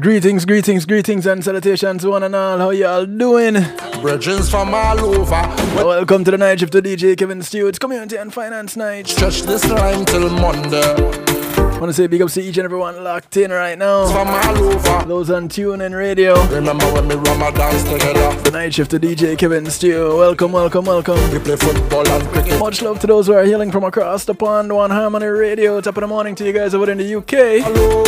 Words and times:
Greetings, 0.00 0.44
greetings, 0.44 0.84
greetings, 0.84 1.26
and 1.26 1.42
salutations, 1.42 2.04
one 2.04 2.22
and 2.22 2.36
all. 2.36 2.58
How 2.58 2.70
y'all 2.70 3.06
doing? 3.06 3.56
Bridges 4.02 4.50
from 4.50 4.74
all 4.74 5.00
over. 5.00 5.42
Welcome 5.74 6.22
to 6.24 6.30
the 6.30 6.36
night 6.36 6.60
shift 6.60 6.72
to 6.72 6.82
DJ 6.82 7.16
Kevin 7.16 7.40
Stewart's 7.40 7.78
Community 7.78 8.16
and 8.16 8.32
Finance 8.32 8.76
Night. 8.76 9.06
Stretch 9.06 9.42
this 9.42 9.64
line 9.70 10.04
till 10.04 10.28
Monday. 10.28 11.45
Want 11.78 11.90
to 11.90 11.92
say 11.92 12.06
big 12.06 12.22
ups 12.22 12.32
to 12.34 12.40
each 12.40 12.56
and 12.56 12.64
everyone 12.64 13.04
locked 13.04 13.36
in 13.36 13.50
right 13.50 13.76
now. 13.76 14.06
From 14.10 14.28
all 14.28 14.72
over. 14.72 15.06
Those 15.06 15.30
on 15.30 15.46
tune 15.46 15.82
and 15.82 15.94
radio. 15.94 16.42
Remember 16.46 16.86
when 16.94 17.06
we 17.06 17.16
Ramadans 17.16 17.84
together? 17.92 18.34
The 18.44 18.50
night 18.50 18.72
shift 18.72 18.92
to 18.92 18.98
DJ 18.98 19.36
Kevin 19.36 19.66
Stewart. 19.66 20.16
Welcome, 20.16 20.52
welcome, 20.52 20.86
welcome. 20.86 21.16
We 21.30 21.38
play 21.38 21.56
football 21.56 22.08
and 22.08 22.26
cricket. 22.28 22.58
Much 22.58 22.80
love 22.80 22.98
to 23.00 23.06
those 23.06 23.26
who 23.26 23.34
are 23.34 23.44
hailing 23.44 23.70
from 23.70 23.84
across 23.84 24.24
the 24.24 24.34
pond. 24.34 24.74
One 24.74 24.90
Harmony 24.90 25.26
Radio. 25.26 25.78
Top 25.82 25.98
of 25.98 26.00
the 26.00 26.06
morning 26.06 26.34
to 26.36 26.46
you 26.46 26.54
guys 26.54 26.74
over 26.74 26.90
in 26.90 26.96
the 26.96 27.14
UK. 27.14 27.62
Hello, 27.62 28.02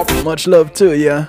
up. 0.00 0.24
Much 0.24 0.46
love 0.46 0.72
to 0.72 0.96
ya. 0.96 1.26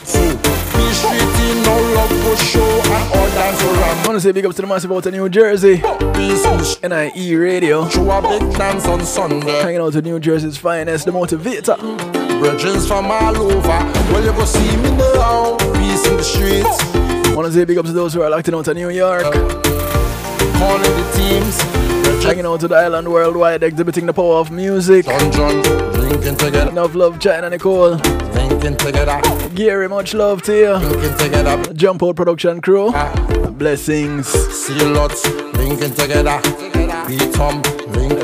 We 2.26 2.36
street 2.36 2.62
in 2.62 2.66
no 2.66 2.82
for 2.82 2.86
show 2.86 2.94
and 2.94 3.14
all 3.14 3.30
dance 3.30 3.64
around. 3.64 4.06
Want 4.06 4.16
to 4.18 4.22
say 4.22 4.32
big 4.32 4.46
up 4.46 4.56
to 4.56 4.62
the 4.62 4.68
massive 4.68 4.92
out 4.92 5.06
of 5.06 5.14
New 5.14 5.30
Jersey. 5.30 5.78
Peace 6.14 6.82
NIE 6.82 7.36
Radio. 7.36 7.88
Show 7.90 8.10
a 8.10 8.22
big 8.22 8.58
dance 8.58 8.88
on 8.88 9.06
Sunday. 9.06 9.62
Hanging 9.62 9.82
out 9.82 9.94
with 9.94 10.06
New 10.06 10.20
Jersey's 10.20 10.58
finest, 10.58 11.06
the 11.06 11.12
motivator. 11.12 11.78
Bridges 12.40 12.88
from 12.88 13.12
all 13.12 13.38
over. 13.38 13.68
Well, 13.68 14.24
you 14.26 14.32
go 14.32 14.46
see 14.46 14.76
me 14.78 14.90
now. 14.98 15.56
Peace 15.74 16.06
in 16.08 16.18
the 16.18 16.24
streets. 16.24 16.80
I 16.96 17.34
Want 17.36 17.48
to 17.48 17.54
say 17.54 17.66
big 17.66 17.78
ups 17.78 17.90
to 17.90 17.94
those 17.94 18.14
who 18.14 18.22
are 18.22 18.30
locked 18.30 18.48
in 18.48 18.56
out 18.56 18.68
of 18.68 18.76
New 18.76 18.90
York. 18.90 19.24
Uh, 19.26 19.32
Calling 20.58 20.82
the 20.84 21.12
teams. 21.16 21.64
Bridges. 22.04 22.24
Hanging 22.24 22.46
out 22.46 22.60
to 22.62 22.68
the 22.68 22.76
island 22.76 23.12
worldwide, 23.12 23.62
exhibiting 23.64 24.06
the 24.06 24.14
power 24.14 24.36
of 24.36 24.52
music. 24.52 25.06
John 25.06 25.32
John. 25.32 25.95
Drinking 26.16 26.38
together. 26.38 26.72
Enough 26.72 26.96
love, 26.96 27.20
China 27.20 27.50
Nicole. 27.50 27.98
Drinking 27.98 28.78
together. 28.78 29.22
Gary, 29.54 29.90
much 29.90 30.14
love 30.14 30.42
to 30.44 30.54
you. 30.54 30.80
Drinking 30.80 31.18
together. 31.18 31.74
Jump 31.74 32.04
out 32.04 32.16
production 32.16 32.62
crew. 32.62 32.92
Ah. 32.96 33.12
Blessings. 33.58 34.26
See 34.28 34.78
you 34.78 34.94
lots. 34.94 35.28
Linking 35.58 35.94
together. 35.94 36.40
Tom. 37.34 37.62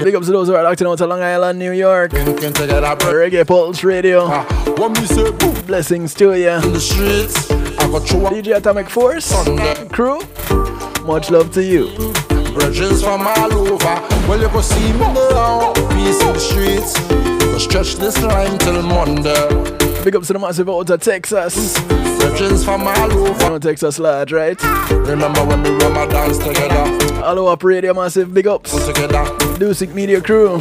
Big 0.02 0.16
ups 0.16 0.28
to 0.28 0.31
those 0.31 0.47
who 0.47 0.56
are 0.56 0.64
locked 0.64 0.80
in 0.80 0.88
out 0.88 1.00
to 1.00 1.06
Long 1.06 1.22
Island, 1.22 1.59
New 1.59 1.73
York. 1.73 2.12
Together. 2.12 2.95
Reggae 2.95 3.45
Pulse 3.45 3.84
Radio. 3.84 4.22
Ah, 4.25 4.45
say 5.06 5.30
boom 5.31 5.66
Blessings 5.66 6.14
to 6.14 6.34
you. 6.39 6.50
in 6.50 6.72
the 6.72 6.80
streets, 6.80 7.52
I 7.52 7.88
got 7.92 8.09
a 8.09 8.34
DJ 8.34 8.56
Atomic 8.56 8.89
Force. 8.89 9.25
Sunday. 9.25 9.86
Crew. 9.89 10.22
Much 11.03 11.30
love 11.30 11.52
to 11.56 11.62
you. 11.64 11.88
Bridges 12.53 13.03
from 13.03 13.28
all 13.28 13.53
over. 13.53 13.95
Well, 14.30 14.39
you 14.39 14.47
go 14.47 14.62
see 14.62 14.94
me 14.94 15.00
now. 15.00 15.73
Peace 15.73 16.22
in 16.22 16.34
the 16.34 16.39
streets. 16.39 17.41
Stretch 17.62 17.95
this 17.95 18.22
line 18.22 18.58
till 18.59 18.81
Monday. 18.81 19.48
Big 20.04 20.16
ups 20.16 20.28
to 20.28 20.34
the 20.34 20.40
massive 20.40 20.70
out 20.70 20.90
of 20.90 21.02
Texas. 21.02 21.78
From 22.66 22.88
all 22.88 23.12
You 23.12 23.28
over. 23.28 23.50
know 23.50 23.59
Texas 23.59 24.00
lad, 24.00 24.31
right? 24.31 24.62
Remember 24.92 25.44
when 25.45 25.62
we 25.64 25.70
Ramadans 25.70 26.44
together? 26.44 26.84
Hello 27.23 27.48
up 27.48 27.64
radio 27.64 27.94
massive 27.94 28.34
big 28.34 28.48
ups. 28.48 28.72
Together. 28.86 29.23
Dusik 29.59 29.94
Media 29.94 30.22
Crew. 30.22 30.58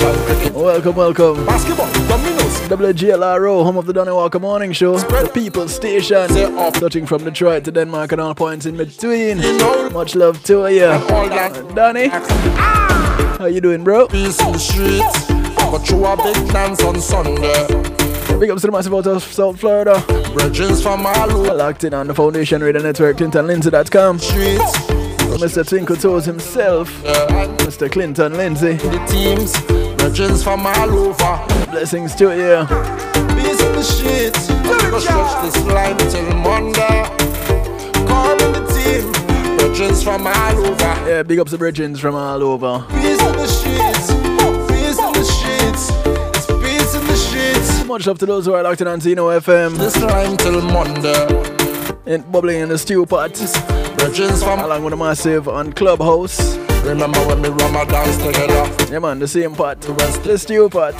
Welcome, 0.54 0.94
welcome. 0.96 1.46
Basketball, 1.46 1.90
dominoes. 2.08 2.60
WGLRO, 2.68 3.64
home 3.64 3.76
of 3.76 3.86
the 3.86 3.92
Donny 3.92 4.12
Walker 4.12 4.38
Morning 4.38 4.72
Show, 4.72 4.98
the 4.98 5.30
People's 5.32 5.74
Station, 5.74 6.28
touching 6.74 7.06
from 7.06 7.24
Detroit 7.24 7.64
to 7.64 7.72
Denmark 7.72 8.12
and 8.12 8.20
all 8.20 8.34
points 8.34 8.66
in 8.66 8.76
between. 8.76 9.38
You 9.38 9.58
know, 9.58 9.90
Much 9.90 10.14
love 10.14 10.42
to 10.44 10.68
you, 10.72 10.84
all. 10.86 11.28
Donny. 11.74 12.08
Ah. 12.12 13.36
How 13.38 13.46
you 13.46 13.60
doing, 13.60 13.82
bro? 13.84 14.06
Peace 14.08 14.38
in 14.40 14.52
the 14.52 14.58
streets. 14.58 15.39
I 15.70 15.74
got 15.78 15.86
through 15.86 16.04
a 16.04 16.16
big 16.16 16.52
dance 16.52 16.82
on 16.82 17.00
Sunday. 17.00 17.66
Big 18.40 18.50
ups 18.50 18.62
to 18.62 18.66
the 18.68 18.72
massive 18.72 18.94
out 18.94 19.06
of 19.06 19.22
South 19.22 19.60
Florida, 19.60 20.02
Bridges 20.34 20.82
from 20.82 21.06
all 21.06 21.30
over. 21.30 21.54
locked 21.54 21.84
in 21.84 21.94
on 21.94 22.06
the 22.08 22.14
Foundation 22.14 22.62
Radio 22.62 22.82
Network, 22.82 23.16
ClintonLindsay.com. 23.18 24.18
Streets. 24.18 24.76
Mr. 25.40 25.66
Twinkle 25.66 25.96
Toes 25.96 26.24
himself, 26.24 26.90
Yeah. 27.04 27.46
Mr. 27.58 27.90
Clinton 27.90 28.36
Lindsay. 28.36 28.74
the 28.74 28.98
teams, 29.08 29.54
legends 30.02 30.42
from 30.42 30.66
all 30.66 30.90
over. 30.90 31.70
Blessings 31.70 32.14
to 32.16 32.24
you. 32.36 32.66
Peace 33.36 33.60
in 33.62 33.72
the 33.72 33.82
streets, 33.82 34.48
go 34.48 34.98
stretch 34.98 35.42
this 35.44 35.64
line 35.66 35.96
till 36.10 36.34
Monday. 36.36 37.04
Calling 38.06 38.52
the 38.52 38.66
team, 38.74 39.56
legends 39.58 40.02
from 40.02 40.26
all 40.26 40.66
over. 40.66 41.08
Yeah, 41.08 41.22
big 41.22 41.38
ups 41.38 41.52
to 41.52 41.58
Bridgens 41.58 42.00
from 42.00 42.14
all 42.16 42.42
over. 42.42 42.84
Peace 42.90 43.20
in 43.22 43.32
the 43.36 43.46
streets, 43.46 44.12
Much 48.00 48.06
love 48.06 48.18
to 48.18 48.24
those 48.24 48.46
who 48.46 48.54
are 48.54 48.62
locked 48.62 48.80
in 48.80 48.86
on 48.86 48.98
Zeno 48.98 49.28
FM 49.28 49.76
This 49.76 50.00
line 50.00 50.34
till 50.38 50.62
Monday, 50.62 51.26
and 52.06 52.32
bubbling 52.32 52.60
in 52.62 52.70
the 52.70 52.78
stew 52.78 53.04
pot, 53.04 53.38
along 53.38 54.84
with 54.84 54.92
the 54.92 54.96
massive 54.96 55.46
on 55.46 55.74
Clubhouse. 55.74 56.56
Remember 56.82 57.18
when 57.26 57.42
we 57.42 57.50
Ramadans 57.50 58.16
together? 58.24 58.90
Yeah, 58.90 59.00
man, 59.00 59.18
the 59.18 59.28
same 59.28 59.54
pot, 59.54 59.82
the 59.82 60.38
stew 60.38 60.70
pot. 60.70 60.94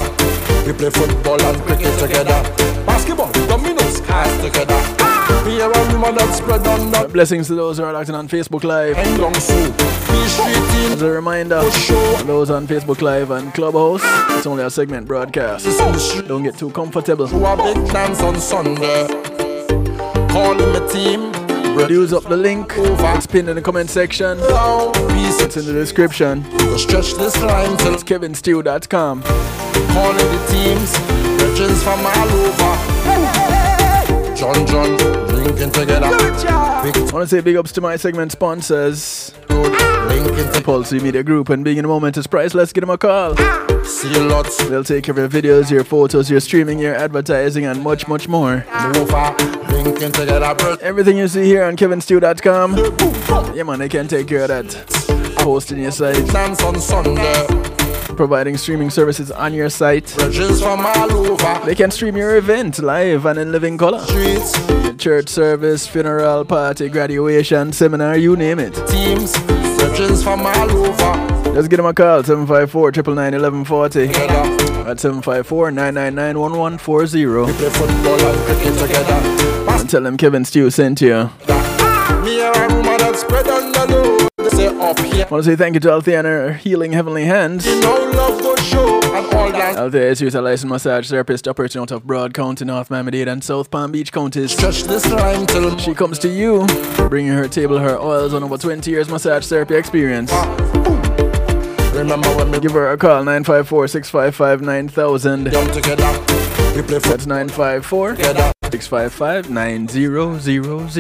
We 0.67 0.75
play 0.75 0.91
football 0.91 1.41
and 1.41 1.63
cricket 1.63 1.99
together. 1.99 2.43
Basketball, 2.85 3.33
dominoes, 3.49 4.03
cards 4.03 4.45
together. 4.45 5.00
We 5.47 5.61
are 5.63 5.69
rumor 5.73 6.13
that 6.13 6.35
spread 6.35 6.67
on 6.67 6.91
the 6.91 7.09
Blessings 7.13 7.47
to 7.49 7.55
those 7.55 7.79
who 7.79 7.85
are 7.85 7.93
locked 7.93 8.09
in 8.09 8.15
on 8.15 8.29
Facebook 8.29 8.65
Live. 8.65 8.97
hang 8.97 9.19
long 9.21 9.35
soup. 9.35 9.77
We 9.79 10.27
street 10.29 10.93
As 10.93 11.03
a 11.03 11.11
reminder, 11.11 11.61
show. 11.71 12.17
those 12.25 12.51
on 12.51 12.67
Facebook 12.67 13.01
Live 13.03 13.31
and 13.31 13.53
Clubhouse, 13.55 14.01
it's 14.37 14.47
only 14.47 14.65
a 14.65 14.71
segment 14.71 15.07
broadcast. 15.07 15.65
This 15.65 15.81
in 15.81 15.93
the 15.93 15.99
street. 15.99 16.29
Don't 16.29 16.43
get 16.43 16.57
too 16.59 16.71
comfortable. 16.71 17.27
To 17.29 17.45
a 17.45 17.57
big 17.57 17.93
dance 17.93 18.21
on 18.23 18.39
Sunday. 18.41 19.07
Calling 20.29 20.73
the 20.73 20.87
team. 20.93 21.33
Use 21.91 22.13
up 22.13 22.25
the 22.25 22.37
link. 22.37 22.73
It's 22.77 23.27
pinned 23.27 23.49
in 23.49 23.57
the 23.57 23.63
comment 23.63 23.91
section. 23.91 24.39
It's 24.41 25.57
in 25.57 25.65
the 25.67 25.73
description. 25.73 26.43
Go 26.59 26.77
stretch 26.77 27.15
this 27.15 27.41
line 27.43 27.77
till 27.79 27.95
It's 27.95 28.05
kevinstew.com. 28.05 29.23
calling 29.23 30.17
the 30.17 30.47
teams. 30.51 30.99
Legends 31.41 31.83
from 31.83 32.01
all 32.05 32.31
over. 32.31 33.60
John 34.41 34.67
John, 34.67 34.97
drinking 35.29 35.71
together. 35.71 36.09
Big 36.83 36.97
I 36.97 37.13
want 37.13 37.13
to 37.13 37.27
say 37.29 37.41
big 37.43 37.57
ups 37.57 37.73
to 37.73 37.83
my 37.83 37.97
segment 37.97 38.33
sponsors, 38.33 39.35
Toad, 39.49 39.71
linking 40.09 40.35
together. 40.35 40.63
Pulse 40.63 40.93
Media 40.93 41.23
Group, 41.23 41.51
and 41.51 41.63
being 41.63 41.77
in 41.77 41.83
the 41.83 41.89
moment 41.89 42.17
is 42.17 42.27
priceless. 42.27 42.73
Give 42.73 42.81
them 42.81 42.89
a 42.89 42.97
call. 42.97 43.35
Ah. 43.37 43.67
See 43.85 44.09
lots 44.19 44.57
They'll 44.67 44.83
take 44.83 45.05
care 45.05 45.13
of 45.13 45.19
your 45.19 45.29
videos, 45.43 45.71
your 45.71 45.85
photos, 45.85 46.31
your 46.31 46.41
streaming, 46.41 46.79
your 46.79 46.95
advertising, 46.95 47.67
and 47.67 47.83
much, 47.83 48.09
much 48.09 48.29
more. 48.29 48.65
over. 48.97 49.37
Linking 49.75 50.13
together. 50.13 50.55
Bro. 50.55 50.77
Everything 50.81 51.19
you 51.19 51.29
see 51.29 51.45
here 51.45 51.65
on 51.65 51.77
kevinstew.com, 51.77 52.77
yeah 53.55 53.63
man, 53.63 53.79
they 53.79 53.91
can 53.91 54.09
take 54.09 54.27
care 54.27 54.45
of 54.45 54.49
that. 54.49 55.35
Posting 55.37 55.81
your 55.81 55.91
site, 55.91 56.27
Dance 56.29 56.63
on 56.63 56.81
Sunday. 56.81 57.80
Providing 58.17 58.57
streaming 58.57 58.91
services 58.91 59.31
on 59.31 59.55
your 59.55 59.71
site. 59.71 60.17
Legends 60.19 60.61
from 60.63 60.85
all 60.87 61.13
over. 61.13 61.61
They 61.67 61.75
can 61.75 61.91
stream 61.91 62.17
your 62.17 62.37
event 62.37 62.79
live 62.81 63.27
and 63.27 63.39
in 63.39 63.53
living 63.53 63.77
color. 63.79 64.01
Streets, 64.01 64.53
Church 64.99 65.29
service, 65.29 65.87
funeral, 65.87 66.45
party, 66.45 66.89
graduation, 66.89 67.73
seminar, 67.73 68.17
you 68.17 68.37
name 68.37 68.59
it. 68.59 68.75
teams. 68.89 69.37
Legends 69.79 70.23
from 70.23 70.47
all 70.47 70.71
over. 70.71 71.55
Just 71.55 71.71
give 71.71 71.79
them 71.79 71.87
a 71.87 71.95
call, 71.95 72.23
754 72.23 72.93
999 72.93 73.65
1140 73.65 74.09
at 74.89 75.01
754 75.01 75.71
999 75.71 76.39
1140. 76.39 77.23
And. 77.23 77.31
And 79.81 79.91
tell 79.91 80.03
them 80.03 80.17
Kevin 80.17 80.45
Stew 80.45 80.71
sent 80.71 81.01
you. 81.01 81.31
Ah! 81.49 81.71
Me 84.61 84.61
are 84.61 84.61
a 84.61 84.61
rumor 84.61 84.61
that 84.61 84.61
spread 84.61 84.61
on 84.61 84.61
the 84.61 84.61
low. 84.61 84.61
They 84.61 84.61
say 84.61 84.67
up 84.67 84.99
here. 84.99 85.27
want 85.31 85.45
to 85.45 85.51
say 85.51 85.57
thank 85.57 85.75
you 85.75 85.81
to 85.81 85.91
Althea 85.91 86.19
and 86.19 86.27
her 86.27 86.53
Healing 86.55 86.93
Heavenly 86.93 87.25
Hands. 87.25 87.65
No 87.67 87.95
love 88.13 88.43
go 88.43 88.55
show 88.57 89.01
and 89.15 89.27
all 89.35 89.51
that. 89.53 89.77
Althea 89.77 90.11
is 90.11 90.35
a 90.35 90.43
licensed 90.43 90.71
massage 90.71 91.09
therapist 91.09 91.49
operating 91.49 91.81
out 91.81 91.91
of 91.91 92.05
Broward 92.05 92.35
County, 92.35 92.65
North 92.65 92.91
Miami-Dade, 92.91 93.29
and 93.29 93.43
South 93.43 93.71
Palm 93.71 93.93
Beach 93.93 94.13
counties. 94.13 94.53
Stretch 94.53 94.83
this 94.85 95.11
line 95.11 95.47
till 95.47 95.77
She 95.79 95.95
comes 95.95 96.19
to 96.21 96.29
you, 96.29 96.67
bringing 97.09 97.33
her 97.33 97.49
table, 97.49 97.79
her 97.79 97.99
oils, 97.99 98.35
on 98.35 98.43
over 98.43 98.59
20 98.59 98.91
years 98.91 99.09
massage 99.09 99.47
therapy 99.47 99.77
experience. 99.77 100.31
Remember 101.95 102.29
when 102.37 102.51
Give 102.61 102.73
her 102.73 102.93
a 102.93 102.99
call, 102.99 103.25
954 103.25 103.89
655 103.89 104.61
9000. 104.61 106.60
We 106.81 106.87
play 106.87 106.99
That's 106.99 107.27
954 107.27 108.17
together. 108.17 108.53
655 108.71 109.51
9000. 109.51 110.97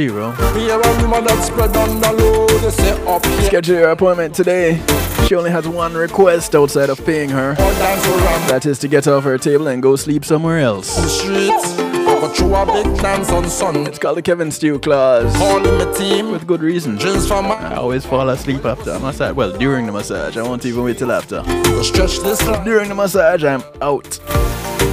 Me 0.55 0.71
are 0.71 0.81
a 0.81 1.00
rumor 1.00 1.23
that 1.23 1.43
spread 1.43 1.75
on 1.75 2.00
the 2.00 2.12
low. 2.12 2.47
They 2.59 2.71
say 2.71 3.06
up 3.06 3.25
here. 3.25 3.43
Schedule 3.44 3.77
your 3.77 3.91
appointment 3.91 4.35
today. 4.35 4.82
She 5.27 5.35
only 5.37 5.50
has 5.50 5.67
one 5.67 5.94
request 5.94 6.55
outside 6.55 6.91
of 6.91 7.03
paying 7.06 7.31
her. 7.31 7.56
All 7.59 7.73
dance 7.75 8.06
around 8.06 8.49
That 8.50 8.67
is 8.67 8.79
to 8.81 8.88
get 8.88 9.09
off 9.09 9.25
her 9.25 9.38
table 9.38 9.69
and 9.69 9.82
go 9.82 9.97
sleep 9.97 10.27
somewhere 10.27 10.59
else. 10.59 10.99
I 10.99 12.21
go 12.21 12.29
through 12.29 12.55
a 12.55 12.67
big 12.67 13.00
dance 13.00 13.31
on 13.31 13.49
Sunday. 13.49 13.88
It's 13.88 13.99
called 13.99 14.19
the 14.19 14.23
Kevin 14.23 14.50
Stew 14.50 14.79
Clause. 14.81 15.35
Calling 15.38 15.79
my 15.79 15.91
team. 15.94 16.31
With 16.31 16.47
good 16.47 16.61
reason. 16.61 16.97
Legends 16.97 17.27
from 17.27 17.47
my. 17.47 17.55
I 17.55 17.77
always 17.77 18.05
fall 18.05 18.29
asleep 18.29 18.67
after 18.67 18.91
a 18.91 18.99
massage. 18.99 19.35
Well, 19.35 19.56
during 19.56 19.87
the 19.87 19.93
massage. 19.93 20.37
I 20.37 20.43
won't 20.43 20.67
even 20.67 20.85
wait 20.85 20.99
till 20.99 21.11
after. 21.11 21.43
Go 21.43 21.82
stretch 21.82 22.19
this. 22.19 22.38
During 22.65 22.91
the 22.91 22.94
massage, 22.94 23.44
I'm 23.44 23.62
out. 23.81 24.21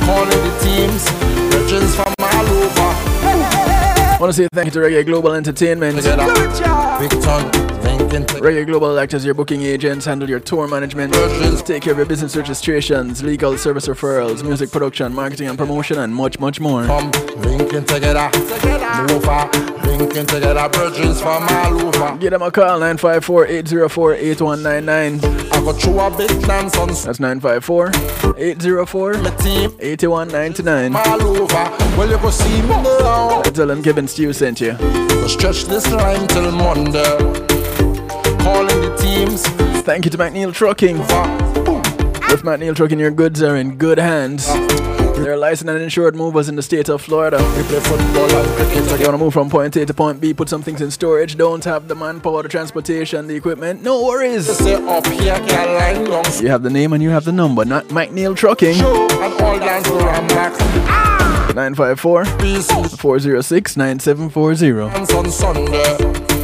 Calling 0.08 0.30
the 0.30 0.60
teams. 0.64 1.04
Legends 1.54 1.94
from 1.94 2.14
all 2.18 2.48
over. 2.48 4.20
Want 4.22 4.30
to 4.30 4.34
say 4.34 4.48
thank 4.54 4.68
you 4.68 4.72
to 4.72 4.80
Reggae 4.80 5.06
Global 5.06 5.34
Entertainment. 5.34 5.98
Reggae 7.98 8.66
Global 8.66 9.00
act 9.00 9.14
as 9.14 9.26
your 9.26 9.34
booking 9.34 9.62
agents, 9.64 10.06
handle 10.06 10.30
your 10.30 10.40
tour 10.40 10.68
management, 10.68 11.14
take 11.66 11.84
care 11.84 11.92
of 11.94 11.98
your 11.98 12.06
business 12.06 12.36
registrations, 12.36 13.24
legal 13.24 13.58
service 13.58 13.88
referrals, 13.88 14.44
music 14.44 14.72
production, 14.72 15.14
marketing 15.14 15.48
and 15.48 15.58
promotion, 15.58 15.98
and 16.00 16.14
much, 16.14 16.40
much 16.40 16.60
more. 16.60 16.86
Come 16.86 17.12
linking 17.42 17.86
together, 17.86 18.30
move 19.08 19.26
linking 19.86 20.26
together, 20.28 20.70
bridges 20.70 21.20
from 21.22 21.44
all 21.50 21.82
over. 21.88 22.18
Give 22.18 22.32
them 22.32 22.42
a 22.44 22.52
call 22.52 22.80
954 22.80 23.48
804 23.48 24.14
8199. 24.14 25.38
I 25.52 25.62
got 25.62 25.82
through 25.82 26.00
a 26.00 26.18
big 26.18 26.42
dance 26.48 26.78
on 26.78 26.90
That's 26.90 27.20
954 27.20 27.92
804 28.38 29.14
8199. 29.80 30.96
all 30.96 31.22
over. 31.22 31.54
Well, 31.98 32.10
you 32.10 32.18
go 32.18 32.30
see 32.30 32.62
me 32.62 32.68
now. 32.68 33.42
Tell 33.42 33.68
them 33.68 33.82
Kevin 33.82 34.08
Stew 34.08 34.34
sent 34.34 34.62
you. 34.62 34.74
Stretch 35.28 35.66
this 35.66 35.92
line 35.92 36.28
till 36.28 36.52
Monday. 36.52 37.57
Calling 38.48 38.80
the 38.80 38.96
teams. 38.96 39.44
Thank 39.84 40.06
you 40.06 40.12
to 40.12 40.18
McNeil 40.18 40.54
Trucking. 40.54 41.00
With 41.00 42.44
McNeil 42.44 42.74
Trucking, 42.74 42.98
your 42.98 43.12
goods 43.12 43.44
are 43.44 43.58
in 43.58 43.76
good 43.76 43.98
hands. 43.98 44.48
They're 45.18 45.36
licensed 45.36 45.70
and 45.70 45.82
insured 45.82 46.16
movers 46.16 46.48
in 46.48 46.56
the 46.56 46.62
state 46.62 46.88
of 46.88 47.02
Florida. 47.02 47.40
We 47.58 47.64
play 47.64 47.82
football 47.82 48.32
and 48.32 48.48
cricket 48.56 48.86
You 49.02 49.06
want 49.06 49.12
to 49.16 49.18
move 49.18 49.34
from 49.34 49.50
point 49.50 49.76
A 49.76 49.86
to 49.86 49.94
point 49.94 50.22
B, 50.22 50.34
put 50.34 50.48
some 50.48 50.62
things 50.62 50.80
in 50.80 50.92
storage, 50.92 51.36
don't 51.36 51.62
have 51.66 51.90
the 51.90 51.96
manpower, 51.96 52.42
the 52.42 52.48
transportation, 52.48 53.28
the 53.28 53.36
equipment, 53.36 53.84
no 53.84 54.06
worries. 54.06 54.46
Say 54.46 54.76
up 54.76 55.06
here, 55.08 55.36
can 55.36 55.76
line 55.76 56.06
long. 56.10 56.24
You 56.40 56.48
have 56.48 56.64
the 56.64 56.70
name 56.70 56.94
and 56.94 57.04
you 57.04 57.10
have 57.10 57.26
the 57.26 57.34
number, 57.34 57.66
not 57.66 57.90
McNeil 57.90 58.34
Trucking. 58.34 58.76
Show 58.76 59.10
and 59.24 59.34
all 59.42 59.60
dance 59.60 59.90
around 59.90 60.30
back. 60.30 60.54
954 61.54 62.24
Peace 62.38 62.72
406 62.72 63.76
9740. 63.76 66.37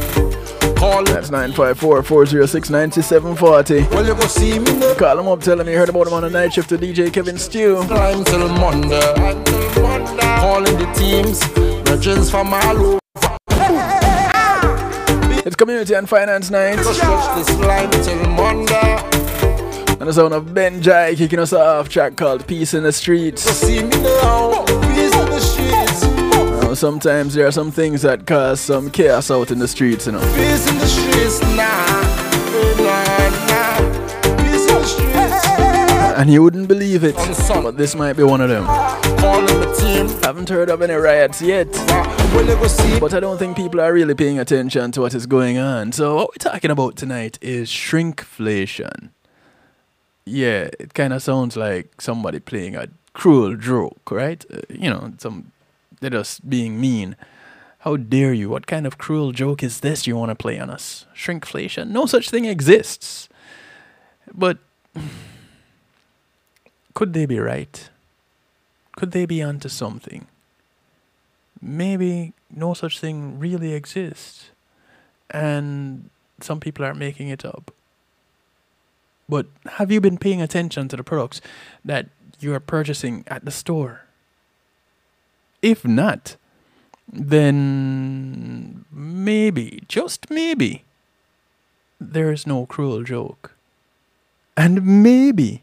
On 0.82 1.04
That's 1.04 1.30
954 1.30 2.02
406 2.02 2.70
9740. 2.70 3.94
Well, 3.94 4.06
you 4.06 4.14
go 4.14 4.26
see 4.26 4.58
me 4.58 4.72
now. 4.78 4.94
Call 4.94 5.16
them 5.16 5.28
up, 5.28 5.40
tell 5.40 5.56
them 5.56 5.68
you 5.68 5.76
heard 5.76 5.88
about 5.88 6.04
them 6.04 6.14
on 6.14 6.22
the 6.22 6.30
night 6.30 6.52
shift 6.52 6.68
to 6.70 6.78
DJ 6.78 7.12
Kevin 7.12 7.38
Stew. 7.38 7.82
Climb 7.86 8.24
till 8.24 8.48
Monday. 8.48 9.14
Calling 10.40 10.78
the 10.78 10.92
teams. 10.96 11.46
Bridges 11.84 12.30
from 12.30 12.52
all 12.52 12.76
over. 12.76 13.00
It's 15.46 15.56
Community 15.56 15.94
and 15.94 16.08
Finance 16.08 16.50
Night. 16.50 16.76
Go 16.76 16.92
stretch 16.92 17.36
this 17.36 17.58
line 17.58 17.90
till 17.90 18.28
Monday. 18.30 18.96
And 20.00 20.08
the 20.08 20.12
sound 20.12 20.34
of 20.34 20.52
Ben 20.54 20.82
Jai 20.82 21.14
kicking 21.14 21.38
us 21.38 21.52
off, 21.52 21.88
track 21.88 22.16
called 22.16 22.46
Peace 22.46 22.74
in 22.74 22.82
the 22.82 22.92
Streets. 22.92 23.44
See 26.74 26.86
me 26.86 26.96
now. 26.96 27.06
Peace 27.06 27.10
in 27.10 27.14
the 27.14 27.14
streets. 27.14 27.14
Now, 27.14 27.14
sometimes 27.14 27.34
there 27.34 27.46
are 27.46 27.52
some 27.52 27.70
things 27.70 28.02
that 28.02 28.26
cause 28.26 28.60
some 28.60 28.90
chaos 28.90 29.30
out 29.30 29.50
in 29.50 29.58
the 29.58 29.68
streets, 29.68 30.06
you 30.06 30.12
know. 30.12 30.20
Peace 30.34 30.70
in 30.70 30.78
the 30.78 30.86
streets. 30.86 31.40
Streets. 34.84 35.46
And 36.16 36.30
you 36.30 36.42
wouldn't 36.42 36.68
believe 36.68 37.04
it, 37.04 37.16
but 37.48 37.76
this 37.78 37.94
might 37.94 38.12
be 38.14 38.22
one 38.22 38.40
of 38.40 38.48
them. 38.48 38.64
Haven't 40.22 40.48
heard 40.48 40.68
of 40.70 40.82
any 40.82 40.94
riots 40.94 41.40
yet, 41.40 41.68
Well, 41.72 42.46
you 42.46 42.54
go 42.54 42.66
see 42.66 43.00
but 43.00 43.14
I 43.14 43.20
don't 43.20 43.38
think 43.38 43.56
people 43.56 43.80
are 43.80 43.92
really 43.92 44.14
paying 44.14 44.38
attention 44.38 44.92
to 44.92 45.00
what 45.00 45.14
is 45.14 45.26
going 45.26 45.58
on. 45.58 45.92
So, 45.92 46.16
what 46.16 46.28
we're 46.30 46.50
talking 46.50 46.70
about 46.70 46.96
tonight 46.96 47.38
is 47.40 47.70
shrinkflation. 47.70 49.10
Yeah, 50.26 50.68
it 50.78 50.94
kind 50.94 51.12
of 51.12 51.22
sounds 51.22 51.56
like 51.56 52.00
somebody 52.00 52.40
playing 52.40 52.76
a 52.76 52.88
cruel 53.14 53.56
joke, 53.56 54.10
right? 54.10 54.44
Uh, 54.52 54.60
you 54.68 54.90
know, 54.90 55.12
some 55.18 55.52
they're 56.04 56.10
just 56.10 56.48
being 56.48 56.80
mean. 56.80 57.16
How 57.80 57.96
dare 57.96 58.32
you? 58.32 58.48
What 58.48 58.66
kind 58.66 58.86
of 58.86 58.98
cruel 58.98 59.32
joke 59.32 59.62
is 59.62 59.80
this 59.80 60.06
you 60.06 60.16
want 60.16 60.30
to 60.30 60.34
play 60.34 60.58
on 60.58 60.70
us? 60.70 61.06
Shrinkflation? 61.14 61.88
No 61.88 62.06
such 62.06 62.30
thing 62.30 62.44
exists. 62.44 63.28
But 64.32 64.58
could 66.94 67.12
they 67.12 67.26
be 67.26 67.38
right? 67.38 67.90
Could 68.96 69.10
they 69.10 69.26
be 69.26 69.42
onto 69.42 69.68
something? 69.68 70.26
Maybe 71.60 72.32
no 72.54 72.74
such 72.74 73.00
thing 73.00 73.38
really 73.38 73.72
exists, 73.72 74.50
and 75.30 76.10
some 76.40 76.60
people 76.60 76.84
are 76.84 76.94
making 76.94 77.28
it 77.28 77.44
up. 77.44 77.72
But 79.28 79.46
have 79.78 79.90
you 79.90 80.00
been 80.00 80.18
paying 80.18 80.42
attention 80.42 80.88
to 80.88 80.96
the 80.96 81.04
products 81.04 81.40
that 81.84 82.08
you 82.40 82.52
are 82.52 82.60
purchasing 82.60 83.24
at 83.26 83.44
the 83.44 83.50
store? 83.50 84.03
If 85.64 85.86
not, 85.86 86.36
then 87.10 88.84
maybe, 88.92 89.82
just 89.88 90.30
maybe, 90.30 90.84
there 91.98 92.30
is 92.30 92.46
no 92.46 92.66
cruel 92.66 93.02
joke. 93.02 93.54
And 94.58 95.02
maybe 95.02 95.62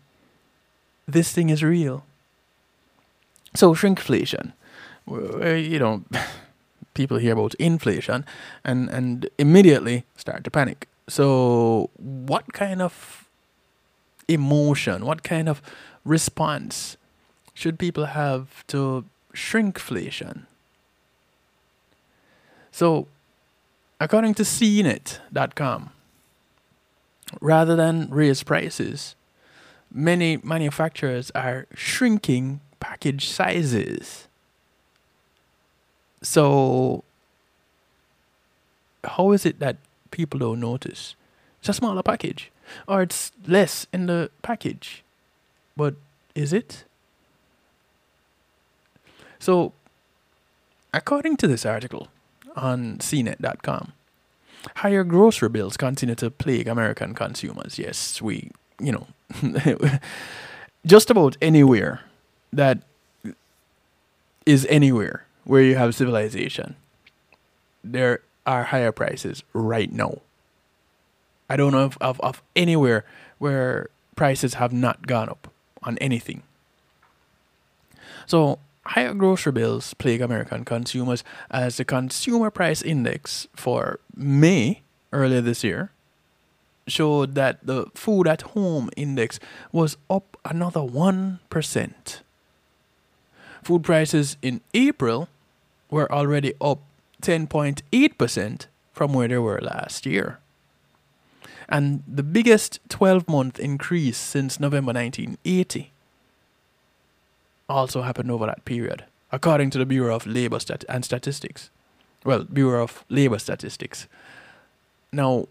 this 1.08 1.32
thing 1.32 1.52
is 1.52 1.62
real. 1.62 2.04
So, 3.54 3.76
shrinkflation, 3.76 4.54
you 5.08 5.78
know, 5.78 6.04
people 6.96 7.18
hear 7.18 7.34
about 7.34 7.54
inflation 7.56 8.26
and, 8.64 8.90
and 8.90 9.30
immediately 9.38 10.06
start 10.18 10.44
to 10.46 10.50
panic. 10.50 10.88
So, 11.08 11.92
what 11.98 12.54
kind 12.54 12.82
of 12.82 13.30
emotion, 14.28 15.06
what 15.06 15.22
kind 15.22 15.48
of 15.48 15.62
response 16.06 16.98
should 17.54 17.78
people 17.78 18.06
have 18.06 18.66
to 18.68 19.06
shrinkflation? 19.34 20.46
So, 22.72 23.08
according 24.00 24.34
to 24.36 24.44
CNET.com, 24.44 25.92
rather 27.40 27.76
than 27.76 28.10
raise 28.10 28.44
prices, 28.44 29.16
many 29.92 30.38
manufacturers 30.38 31.32
are 31.32 31.68
shrinking 31.74 32.62
package 32.80 33.28
sizes. 33.28 34.28
So, 36.22 37.04
how 39.04 39.32
is 39.32 39.46
it 39.46 39.60
that 39.60 39.78
people 40.12 40.40
don't 40.40 40.60
notice? 40.60 41.16
It's 41.60 41.70
a 41.70 41.74
smaller 41.74 42.04
package, 42.04 42.52
or 42.88 43.02
it's 43.02 43.32
less 43.48 43.86
in 43.92 44.06
the 44.06 44.32
package. 44.42 45.04
But 45.76 45.96
is 46.36 46.54
it? 46.54 46.86
So, 49.42 49.74
according 50.94 51.38
to 51.38 51.48
this 51.48 51.66
article 51.66 52.10
on 52.56 53.00
CNET.com, 53.00 53.94
higher 54.76 55.04
grocery 55.04 55.50
bills 55.50 55.78
continue 55.78 56.14
to 56.14 56.30
plague 56.30 56.68
American 56.68 57.16
consumers. 57.16 57.80
Yes, 57.80 58.22
we, 58.22 58.52
you 58.80 58.92
know, 58.92 59.08
just 60.86 61.10
about 61.10 61.38
anywhere 61.42 62.02
that 62.54 62.84
is 64.46 64.68
anywhere 64.70 65.26
where 65.46 65.64
you 65.64 65.74
have 65.76 65.96
civilization, 65.96 66.76
there 67.84 68.22
are 68.46 68.66
higher 68.66 68.92
prices 68.92 69.42
right 69.54 69.92
now. 69.92 70.20
I 71.50 71.56
don't 71.58 71.72
know 71.72 71.86
of, 71.86 71.98
of, 72.00 72.22
of 72.22 72.44
anywhere 72.56 73.06
where 73.40 73.90
prices 74.16 74.54
have 74.54 74.72
not 74.72 75.08
gone 75.08 75.30
up 75.30 75.52
on 75.82 75.98
anything. 75.98 76.44
So, 78.28 78.60
higher 78.86 79.14
grocery 79.14 79.52
bills 79.52 79.94
plague 79.96 80.22
American 80.22 80.66
consumers 80.66 81.24
as 81.50 81.78
the 81.78 81.86
consumer 81.86 82.50
price 82.50 82.82
index 82.82 83.48
for 83.56 84.00
May 84.16 84.82
earlier 85.12 85.42
this 85.42 85.64
year 85.64 85.92
showed 86.88 87.36
that 87.36 87.66
the 87.66 87.86
food 87.94 88.28
at 88.28 88.42
home 88.42 88.90
index 88.98 89.40
was 89.72 89.98
up 90.10 90.38
another 90.44 90.82
1%. 90.82 92.22
Food 93.64 93.84
prices 93.84 94.38
in 94.42 94.62
April 94.74 95.30
were 95.90 96.12
already 96.12 96.54
up 96.60 96.80
10.8% 97.22 98.66
from 98.94 99.14
where 99.14 99.28
they 99.28 99.38
were 99.38 99.62
last 99.62 100.06
year. 100.06 100.40
And 101.70 102.04
the 102.08 102.24
biggest 102.24 102.80
12 102.90 103.30
month 103.30 103.60
increase 103.60 104.18
since 104.18 104.60
November 104.60 104.92
1980 104.92 105.92
also 107.72 108.02
happened 108.02 108.32
over 108.32 108.46
that 108.46 108.66
period, 108.66 109.06
according 109.32 109.70
to 109.72 109.78
the 109.78 109.86
Bureau 109.86 110.16
of 110.16 110.26
Labor 110.26 110.60
Stat- 110.60 110.86
and 110.90 111.04
Statistics. 111.04 111.70
Well, 112.24 112.44
Bureau 112.44 112.84
of 112.84 113.04
Labor 113.10 113.40
Statistics. 113.40 114.08
Now, 115.12 115.48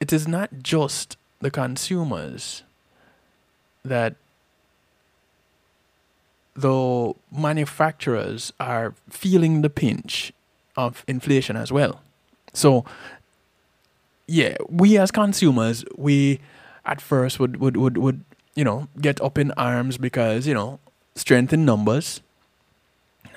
it 0.00 0.12
is 0.12 0.26
not 0.26 0.62
just 0.62 1.16
the 1.40 1.50
consumers 1.50 2.62
that 3.84 4.16
though 6.54 7.16
manufacturers 7.30 8.52
are 8.58 8.94
feeling 9.08 9.62
the 9.62 9.70
pinch 9.70 10.32
of 10.76 11.04
inflation 11.06 11.56
as 11.56 11.70
well. 11.70 12.02
So 12.52 12.84
yeah, 14.26 14.56
we 14.68 14.98
as 14.98 15.10
consumers, 15.10 15.84
we 15.96 16.40
at 16.84 17.00
first 17.00 17.40
would, 17.40 17.56
would, 17.58 17.76
would, 17.76 17.96
would 17.96 18.24
you 18.54 18.64
know, 18.64 18.88
get 19.00 19.20
up 19.20 19.38
in 19.38 19.52
arms 19.52 19.98
because, 19.98 20.46
you 20.46 20.54
know, 20.54 20.80
strength 21.14 21.52
in 21.52 21.64
numbers. 21.64 22.20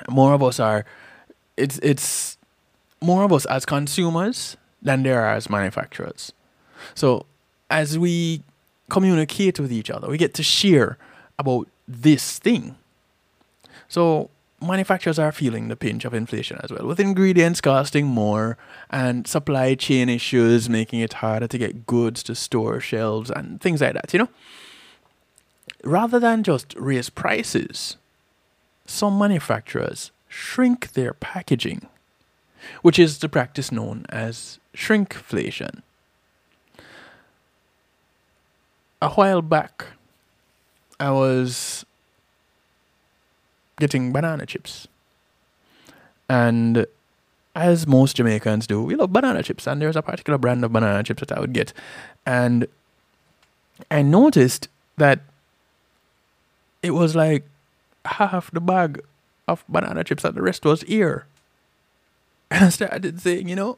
More 0.09 0.33
of 0.33 0.41
us 0.41 0.59
are 0.59 0.85
it's 1.57 1.79
it's 1.83 2.37
more 3.01 3.23
of 3.23 3.31
us 3.33 3.45
as 3.45 3.65
consumers 3.65 4.57
than 4.81 5.03
there 5.03 5.21
are 5.21 5.33
as 5.35 5.49
manufacturers. 5.49 6.31
So 6.95 7.25
as 7.69 7.97
we 7.97 8.43
communicate 8.89 9.59
with 9.59 9.71
each 9.71 9.89
other, 9.89 10.07
we 10.09 10.17
get 10.17 10.33
to 10.35 10.43
share 10.43 10.97
about 11.37 11.67
this 11.87 12.39
thing. 12.39 12.75
So 13.87 14.29
manufacturers 14.61 15.17
are 15.19 15.31
feeling 15.31 15.67
the 15.67 15.75
pinch 15.75 16.05
of 16.05 16.13
inflation 16.13 16.59
as 16.63 16.71
well, 16.71 16.85
with 16.87 16.99
ingredients 16.99 17.61
costing 17.61 18.05
more 18.05 18.57
and 18.89 19.27
supply 19.27 19.75
chain 19.75 20.09
issues 20.09 20.69
making 20.69 20.99
it 20.99 21.13
harder 21.13 21.47
to 21.47 21.57
get 21.57 21.85
goods 21.85 22.23
to 22.23 22.35
store 22.35 22.79
shelves 22.79 23.29
and 23.31 23.59
things 23.59 23.81
like 23.81 23.93
that, 23.93 24.13
you 24.13 24.19
know? 24.19 24.29
Rather 25.83 26.19
than 26.19 26.43
just 26.43 26.75
raise 26.77 27.09
prices, 27.09 27.97
some 28.85 29.17
manufacturers 29.17 30.11
shrink 30.27 30.93
their 30.93 31.13
packaging, 31.13 31.87
which 32.81 32.99
is 32.99 33.17
the 33.19 33.29
practice 33.29 33.71
known 33.71 34.05
as 34.09 34.59
shrinkflation. 34.75 35.81
A 39.01 39.09
while 39.09 39.41
back, 39.41 39.85
I 40.99 41.09
was 41.09 41.85
getting 43.79 44.11
banana 44.11 44.45
chips. 44.45 44.87
And 46.29 46.85
as 47.55 47.87
most 47.87 48.15
Jamaicans 48.15 48.67
do, 48.67 48.83
we 48.83 48.95
love 48.95 49.11
banana 49.11 49.41
chips. 49.41 49.65
And 49.65 49.81
there's 49.81 49.95
a 49.95 50.03
particular 50.03 50.37
brand 50.37 50.63
of 50.63 50.71
banana 50.71 51.03
chips 51.03 51.21
that 51.21 51.35
I 51.35 51.41
would 51.41 51.53
get. 51.53 51.73
And 52.25 52.67
I 53.89 54.03
noticed 54.03 54.69
that 54.97 55.21
it 56.81 56.91
was 56.91 57.15
like 57.15 57.45
half 58.05 58.51
the 58.51 58.61
bag 58.61 59.01
of 59.47 59.63
banana 59.67 60.03
chips 60.03 60.23
and 60.23 60.35
the 60.35 60.41
rest 60.41 60.65
was 60.65 60.83
ear. 60.85 61.25
And 62.51 62.65
I 62.65 62.69
started 62.69 63.21
saying, 63.21 63.47
you 63.47 63.55
know, 63.55 63.77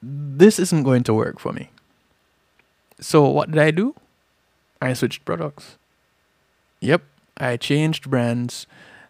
this 0.00 0.60
isn't 0.60 0.84
going 0.84 1.02
to 1.04 1.14
work 1.14 1.40
for 1.40 1.52
me. 1.52 1.70
So 3.00 3.28
what 3.28 3.50
did 3.50 3.58
I 3.58 3.72
do? 3.72 3.96
I 4.80 4.92
switched 4.92 5.24
products. 5.24 5.76
Yep, 6.80 7.02
I 7.36 7.56
changed 7.56 8.10
brands. 8.10 8.66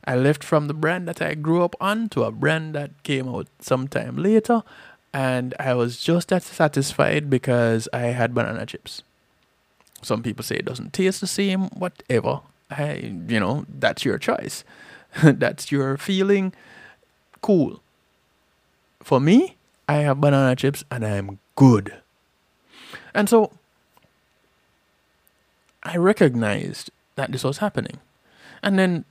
I 0.06 0.16
left 0.16 0.44
from 0.44 0.68
the 0.68 0.74
brand 0.74 1.08
that 1.08 1.20
I 1.20 1.34
grew 1.34 1.62
up 1.62 1.74
on 1.80 2.08
to 2.10 2.24
a 2.24 2.30
brand 2.30 2.74
that 2.74 2.90
came 3.02 3.28
out 3.28 3.48
sometime 3.58 4.16
later, 4.16 4.62
and 5.12 5.54
I 5.58 5.74
was 5.74 6.02
just 6.02 6.32
as 6.32 6.44
satisfied 6.44 7.28
because 7.28 7.88
I 7.92 8.14
had 8.16 8.34
banana 8.34 8.66
chips. 8.66 9.02
Some 10.02 10.22
people 10.22 10.44
say 10.44 10.56
it 10.56 10.66
doesn't 10.66 10.92
taste 10.92 11.20
the 11.20 11.26
same, 11.26 11.68
whatever. 11.70 12.40
I, 12.70 13.14
you 13.28 13.40
know, 13.40 13.66
that's 13.68 14.04
your 14.04 14.18
choice. 14.18 14.64
that's 15.22 15.70
your 15.70 15.96
feeling. 15.96 16.52
Cool. 17.40 17.80
For 19.02 19.20
me, 19.20 19.56
I 19.88 19.96
have 19.96 20.20
banana 20.20 20.56
chips 20.56 20.84
and 20.90 21.04
I'm 21.04 21.38
good. 21.56 21.94
And 23.14 23.28
so 23.28 23.52
I 25.82 25.96
recognized 25.96 26.90
that 27.16 27.30
this 27.32 27.44
was 27.44 27.58
happening. 27.58 28.00
And 28.62 28.78
then 28.78 29.04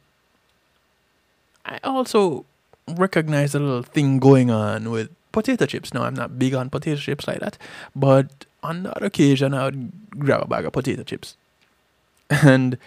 I 1.66 1.80
also 1.84 2.46
recognized 2.88 3.56
a 3.56 3.60
little 3.60 3.84
thing 3.84 4.20
going 4.20 4.50
on 4.50 4.90
with 4.90 5.10
potato 5.32 5.66
chips. 5.66 5.94
Now, 5.94 6.04
I'm 6.04 6.16
not 6.16 6.40
big 6.40 6.54
on 6.54 6.70
potato 6.70 7.00
chips 7.00 7.28
like 7.28 7.40
that, 7.40 7.58
but 7.96 8.46
on 8.62 8.84
that 8.84 9.02
occasion, 9.04 9.54
I 9.54 9.66
would 9.66 9.92
grab 10.20 10.42
a 10.42 10.48
bag 10.48 10.66
of 10.66 10.74
potato 10.74 11.04
chips. 11.04 11.38
And 12.30 12.78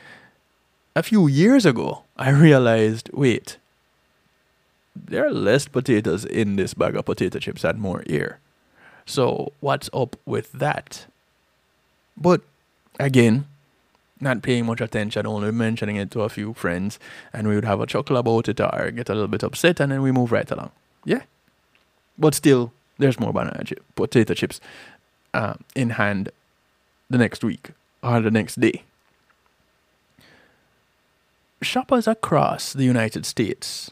a 0.97 1.03
few 1.03 1.29
years 1.29 1.67
ago, 1.67 2.03
I 2.17 2.31
realized 2.31 3.11
wait, 3.13 3.59
there 4.97 5.27
are 5.27 5.31
less 5.31 5.69
potatoes 5.69 6.25
in 6.25 6.57
this 6.57 6.73
bag 6.73 6.97
of 6.97 7.05
potato 7.05 7.39
chips 7.39 7.65
and 7.65 7.79
more 7.79 8.03
air. 8.09 8.41
So, 9.05 9.53
what's 9.61 9.91
up 9.93 10.17
with 10.25 10.51
that? 10.53 11.07
But 12.17 12.41
again, 12.99 13.47
not 14.21 14.43
paying 14.43 14.65
much 14.65 14.81
attention, 14.81 15.27
only 15.27 15.53
mentioning 15.53 15.97
it 15.97 16.11
to 16.13 16.23
a 16.23 16.31
few 16.31 16.55
friends, 16.55 16.99
and 17.31 17.47
we 17.47 17.55
would 17.55 17.67
have 17.67 17.81
a 17.81 17.87
chuckle 17.87 18.17
about 18.17 18.49
it 18.49 18.59
or 18.59 18.91
get 18.91 19.11
a 19.11 19.13
little 19.13 19.29
bit 19.29 19.43
upset, 19.43 19.79
and 19.81 19.93
then 19.93 20.01
we 20.01 20.11
move 20.11 20.33
right 20.33 20.51
along. 20.51 20.71
Yeah. 21.05 21.23
But 22.19 22.35
still, 22.35 22.73
there's 22.97 23.21
more 23.21 23.35
banana 23.35 23.63
chip, 23.65 23.85
potato 23.95 24.33
chips 24.33 24.63
uh, 25.35 25.55
in 25.75 25.91
hand 25.91 26.31
the 27.11 27.19
next 27.19 27.45
week 27.45 27.73
or 28.03 28.23
the 28.23 28.31
next 28.31 28.59
day. 28.59 28.83
Shoppers 31.63 32.07
across 32.07 32.73
the 32.73 32.85
United 32.85 33.25
States 33.25 33.91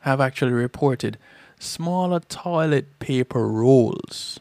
have 0.00 0.20
actually 0.20 0.52
reported 0.52 1.18
smaller 1.58 2.20
toilet 2.20 2.98
paper 2.98 3.46
rolls, 3.46 4.40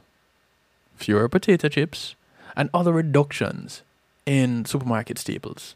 fewer 0.95 1.27
potato 1.27 1.67
chips, 1.67 2.15
and 2.55 2.69
other 2.73 2.93
reductions 2.93 3.81
in 4.25 4.63
supermarket 4.63 5.17
staples. 5.17 5.75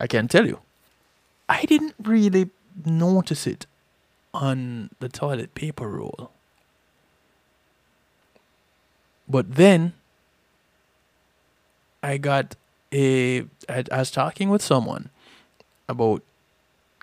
I 0.00 0.06
can 0.06 0.28
tell 0.28 0.46
you, 0.46 0.60
I 1.48 1.64
didn't 1.64 1.94
really 2.02 2.50
notice 2.84 3.46
it 3.46 3.66
on 4.32 4.90
the 5.00 5.08
toilet 5.08 5.54
paper 5.54 5.88
roll. 5.88 6.30
But 9.28 9.54
then 9.54 9.94
I 12.02 12.18
got 12.18 12.56
a, 12.92 13.40
I, 13.68 13.84
I 13.90 13.98
was 13.98 14.10
talking 14.10 14.50
with 14.50 14.62
someone 14.62 15.10
about 15.88 16.22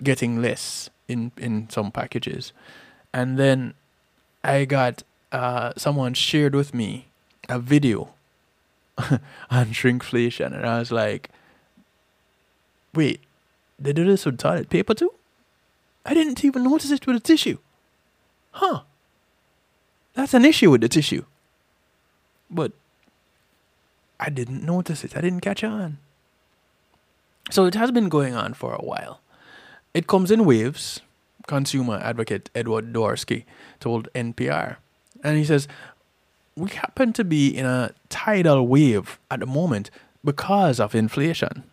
getting 0.02 0.40
less 0.42 0.90
in, 1.08 1.32
in 1.36 1.68
some 1.70 1.92
packages. 1.92 2.52
And 3.12 3.38
then 3.38 3.74
I 4.42 4.64
got 4.64 5.02
uh, 5.30 5.72
someone 5.76 6.14
shared 6.14 6.54
with 6.54 6.74
me 6.74 7.08
a 7.48 7.58
video 7.58 8.10
on 8.98 9.66
shrinkflation, 9.66 10.54
and 10.54 10.66
I 10.66 10.78
was 10.78 10.92
like, 10.92 11.30
wait, 12.94 13.20
they 13.78 13.92
do 13.92 14.04
this 14.04 14.24
with 14.24 14.38
toilet 14.38 14.70
paper 14.70 14.94
too? 14.94 15.12
I 16.04 16.14
didn't 16.14 16.44
even 16.44 16.64
notice 16.64 16.90
it 16.90 17.06
with 17.06 17.16
a 17.16 17.20
tissue. 17.20 17.58
Huh. 18.52 18.82
That's 20.14 20.34
an 20.34 20.44
issue 20.44 20.70
with 20.70 20.82
the 20.82 20.88
tissue. 20.88 21.24
But 22.50 22.72
I 24.20 24.28
didn't 24.28 24.64
notice 24.64 25.04
it. 25.04 25.16
I 25.16 25.20
didn't 25.20 25.40
catch 25.40 25.64
on. 25.64 25.98
So 27.50 27.66
it 27.66 27.74
has 27.74 27.90
been 27.90 28.08
going 28.08 28.34
on 28.34 28.54
for 28.54 28.74
a 28.74 28.82
while. 28.82 29.20
It 29.94 30.06
comes 30.06 30.30
in 30.30 30.44
waves, 30.44 31.00
consumer 31.46 31.98
advocate 32.02 32.50
Edgar 32.54 32.82
Dworsky 32.82 33.44
told 33.80 34.08
NPR. 34.14 34.76
And 35.22 35.36
he 35.36 35.44
says, 35.44 35.68
we 36.56 36.70
happen 36.70 37.12
to 37.14 37.24
be 37.24 37.56
in 37.56 37.66
a 37.66 37.92
tidal 38.08 38.66
wave 38.66 39.18
at 39.30 39.40
the 39.40 39.46
moment 39.46 39.90
because 40.24 40.80
of 40.80 40.94
inflation. 40.94 41.64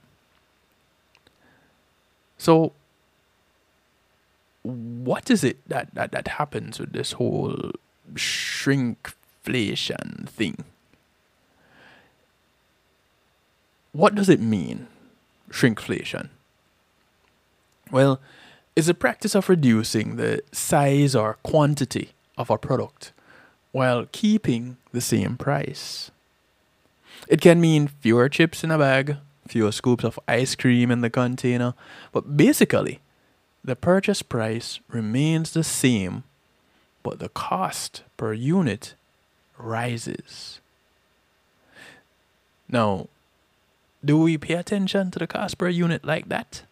So, 2.37 2.73
what 4.63 5.29
is 5.29 5.43
it 5.43 5.57
that, 5.67 5.93
that, 5.93 6.11
that 6.11 6.29
happens 6.29 6.79
with 6.79 6.93
this 6.93 7.11
whole 7.13 7.71
shrinkflation 8.13 10.29
thing? 10.29 10.63
What 13.91 14.15
does 14.15 14.29
it 14.29 14.39
mean, 14.39 14.87
shrinkflation? 15.49 16.29
Well, 17.91 18.19
it's 18.75 18.87
a 18.87 18.93
practice 18.93 19.35
of 19.35 19.49
reducing 19.49 20.15
the 20.15 20.41
size 20.51 21.15
or 21.15 21.37
quantity 21.43 22.11
of 22.37 22.49
a 22.49 22.57
product 22.57 23.11
while 23.71 24.07
keeping 24.11 24.77
the 24.91 25.01
same 25.01 25.37
price. 25.37 26.11
It 27.27 27.41
can 27.41 27.59
mean 27.59 27.87
fewer 27.87 28.29
chips 28.29 28.63
in 28.63 28.71
a 28.71 28.77
bag, 28.77 29.17
fewer 29.47 29.71
scoops 29.71 30.03
of 30.03 30.19
ice 30.27 30.55
cream 30.55 30.91
in 30.91 31.01
the 31.01 31.09
container, 31.09 31.73
but 32.11 32.37
basically, 32.37 32.99
the 33.63 33.75
purchase 33.75 34.21
price 34.21 34.79
remains 34.87 35.51
the 35.51 35.63
same, 35.63 36.23
but 37.03 37.19
the 37.19 37.29
cost 37.29 38.03
per 38.15 38.33
unit 38.33 38.93
rises. 39.57 40.61
Now, 42.69 43.07
do 44.03 44.19
we 44.19 44.37
pay 44.37 44.55
attention 44.55 45.11
to 45.11 45.19
the 45.19 45.27
cost 45.27 45.57
per 45.57 45.69
unit 45.69 46.05
like 46.05 46.29
that? 46.29 46.63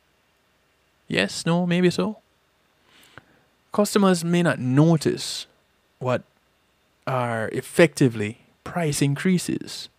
Yes, 1.08 1.46
no, 1.46 1.66
maybe 1.66 1.90
so. 1.90 2.18
Customers 3.72 4.24
may 4.24 4.44
not 4.44 4.60
notice 4.60 5.46
what 6.00 6.24
are 7.06 7.50
effectively 7.50 8.40
price 8.64 9.02
increases. 9.02 9.90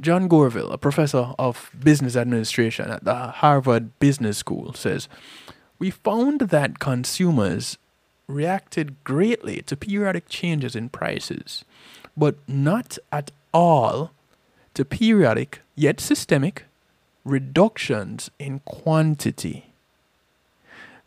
John 0.00 0.28
Gourville, 0.28 0.72
a 0.72 0.78
professor 0.78 1.34
of 1.38 1.70
business 1.82 2.16
administration 2.16 2.90
at 2.90 3.04
the 3.04 3.14
Harvard 3.14 3.98
Business 4.00 4.38
School, 4.38 4.74
says 4.74 5.08
We 5.78 5.90
found 5.90 6.40
that 6.40 6.78
consumers 6.78 7.78
reacted 8.26 8.96
greatly 9.04 9.62
to 9.62 9.76
periodic 9.76 10.28
changes 10.28 10.74
in 10.74 10.88
prices, 10.88 11.64
but 12.16 12.36
not 12.48 12.98
at 13.12 13.30
all 13.52 14.10
to 14.74 14.84
periodic 14.84 15.62
yet 15.74 16.00
systemic 16.00 16.64
reductions 17.24 18.30
in 18.38 18.60
quantity. 18.60 19.72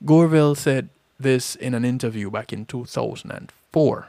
Gourville 0.04 0.58
said 0.58 0.90
this 1.20 1.56
in 1.56 1.74
an 1.74 1.86
interview 1.86 2.30
back 2.30 2.54
in 2.54 2.66
2004. 2.66 4.08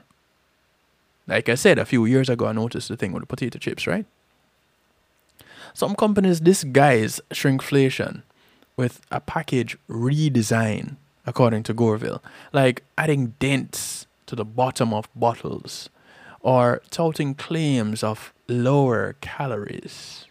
Like 1.26 1.48
I 1.48 1.54
said, 1.54 1.78
a 1.78 1.84
few 1.84 2.04
years 2.06 2.28
ago, 2.28 2.46
I 2.46 2.52
noticed 2.52 2.88
the 2.88 2.96
thing 2.96 3.12
with 3.12 3.22
the 3.22 3.26
potato 3.26 3.58
chips, 3.58 3.86
right? 3.86 4.06
Some 5.74 5.94
companies 5.94 6.40
disguise 6.40 7.20
shrinkflation 7.30 8.22
with 8.76 9.00
a 9.10 9.20
package 9.20 9.76
redesign, 9.88 10.96
according 11.26 11.64
to 11.64 11.74
Gourville, 11.74 12.22
like 12.52 12.82
adding 12.96 13.34
dents 13.38 14.06
to 14.26 14.36
the 14.36 14.44
bottom 14.44 14.94
of 14.94 15.08
bottles 15.14 15.90
or 16.48 16.80
touting 16.90 17.34
claims 17.34 18.02
of 18.02 18.32
lower 18.48 19.14
calories. 19.20 20.24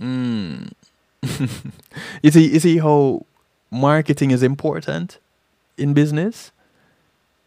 Mm. 0.00 0.70
you 2.22 2.30
see, 2.30 2.52
you 2.52 2.60
see 2.60 2.78
how 2.78 3.26
marketing 3.68 4.30
is 4.30 4.44
important 4.44 5.18
in 5.76 5.92
business? 5.92 6.52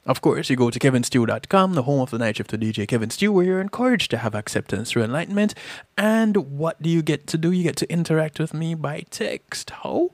Of 0.06 0.20
course, 0.20 0.48
you 0.48 0.54
go 0.54 0.70
to 0.70 0.78
kevinstew.com, 0.78 1.74
the 1.74 1.82
home 1.82 2.00
of 2.00 2.10
the 2.10 2.18
night 2.18 2.36
shift 2.36 2.50
to 2.50 2.58
DJ 2.58 2.86
Kevin 2.86 3.10
Stew, 3.10 3.32
where 3.32 3.44
you're 3.44 3.60
encouraged 3.60 4.12
to 4.12 4.18
have 4.18 4.36
acceptance 4.36 4.92
through 4.92 5.02
enlightenment. 5.02 5.52
And 5.98 6.36
what 6.58 6.80
do 6.80 6.88
you 6.88 7.02
get 7.02 7.26
to 7.26 7.36
do? 7.36 7.50
You 7.50 7.64
get 7.64 7.74
to 7.78 7.92
interact 7.92 8.38
with 8.38 8.54
me 8.54 8.74
by 8.74 9.04
text. 9.10 9.70
How? 9.70 10.12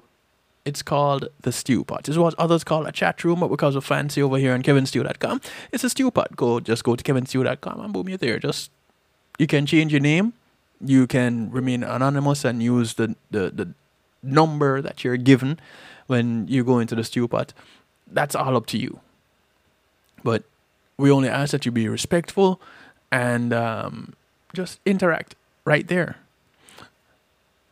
It's 0.64 0.80
called 0.80 1.28
the 1.42 1.52
Stew 1.52 1.84
Pot. 1.84 2.08
It's 2.08 2.16
what 2.16 2.34
others 2.38 2.64
call 2.64 2.86
a 2.86 2.90
chat 2.90 3.22
room, 3.22 3.40
but 3.40 3.48
because 3.48 3.74
we're 3.74 3.82
fancy 3.82 4.22
over 4.22 4.38
here 4.38 4.54
on 4.54 4.62
kevinstew.com, 4.62 5.42
it's 5.72 5.84
a 5.84 5.90
Stew 5.90 6.10
Pot. 6.10 6.34
Go, 6.36 6.58
just 6.58 6.84
go 6.84 6.96
to 6.96 7.04
kevinstew.com 7.04 7.80
and 7.80 7.92
boom, 7.92 8.08
you're 8.08 8.16
there. 8.16 8.38
Just, 8.38 8.70
you 9.38 9.46
can 9.46 9.66
change 9.66 9.92
your 9.92 10.00
name. 10.00 10.32
You 10.80 11.06
can 11.06 11.50
remain 11.50 11.82
anonymous 11.82 12.46
and 12.46 12.62
use 12.62 12.94
the, 12.94 13.14
the, 13.30 13.50
the 13.50 13.74
number 14.26 14.82
that 14.82 15.04
you're 15.04 15.16
given 15.16 15.58
when 16.06 16.46
you 16.48 16.64
go 16.64 16.78
into 16.78 16.94
the 16.94 17.04
Stew 17.04 17.28
Pot. 17.28 17.52
That's 18.10 18.34
all 18.34 18.56
up 18.56 18.66
to 18.66 18.78
you 18.78 19.00
but 20.26 20.42
we 20.98 21.08
only 21.10 21.28
ask 21.28 21.52
that 21.52 21.64
you 21.64 21.70
be 21.70 21.88
respectful 21.88 22.60
and 23.12 23.52
um, 23.52 24.12
just 24.52 24.80
interact 24.84 25.36
right 25.64 25.86
there. 25.86 26.16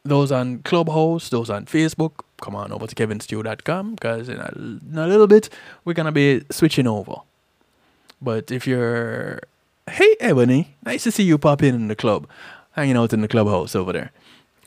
Those 0.05 0.31
on 0.31 0.61
Clubhouse, 0.61 1.31
those 1.31 1.51
on 1.51 1.67
Facebook, 1.67 2.13
come 2.41 2.55
on 2.55 2.71
over 2.71 2.87
to 2.87 2.95
kevinstew.com 2.95 3.95
because 3.97 4.29
in 4.29 4.39
a, 4.39 4.53
in 4.55 4.97
a 4.97 5.09
little 5.09 5.27
bit 5.27 5.49
we're 5.85 5.95
going 5.95 6.07
to 6.07 6.13
be 6.13 6.45
switching 6.51 6.87
over. 6.87 7.17
But 8.23 8.53
if 8.53 8.69
you're, 8.69 9.41
hey, 9.91 10.15
Ebony, 10.21 10.77
nice 10.87 11.03
to 11.05 11.11
see 11.11 11.25
you 11.25 11.39
pop 11.39 11.61
in 11.61 11.75
in 11.75 11.89
the 11.89 11.97
club, 11.97 12.29
hanging 12.73 12.97
out 12.97 13.13
in 13.13 13.21
the 13.21 13.29
clubhouse 13.29 13.75
over 13.75 13.93
there. 13.93 14.13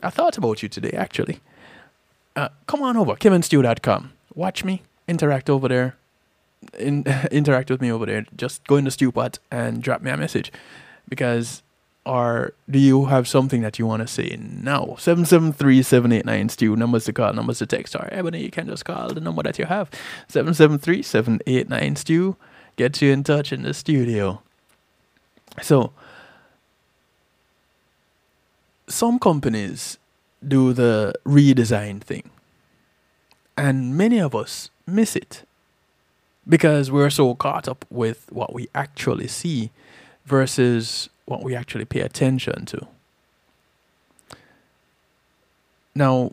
I 0.02 0.10
thought 0.10 0.36
about 0.36 0.62
you 0.62 0.68
today, 0.68 0.90
actually. 0.90 1.40
Uh, 2.36 2.48
come 2.66 2.82
on 2.82 2.96
over, 2.96 3.14
kevinstew.com. 3.14 4.12
Watch 4.34 4.64
me, 4.64 4.82
interact 5.08 5.50
over 5.50 5.68
there, 5.68 5.96
in, 6.78 7.04
interact 7.30 7.70
with 7.70 7.80
me 7.80 7.90
over 7.90 8.06
there, 8.06 8.26
just 8.36 8.66
go 8.66 8.76
in 8.76 8.84
the 8.84 8.90
stew 8.90 9.12
pot 9.12 9.38
and 9.50 9.82
drop 9.82 10.02
me 10.02 10.10
a 10.10 10.16
message. 10.16 10.52
Because, 11.08 11.62
or 12.04 12.52
do 12.68 12.78
you 12.78 13.06
have 13.06 13.26
something 13.26 13.62
that 13.62 13.78
you 13.78 13.86
want 13.86 14.02
to 14.02 14.06
say 14.06 14.38
now? 14.38 14.96
773 14.98 15.82
stew, 16.48 16.76
numbers 16.76 17.04
to 17.06 17.12
call, 17.12 17.32
numbers 17.32 17.58
to 17.58 17.66
text. 17.66 17.96
Or 17.96 18.08
Ebony, 18.12 18.42
you 18.42 18.50
can 18.50 18.66
just 18.66 18.84
call 18.84 19.08
the 19.08 19.20
number 19.20 19.42
that 19.42 19.58
you 19.58 19.64
have 19.66 19.90
773 20.28 21.02
789 21.02 21.96
stew. 21.96 22.36
Get 22.76 23.02
you 23.02 23.10
in 23.10 23.24
touch 23.24 23.52
in 23.52 23.62
the 23.62 23.74
studio. 23.74 24.42
So, 25.62 25.92
some 28.86 29.18
companies 29.18 29.98
do 30.46 30.72
the 30.72 31.12
redesign 31.24 32.00
thing, 32.00 32.30
and 33.56 33.96
many 33.96 34.20
of 34.20 34.34
us 34.34 34.70
miss 34.86 35.16
it 35.16 35.44
because 36.48 36.90
we're 36.90 37.10
so 37.10 37.34
caught 37.34 37.68
up 37.68 37.84
with 37.90 38.26
what 38.30 38.54
we 38.54 38.68
actually 38.74 39.28
see 39.28 39.70
versus 40.24 41.08
what 41.26 41.42
we 41.42 41.54
actually 41.54 41.84
pay 41.84 42.00
attention 42.00 42.64
to. 42.66 42.86
Now, 45.94 46.32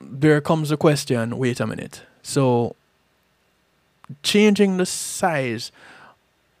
there 0.00 0.40
comes 0.40 0.68
the 0.68 0.76
question 0.76 1.38
wait 1.38 1.60
a 1.60 1.66
minute. 1.66 2.02
So, 2.22 2.74
changing 4.22 4.76
the 4.76 4.86
size 4.86 5.72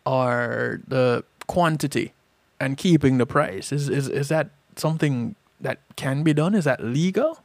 or 0.06 0.80
the 0.86 1.24
quantity 1.46 2.12
and 2.60 2.76
keeping 2.76 3.18
the 3.18 3.26
price 3.26 3.72
is, 3.72 3.88
is, 3.88 4.08
is 4.08 4.28
that 4.28 4.50
something 4.76 5.34
that 5.64 5.80
can 5.96 6.22
be 6.22 6.32
done? 6.32 6.54
Is 6.54 6.64
that 6.64 6.82
legal? 6.82 7.40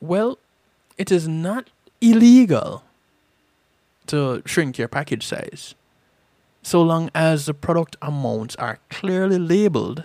Well, 0.00 0.38
it 0.98 1.10
is 1.10 1.26
not 1.26 1.70
illegal 2.00 2.84
to 4.08 4.42
shrink 4.44 4.76
your 4.76 4.88
package 4.88 5.26
size. 5.26 5.74
So 6.62 6.82
long 6.82 7.10
as 7.14 7.46
the 7.46 7.54
product 7.54 7.96
amounts 8.02 8.54
are 8.56 8.78
clearly 8.90 9.38
labeled 9.38 10.04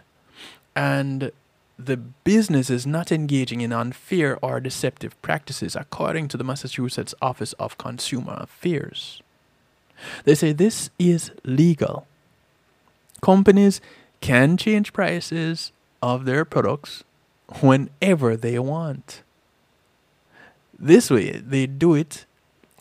and 0.75 1.31
the 1.77 1.97
business 1.97 2.69
is 2.69 2.87
not 2.87 3.11
engaging 3.11 3.59
in 3.59 3.73
unfair 3.73 4.37
or 4.41 4.61
deceptive 4.61 5.19
practices, 5.21 5.75
according 5.75 6.29
to 6.29 6.37
the 6.37 6.43
Massachusetts 6.43 7.15
Office 7.21 7.53
of 7.53 7.77
Consumer 7.77 8.37
Affairs. 8.39 9.21
They 10.23 10.35
say 10.35 10.53
this 10.53 10.89
is 10.97 11.31
legal. 11.43 12.07
Companies 13.21 13.81
can 14.21 14.55
change 14.55 14.93
prices 14.93 15.72
of 16.03 16.25
their 16.25 16.43
products 16.43 17.05
whenever 17.61 18.35
they 18.35 18.59
want. 18.59 19.23
This 20.77 21.09
way, 21.09 21.31
they 21.31 21.65
do 21.65 21.95
it 21.95 22.25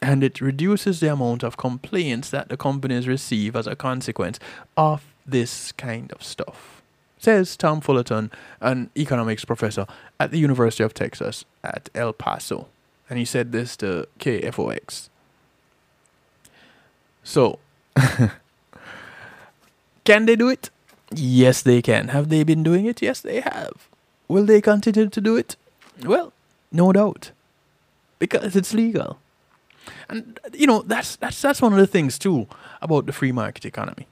and 0.03 0.25
it 0.25 0.41
reduces 0.41 0.99
the 0.99 1.13
amount 1.13 1.45
of 1.45 1.57
complaints 1.57 2.31
that 2.31 2.49
the 2.49 2.57
companies 2.57 3.07
receive 3.07 3.55
as 3.55 3.69
a 3.69 3.77
consequence 3.77 4.41
of 4.77 5.05
this 5.25 5.71
kind 5.71 6.11
of 6.11 6.25
stuff. 6.25 6.83
Says 7.17 7.57
Tom 7.57 7.81
Fullerton, 7.81 8.33
an 8.61 8.91
economics 8.97 9.45
professor 9.45 9.87
at 10.19 10.33
the 10.33 10.39
University 10.39 10.83
of 10.83 10.93
Texas 10.93 11.45
at 11.63 11.89
El 11.95 12.13
Paso. 12.13 12.67
And 13.09 13.21
he 13.21 13.25
said 13.25 13.53
this 13.53 13.77
to 13.77 14.09
KFOX. 14.19 15.09
So, 17.23 17.61
can 20.05 20.27
they 20.27 20.35
do 20.35 20.49
it? 20.49 20.71
Yes, 21.15 21.63
they 21.63 21.83
can. 21.83 22.09
Have 22.09 22.29
they 22.29 22.45
been 22.45 22.63
doing 22.63 22.87
it? 22.87 23.03
Yes, 23.03 23.21
they 23.21 23.41
have. 23.41 23.89
Will 24.29 24.45
they 24.45 24.61
continue 24.61 25.09
to 25.09 25.21
do 25.21 25.37
it? 25.37 25.57
Well, 26.05 26.33
no 26.71 26.93
doubt. 26.93 27.33
Because 28.19 28.57
it's 28.57 28.73
legal. 28.73 29.19
And 30.09 30.39
you 30.53 30.67
know, 30.67 30.83
that's 30.83 31.17
that's 31.17 31.41
that's 31.43 31.61
one 31.61 31.73
of 31.73 31.79
the 31.79 31.87
things 31.87 32.19
too 32.19 32.47
about 32.81 33.07
the 33.07 33.13
free 33.13 33.33
market 33.33 33.65
economy. 33.65 34.07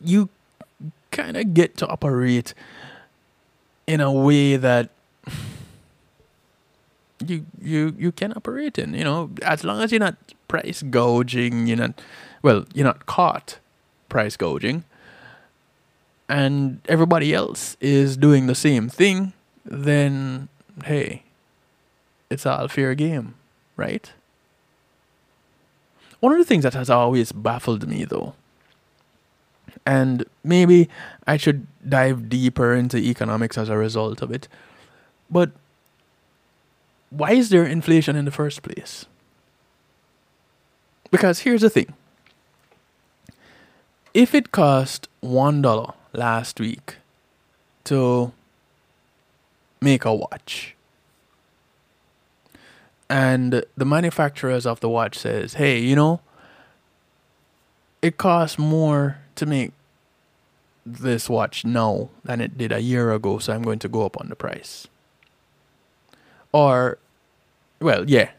You 0.00 0.28
kind 1.10 1.36
of 1.36 1.54
get 1.54 1.76
to 1.78 1.86
operate 1.88 2.54
in 3.86 4.00
a 4.00 4.12
way 4.12 4.56
that 4.56 4.90
you 7.26 7.46
you 7.60 7.94
you 7.98 8.12
can 8.12 8.32
operate 8.36 8.78
in. 8.78 8.94
You 8.94 9.04
know, 9.04 9.30
as 9.42 9.64
long 9.64 9.82
as 9.82 9.90
you're 9.90 10.00
not 10.00 10.16
price 10.48 10.82
gouging, 10.82 11.66
you're 11.66 11.78
not 11.78 12.00
well, 12.42 12.64
you're 12.74 12.86
not 12.86 13.06
caught 13.06 13.58
price 14.08 14.36
gouging, 14.36 14.84
and 16.32 16.80
everybody 16.88 17.34
else 17.34 17.76
is 17.78 18.16
doing 18.16 18.46
the 18.46 18.54
same 18.54 18.88
thing, 18.88 19.34
then 19.66 20.48
hey, 20.86 21.24
it's 22.30 22.46
all 22.46 22.66
fair 22.68 22.94
game, 22.94 23.34
right? 23.76 24.10
One 26.20 26.32
of 26.32 26.38
the 26.38 26.46
things 26.46 26.62
that 26.62 26.72
has 26.72 26.88
always 26.88 27.32
baffled 27.32 27.86
me 27.86 28.06
though, 28.06 28.32
and 29.84 30.24
maybe 30.42 30.88
I 31.26 31.36
should 31.36 31.66
dive 31.86 32.30
deeper 32.30 32.72
into 32.72 32.96
economics 32.96 33.58
as 33.58 33.68
a 33.68 33.76
result 33.76 34.22
of 34.22 34.30
it, 34.32 34.48
but 35.30 35.52
why 37.10 37.32
is 37.32 37.50
there 37.50 37.66
inflation 37.66 38.16
in 38.16 38.24
the 38.24 38.30
first 38.30 38.62
place? 38.62 39.04
Because 41.10 41.40
here's 41.40 41.60
the 41.60 41.68
thing 41.68 41.92
if 44.14 44.34
it 44.34 44.50
cost 44.50 45.08
$1 45.22 45.94
last 46.12 46.60
week 46.60 46.96
to 47.84 48.32
make 49.80 50.04
a 50.04 50.14
watch, 50.14 50.74
and 53.08 53.64
the 53.76 53.84
manufacturers 53.84 54.66
of 54.66 54.80
the 54.80 54.88
watch 54.88 55.18
says, 55.18 55.54
"Hey, 55.54 55.78
you 55.78 55.96
know, 55.96 56.20
it 58.00 58.16
costs 58.16 58.58
more 58.58 59.18
to 59.36 59.46
make 59.46 59.72
this 60.84 61.28
watch 61.28 61.64
now 61.64 62.10
than 62.24 62.40
it 62.40 62.58
did 62.58 62.72
a 62.72 62.80
year 62.80 63.12
ago, 63.12 63.38
so 63.38 63.52
I'm 63.52 63.62
going 63.62 63.78
to 63.80 63.88
go 63.88 64.04
up 64.04 64.20
on 64.20 64.28
the 64.28 64.36
price." 64.36 64.86
Or, 66.52 66.98
well, 67.80 68.08
yeah, 68.08 68.30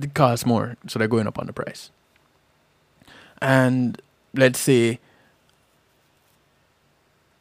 it 0.00 0.12
costs 0.14 0.44
more, 0.44 0.76
so 0.86 0.98
they're 0.98 1.08
going 1.08 1.26
up 1.26 1.38
on 1.38 1.46
the 1.46 1.52
price. 1.52 1.90
And 3.40 4.00
let's 4.34 4.58
say, 4.58 5.00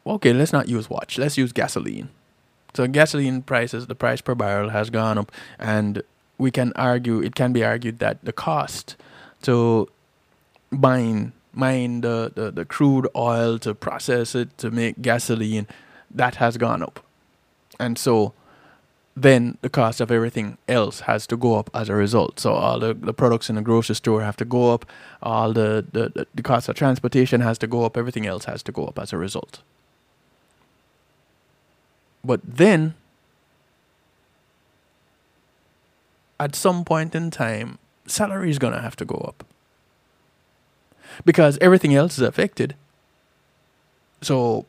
okay, 0.05 0.33
let's 0.33 0.53
not 0.53 0.67
use 0.67 0.89
watch, 0.89 1.17
let's 1.17 1.37
use 1.37 1.51
gasoline. 1.51 2.09
So 2.73 2.87
gasoline 2.87 3.41
prices, 3.41 3.87
the 3.87 3.95
price 3.95 4.21
per 4.21 4.35
barrel 4.35 4.69
has 4.69 4.89
gone 4.89 5.17
up, 5.17 5.31
and 5.59 6.03
we 6.37 6.51
can 6.51 6.71
argue, 6.75 7.21
it 7.21 7.35
can 7.35 7.53
be 7.53 7.63
argued 7.63 7.99
that 7.99 8.23
the 8.23 8.33
cost 8.33 8.95
to 9.43 9.89
mine 10.69 11.33
mine 11.53 11.99
the, 11.99 12.31
the, 12.33 12.49
the 12.49 12.63
crude 12.63 13.05
oil 13.13 13.59
to 13.59 13.75
process 13.75 14.35
it 14.35 14.57
to 14.57 14.71
make 14.71 15.01
gasoline 15.01 15.67
that 16.09 16.35
has 16.35 16.55
gone 16.55 16.81
up 16.81 17.05
and 17.77 17.97
so 17.97 18.33
then 19.15 19.57
the 19.61 19.69
cost 19.69 19.99
of 19.99 20.11
everything 20.11 20.57
else 20.67 21.01
has 21.01 21.27
to 21.27 21.35
go 21.35 21.57
up 21.57 21.69
as 21.73 21.89
a 21.89 21.95
result. 21.95 22.39
So 22.39 22.53
all 22.53 22.79
the, 22.79 22.93
the 22.93 23.13
products 23.13 23.49
in 23.49 23.55
the 23.55 23.61
grocery 23.61 23.95
store 23.95 24.21
have 24.21 24.37
to 24.37 24.45
go 24.45 24.73
up, 24.73 24.85
all 25.21 25.51
the, 25.51 25.85
the, 25.91 26.27
the 26.33 26.41
cost 26.41 26.69
of 26.69 26.75
transportation 26.75 27.41
has 27.41 27.57
to 27.59 27.67
go 27.67 27.83
up, 27.83 27.97
everything 27.97 28.25
else 28.25 28.45
has 28.45 28.63
to 28.63 28.71
go 28.71 28.85
up 28.85 28.97
as 28.97 29.11
a 29.11 29.17
result. 29.17 29.61
But 32.23 32.41
then 32.43 32.95
at 36.39 36.55
some 36.55 36.83
point 36.83 37.13
in 37.15 37.31
time, 37.31 37.77
salary 38.07 38.49
is 38.49 38.59
going 38.59 38.73
to 38.73 38.81
have 38.81 38.95
to 38.97 39.05
go 39.05 39.15
up 39.15 39.45
because 41.25 41.57
everything 41.61 41.93
else 41.93 42.17
is 42.17 42.23
affected. 42.23 42.75
So, 44.21 44.65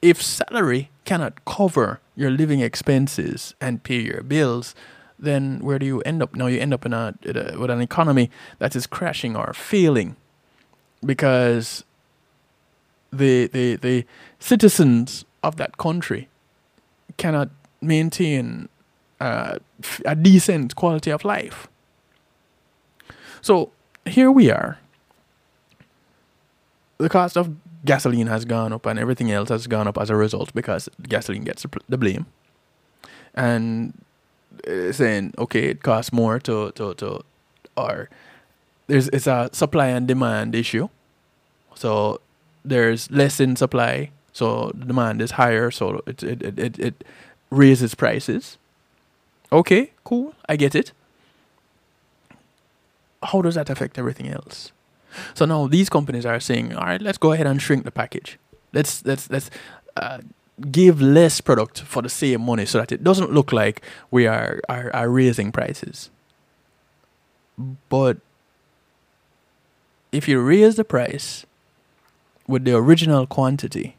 if 0.00 0.20
salary 0.22 0.90
cannot 1.04 1.44
cover 1.44 2.00
your 2.16 2.30
living 2.30 2.60
expenses 2.60 3.54
and 3.60 3.82
pay 3.82 4.00
your 4.00 4.22
bills, 4.22 4.74
then 5.18 5.60
where 5.60 5.78
do 5.78 5.86
you 5.86 6.00
end 6.02 6.22
up? 6.22 6.34
Now 6.34 6.46
you 6.46 6.58
end 6.60 6.74
up 6.74 6.84
in 6.84 6.92
a, 6.92 7.14
in 7.22 7.36
a 7.36 7.58
with 7.58 7.70
an 7.70 7.80
economy 7.80 8.30
that 8.58 8.74
is 8.74 8.86
crashing 8.86 9.36
or 9.36 9.52
failing 9.52 10.16
because 11.04 11.84
the 13.12 13.46
the 13.46 13.76
the 13.76 14.04
citizens 14.40 15.24
of 15.42 15.56
that 15.56 15.76
country 15.76 16.28
cannot 17.16 17.50
maintain 17.80 18.68
uh, 19.20 19.58
a 20.04 20.14
decent 20.14 20.74
quality 20.76 21.10
of 21.10 21.24
life. 21.24 21.68
So 23.40 23.72
here 24.04 24.30
we 24.30 24.50
are. 24.50 24.78
The 26.98 27.08
cost 27.08 27.36
of 27.36 27.56
gasoline 27.84 28.28
has 28.28 28.44
gone 28.44 28.72
up 28.72 28.86
and 28.86 28.98
everything 28.98 29.30
else 29.30 29.48
has 29.48 29.66
gone 29.66 29.88
up 29.88 29.98
as 29.98 30.10
a 30.10 30.16
result 30.16 30.54
because 30.54 30.88
gasoline 31.02 31.44
gets 31.44 31.66
the 31.88 31.98
blame. 31.98 32.26
And 33.34 34.04
uh, 34.68 34.92
saying, 34.92 35.34
okay, 35.38 35.70
it 35.70 35.82
costs 35.82 36.12
more 36.12 36.38
to, 36.40 36.70
to, 36.72 36.94
to 36.94 37.24
or 37.76 38.08
there's 38.86 39.08
it's 39.08 39.26
a 39.26 39.48
supply 39.52 39.88
and 39.88 40.06
demand 40.06 40.54
issue. 40.54 40.88
So 41.74 42.20
there's 42.64 43.10
less 43.10 43.40
in 43.40 43.56
supply, 43.56 44.10
so 44.32 44.70
demand 44.70 45.20
is 45.20 45.32
higher, 45.32 45.70
so 45.70 46.02
it 46.06 46.22
it, 46.22 46.42
it, 46.42 46.58
it, 46.58 46.78
it 46.78 47.04
raises 47.50 47.94
prices. 47.94 48.58
Okay, 49.50 49.92
cool, 50.04 50.34
I 50.48 50.56
get 50.56 50.74
it. 50.74 50.92
How 53.22 53.42
does 53.42 53.54
that 53.54 53.70
affect 53.70 53.98
everything 53.98 54.28
else? 54.28 54.72
So 55.34 55.44
now 55.44 55.66
these 55.66 55.90
companies 55.90 56.24
are 56.26 56.40
saying, 56.40 56.74
all 56.74 56.86
right, 56.86 57.02
let's 57.02 57.18
go 57.18 57.32
ahead 57.32 57.46
and 57.46 57.60
shrink 57.60 57.84
the 57.84 57.90
package. 57.90 58.38
Let's 58.72 59.04
let's 59.04 59.28
let's 59.30 59.50
uh, 59.96 60.20
give 60.70 61.00
less 61.02 61.40
product 61.40 61.80
for 61.80 62.02
the 62.02 62.08
same 62.08 62.40
money 62.40 62.66
so 62.66 62.78
that 62.78 62.92
it 62.92 63.04
doesn't 63.04 63.30
look 63.32 63.52
like 63.52 63.82
we 64.10 64.26
are 64.26 64.60
are, 64.68 64.90
are 64.94 65.08
raising 65.10 65.52
prices. 65.52 66.10
But 67.88 68.18
if 70.10 70.28
you 70.28 70.40
raise 70.40 70.76
the 70.76 70.84
price 70.84 71.44
with 72.46 72.64
the 72.64 72.74
original 72.76 73.26
quantity, 73.26 73.96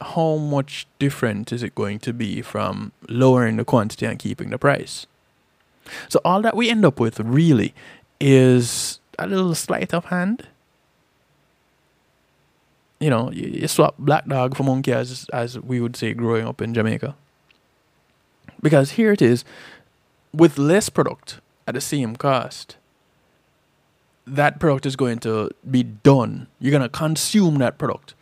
how 0.00 0.36
much 0.36 0.86
different 0.98 1.52
is 1.52 1.62
it 1.62 1.74
going 1.74 1.98
to 2.00 2.12
be 2.12 2.42
from 2.42 2.92
lowering 3.08 3.56
the 3.56 3.64
quantity 3.64 4.06
and 4.06 4.18
keeping 4.18 4.50
the 4.50 4.58
price? 4.58 5.06
So 6.08 6.20
all 6.24 6.42
that 6.42 6.56
we 6.56 6.68
end 6.68 6.84
up 6.84 7.00
with 7.00 7.20
really 7.20 7.74
is 8.20 9.00
a 9.18 9.26
little 9.26 9.54
sleight 9.54 9.94
of 9.94 10.06
hand. 10.06 10.48
You 12.98 13.10
know, 13.10 13.30
you, 13.30 13.68
swap 13.68 13.94
black 13.98 14.26
dog 14.26 14.56
for 14.56 14.62
monkey 14.62 14.92
as 14.92 15.26
as 15.32 15.58
we 15.58 15.80
would 15.80 15.96
say 15.96 16.14
growing 16.14 16.46
up 16.46 16.62
in 16.62 16.72
Jamaica. 16.72 17.14
Because 18.62 18.92
here 18.92 19.12
it 19.12 19.20
is, 19.20 19.44
with 20.32 20.56
less 20.56 20.88
product 20.88 21.40
at 21.66 21.74
the 21.74 21.80
same 21.80 22.16
cost, 22.16 22.76
that 24.26 24.58
product 24.58 24.86
is 24.86 24.96
going 24.96 25.18
to 25.20 25.50
be 25.70 25.82
done. 25.82 26.46
You're 26.58 26.72
gonna 26.72 26.88
consume 26.88 27.58
that 27.58 27.76
product 27.78 28.14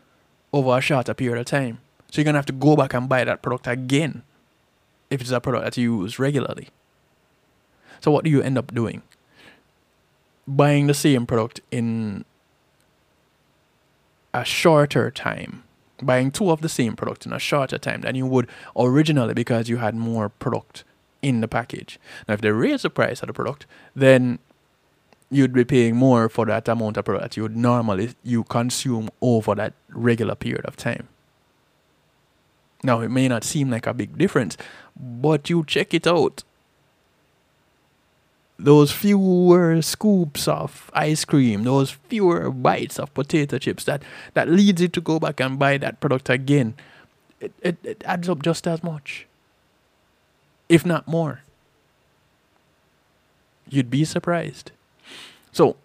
over 0.54 0.78
a 0.78 0.80
shorter 0.80 1.14
period 1.14 1.38
of 1.40 1.46
time. 1.46 1.80
So 2.10 2.20
you're 2.20 2.24
gonna 2.24 2.38
have 2.38 2.46
to 2.46 2.52
go 2.52 2.76
back 2.76 2.94
and 2.94 3.08
buy 3.08 3.24
that 3.24 3.42
product 3.42 3.66
again 3.66 4.22
if 5.10 5.20
it's 5.20 5.30
a 5.30 5.40
product 5.40 5.64
that 5.64 5.76
you 5.76 6.02
use 6.02 6.18
regularly. 6.18 6.68
So 8.00 8.10
what 8.10 8.24
do 8.24 8.30
you 8.30 8.40
end 8.42 8.56
up 8.58 8.72
doing? 8.74 9.02
buying 10.46 10.86
the 10.86 10.94
same 10.94 11.26
product 11.26 11.60
in 11.70 12.24
a 14.32 14.44
shorter 14.44 15.10
time, 15.10 15.62
buying 16.02 16.30
two 16.30 16.50
of 16.50 16.60
the 16.60 16.68
same 16.68 16.96
product 16.96 17.26
in 17.26 17.32
a 17.32 17.38
shorter 17.38 17.78
time 17.78 18.02
than 18.02 18.14
you 18.14 18.26
would 18.26 18.48
originally 18.76 19.34
because 19.34 19.68
you 19.68 19.78
had 19.78 19.94
more 19.94 20.28
product 20.28 20.84
in 21.22 21.40
the 21.40 21.48
package. 21.48 21.98
Now, 22.28 22.34
if 22.34 22.40
they 22.40 22.50
raise 22.50 22.82
the 22.82 22.90
price 22.90 23.22
of 23.22 23.28
the 23.28 23.32
product, 23.32 23.66
then 23.94 24.38
you'd 25.30 25.52
be 25.52 25.64
paying 25.64 25.96
more 25.96 26.28
for 26.28 26.46
that 26.46 26.68
amount 26.68 26.96
of 26.96 27.04
product 27.04 27.36
you 27.36 27.42
would 27.42 27.56
normally 27.56 28.14
you 28.22 28.44
consume 28.44 29.08
over 29.20 29.54
that 29.54 29.72
regular 29.88 30.34
period 30.34 30.64
of 30.64 30.76
time. 30.76 31.08
Now, 32.82 33.00
it 33.00 33.08
may 33.08 33.28
not 33.28 33.44
seem 33.44 33.70
like 33.70 33.86
a 33.86 33.94
big 33.94 34.18
difference, 34.18 34.58
but 34.94 35.48
you 35.48 35.64
check 35.64 35.94
it 35.94 36.06
out 36.06 36.44
those 38.58 38.92
fewer 38.92 39.82
scoops 39.82 40.46
of 40.46 40.90
ice 40.94 41.24
cream, 41.24 41.64
those 41.64 41.90
fewer 41.90 42.50
bites 42.50 42.98
of 42.98 43.12
potato 43.14 43.58
chips 43.58 43.84
that, 43.84 44.02
that 44.34 44.48
leads 44.48 44.80
you 44.80 44.88
to 44.88 45.00
go 45.00 45.18
back 45.18 45.40
and 45.40 45.58
buy 45.58 45.76
that 45.78 46.00
product 46.00 46.30
again, 46.30 46.74
it, 47.40 47.52
it, 47.60 47.76
it 47.82 48.02
adds 48.06 48.28
up 48.28 48.42
just 48.42 48.66
as 48.66 48.82
much, 48.82 49.26
if 50.68 50.86
not 50.86 51.08
more. 51.08 51.40
You'd 53.68 53.90
be 53.90 54.04
surprised. 54.04 54.70
So, 55.54 55.76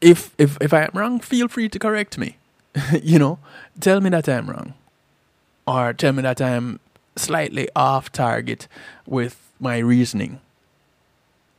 if 0.00 0.32
if 0.38 0.56
if 0.62 0.72
I 0.72 0.84
am 0.84 0.92
wrong, 0.94 1.20
feel 1.20 1.48
free 1.48 1.68
to 1.68 1.78
correct 1.78 2.16
me. 2.18 2.38
you 3.02 3.18
know, 3.18 3.38
tell 3.80 4.00
me 4.00 4.10
that 4.10 4.28
I'm 4.28 4.48
wrong, 4.48 4.74
or 5.66 5.92
tell 5.92 6.12
me 6.12 6.22
that 6.22 6.40
I'm 6.40 6.80
slightly 7.16 7.68
off 7.76 8.10
target 8.12 8.68
with 9.06 9.36
my 9.60 9.78
reasoning 9.78 10.40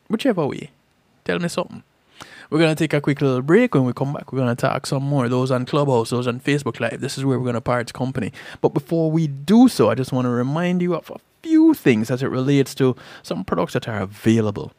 whichever 0.09 0.47
way. 0.47 0.71
Tell 1.25 1.39
me 1.39 1.47
something. 1.49 1.83
We're 2.49 2.59
to 2.59 2.75
take 2.75 2.93
a 2.93 3.01
quick 3.01 3.21
little 3.21 3.41
break. 3.41 3.73
When 3.73 3.85
we 3.85 3.93
come 3.93 4.13
back, 4.13 4.31
we're 4.31 4.39
to 4.45 4.55
talk 4.55 4.85
some 4.85 5.03
more. 5.03 5.27
Those 5.27 5.51
on 5.51 5.65
Clubhouse, 5.65 6.11
those 6.11 6.27
on 6.27 6.39
Facebook 6.39 6.79
Live. 6.79 7.01
This 7.01 7.17
is 7.17 7.25
where 7.25 7.39
we're 7.39 7.51
to 7.53 7.61
part 7.61 7.91
company. 7.93 8.31
But 8.61 8.69
before 8.73 9.11
we 9.11 9.27
do 9.27 9.67
so, 9.67 9.89
I 9.89 9.95
just 9.95 10.13
want 10.13 10.25
to 10.25 10.29
remind 10.29 10.81
you 10.81 10.95
of 10.95 11.09
a 11.09 11.19
few 11.41 11.73
things 11.73 12.11
as 12.11 12.21
it 12.21 12.27
relates 12.27 12.75
to 12.75 12.95
some 13.23 13.43
products 13.43 13.73
that 13.73 13.87
are 13.87 13.99
available. 13.99 14.73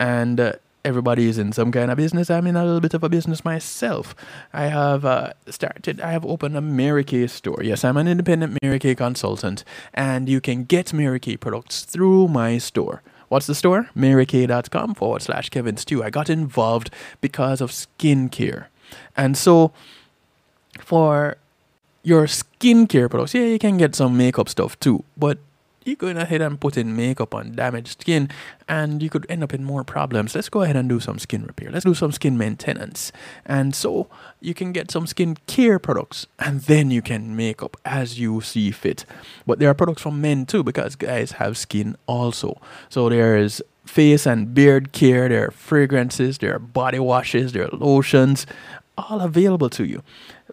And 0.00 0.40
uh, 0.40 0.52
everybody 0.84 1.28
is 1.28 1.38
in 1.38 1.52
some 1.52 1.72
kind 1.72 1.90
of 1.90 1.96
business. 1.96 2.30
I'm 2.30 2.46
in 2.46 2.56
a 2.56 2.64
little 2.64 2.80
bit 2.80 2.94
of 2.94 3.02
a 3.02 3.08
business 3.08 3.44
myself. 3.44 4.14
I 4.52 4.66
have 4.66 5.04
uh, 5.04 5.32
started, 5.48 6.00
I 6.00 6.12
have 6.12 6.24
opened 6.24 6.56
a 6.56 6.60
Mary 6.60 7.04
Kay 7.04 7.26
store. 7.26 7.62
Yes, 7.62 7.84
I'm 7.84 7.96
an 7.96 8.08
independent 8.08 8.58
Mary 8.62 8.78
Kay 8.78 8.94
consultant, 8.94 9.64
and 9.94 10.28
you 10.28 10.40
can 10.40 10.64
get 10.64 10.92
Mary 10.92 11.20
Kay 11.20 11.36
products 11.36 11.84
through 11.84 12.28
my 12.28 12.58
store. 12.58 13.02
What's 13.28 13.46
the 13.46 13.54
store? 13.54 13.88
MaryKay.com 13.96 14.94
forward 14.94 15.22
slash 15.22 15.48
Kevin 15.50 15.76
Stew. 15.76 16.04
I 16.04 16.10
got 16.10 16.30
involved 16.30 16.90
because 17.20 17.60
of 17.60 17.70
skincare. 17.70 18.66
And 19.16 19.36
so 19.36 19.72
for 20.80 21.36
your 22.02 22.26
skincare 22.26 23.10
products, 23.10 23.34
yeah, 23.34 23.46
you 23.46 23.58
can 23.58 23.76
get 23.76 23.94
some 23.94 24.16
makeup 24.16 24.48
stuff 24.48 24.78
too. 24.78 25.04
But 25.16 25.38
you 25.84 25.96
go 25.96 26.08
ahead 26.08 26.40
and 26.40 26.60
put 26.60 26.76
in 26.76 26.96
makeup 26.96 27.34
on 27.34 27.52
damaged 27.52 28.00
skin 28.00 28.30
and 28.68 29.02
you 29.02 29.10
could 29.10 29.26
end 29.28 29.42
up 29.42 29.52
in 29.52 29.64
more 29.64 29.84
problems. 29.84 30.34
Let's 30.34 30.48
go 30.48 30.62
ahead 30.62 30.76
and 30.76 30.88
do 30.88 31.00
some 31.00 31.18
skin 31.18 31.44
repair. 31.44 31.70
Let's 31.70 31.84
do 31.84 31.94
some 31.94 32.12
skin 32.12 32.38
maintenance. 32.38 33.12
And 33.44 33.74
so 33.74 34.08
you 34.40 34.54
can 34.54 34.72
get 34.72 34.90
some 34.90 35.06
skin 35.06 35.36
care 35.46 35.78
products 35.78 36.26
and 36.38 36.62
then 36.62 36.90
you 36.90 37.02
can 37.02 37.36
make 37.36 37.62
up 37.62 37.76
as 37.84 38.18
you 38.18 38.40
see 38.40 38.70
fit. 38.70 39.04
But 39.46 39.58
there 39.58 39.68
are 39.68 39.74
products 39.74 40.02
for 40.02 40.12
men 40.12 40.46
too 40.46 40.62
because 40.62 40.96
guys 40.96 41.32
have 41.32 41.56
skin 41.56 41.96
also. 42.06 42.60
So 42.88 43.08
there 43.08 43.36
is 43.36 43.62
face 43.84 44.26
and 44.26 44.54
beard 44.54 44.92
care, 44.92 45.28
there 45.28 45.48
are 45.48 45.50
fragrances, 45.50 46.38
there 46.38 46.54
are 46.54 46.58
body 46.58 46.98
washes, 46.98 47.52
there 47.52 47.64
are 47.64 47.76
lotions, 47.76 48.46
all 48.96 49.20
available 49.20 49.68
to 49.70 49.84
you 49.84 50.02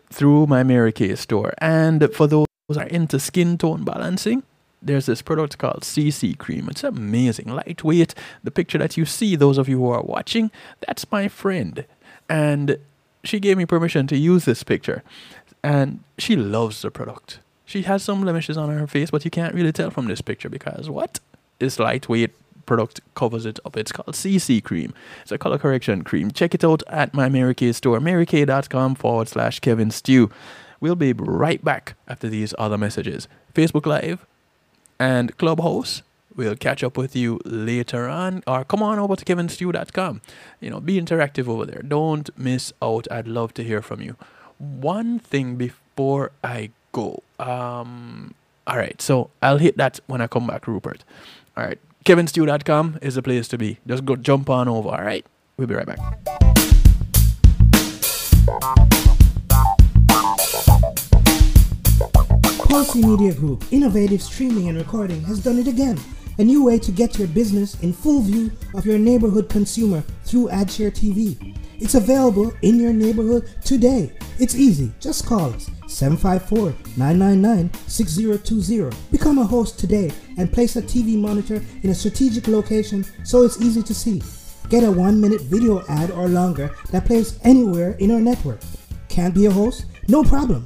through 0.10 0.48
my 0.48 0.63
Mary 0.63 0.91
Kay 0.91 1.15
store. 1.15 1.54
And 1.60 2.13
for 2.13 2.28
those 2.28 2.48
who 2.67 2.80
are 2.80 2.88
into 2.88 3.20
skin 3.20 3.58
tone 3.58 3.84
balancing, 3.84 4.44
there's 4.82 5.06
this 5.06 5.22
product 5.22 5.58
called 5.58 5.82
CC 5.82 6.38
cream. 6.38 6.67
It's 6.70 6.84
amazing, 6.84 7.48
lightweight. 7.48 8.15
The 8.44 8.52
picture 8.52 8.78
that 8.80 8.98
you 8.98 9.06
see, 9.06 9.36
those 9.36 9.58
of 9.58 9.70
you 9.70 9.78
who 9.78 9.89
are 9.89 10.02
watching, 10.02 10.52
that's 10.86 11.10
my 11.12 11.28
friend. 11.28 11.86
And 12.30 12.78
she 13.24 13.39
gave 13.39 13.58
me 13.58 13.65
permission 13.65 14.08
to 14.08 14.17
use 14.17 14.46
this 14.46 14.63
picture. 14.63 15.04
And 15.63 16.04
she 16.17 16.36
loves 16.36 16.82
the 16.82 16.89
product. 16.89 17.39
She 17.65 17.84
has 17.84 18.04
some 18.04 18.22
blemishes 18.22 18.58
on 18.58 18.70
her 18.70 18.88
face, 18.88 19.12
but 19.12 19.24
you 19.24 19.32
can't 19.32 19.54
really 19.54 19.72
tell 19.72 19.91
from 19.91 20.08
this 20.08 20.22
picture 20.22 20.50
because 20.50 20.89
what? 20.89 21.20
This 21.60 21.80
lightweight 21.80 22.32
product 22.65 23.02
covers 23.15 23.46
it 23.46 23.60
up. 23.65 23.78
It's 23.78 23.91
called 23.91 24.15
CC 24.15 24.63
cream. 24.63 24.94
It's 25.22 25.32
a 25.32 25.38
color 25.38 25.58
correction 25.58 26.04
cream. 26.04 26.32
Check 26.32 26.56
it 26.56 26.63
out 26.63 26.84
at 26.88 27.13
my 27.13 27.30
Mary 27.30 27.54
Kay 27.54 27.72
store, 27.72 28.00
marykay.com 28.00 28.96
forward 28.96 29.28
slash 29.28 29.60
Kevin 29.60 29.91
Stew. 29.91 30.32
We'll 30.80 30.96
be 30.96 31.13
right 31.13 31.63
back 31.63 31.94
after 32.08 32.28
these 32.28 32.56
other 32.58 32.78
messages. 32.78 33.28
Facebook 33.54 33.86
Live, 33.86 34.26
and 35.02 35.36
Clubhouse. 35.38 36.04
We'll 36.36 36.56
catch 36.56 36.84
up 36.84 36.96
with 36.96 37.16
you 37.16 37.40
later 37.44 38.08
on, 38.08 38.44
or 38.48 38.64
come 38.64 38.84
on 38.84 39.00
over 39.00 39.16
to 39.16 39.26
kevinstew.com. 39.26 40.22
You 40.62 40.70
know, 40.70 40.80
be 40.80 41.02
interactive 41.02 41.48
over 41.50 41.66
there. 41.66 41.82
Don't 41.82 42.30
miss 42.38 42.72
out. 42.82 43.08
I'd 43.12 43.28
love 43.28 43.54
to 43.56 43.64
hear 43.64 43.82
from 43.82 44.02
you. 44.02 44.16
One 44.60 45.18
thing 45.20 45.56
before 45.56 46.32
I 46.44 46.70
go. 46.92 47.24
Um, 47.40 48.36
all 48.68 48.78
right, 48.78 49.02
so 49.02 49.32
I'll 49.42 49.58
hit 49.58 49.76
that 49.78 50.00
when 50.06 50.22
I 50.22 50.28
come 50.28 50.48
back, 50.48 50.68
Rupert. 50.68 51.04
All 51.58 51.66
right, 51.66 51.80
kevinstew.com 52.06 53.00
is 53.02 53.16
the 53.16 53.24
place 53.24 53.48
to 53.50 53.58
be. 53.58 53.80
Just 53.88 54.06
go 54.06 54.16
jump 54.16 54.50
on 54.50 54.68
over. 54.68 54.90
All 54.90 55.04
right, 55.04 55.26
we'll 55.58 55.68
be 55.68 55.76
right 55.76 55.88
back. 55.88 55.98
Pulsey 62.72 63.04
Media 63.06 63.34
Group, 63.34 63.66
innovative 63.72 64.22
streaming 64.22 64.70
and 64.70 64.78
recording, 64.78 65.22
has 65.24 65.44
done 65.44 65.60
it 65.60 65.68
again. 65.68 66.00
A 66.38 66.44
new 66.46 66.64
way 66.64 66.80
to 66.80 66.92
get 66.94 67.20
your 67.20 67.28
business 67.28 67.78
in 67.82 67.92
full 67.92 68.22
view 68.22 68.50
of 68.74 68.86
your 68.86 68.98
neighborhood 68.98 69.50
consumer 69.50 70.02
through 70.24 70.48
AdShare 70.48 70.90
TV. 70.90 71.54
It's 71.82 71.96
available 71.96 72.54
in 72.62 72.80
your 72.80 72.94
neighborhood 72.94 73.50
today. 73.66 74.14
It's 74.40 74.56
easy. 74.56 74.90
Just 75.02 75.26
call 75.26 75.54
us 75.54 75.70
754 75.90 76.74
999 76.96 77.74
6020. 77.90 78.98
Become 79.12 79.40
a 79.40 79.44
host 79.44 79.78
today 79.78 80.10
and 80.38 80.50
place 80.50 80.78
a 80.78 80.82
TV 80.82 81.18
monitor 81.18 81.62
in 81.84 81.90
a 81.90 81.94
strategic 81.94 82.48
location 82.48 83.04
so 83.26 83.44
it's 83.44 83.62
easy 83.62 83.84
to 83.84 83.94
see. 83.94 84.24
Get 84.70 84.86
a 84.86 84.92
one 84.92 85.20
minute 85.20 85.42
video 85.42 85.84
ad 85.90 86.10
or 86.12 86.30
longer 86.30 86.74
that 86.92 87.04
plays 87.04 87.38
anywhere 87.44 87.98
in 88.00 88.12
our 88.12 88.22
network. 88.22 88.62
Can't 89.10 89.36
be 89.36 89.48
a 89.48 89.52
host? 89.52 89.88
No 90.08 90.24
problem. 90.24 90.66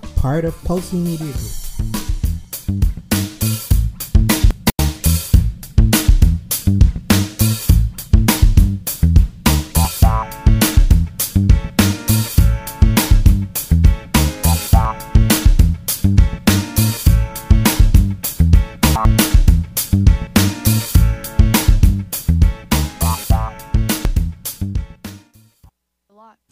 part 0.21 0.45
of 0.45 0.53
Pulsey 0.61 1.03
Media 1.03 1.33
Group. 1.33 1.49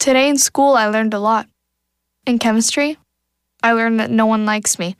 Today 0.00 0.28
in 0.28 0.38
school, 0.38 0.74
I 0.74 0.88
learned 0.88 1.14
a 1.14 1.20
lot. 1.20 1.46
In 2.26 2.40
chemistry, 2.40 2.98
I 3.62 3.72
learned 3.72 4.00
that 4.00 4.10
no 4.10 4.26
one 4.26 4.46
likes 4.46 4.78
me. 4.78 4.96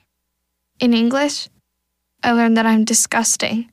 In 0.81 0.93
English, 0.95 1.49
I 2.23 2.33
learned 2.33 2.57
that 2.57 2.67
I'm 2.67 2.85
disgusting. 2.85 3.71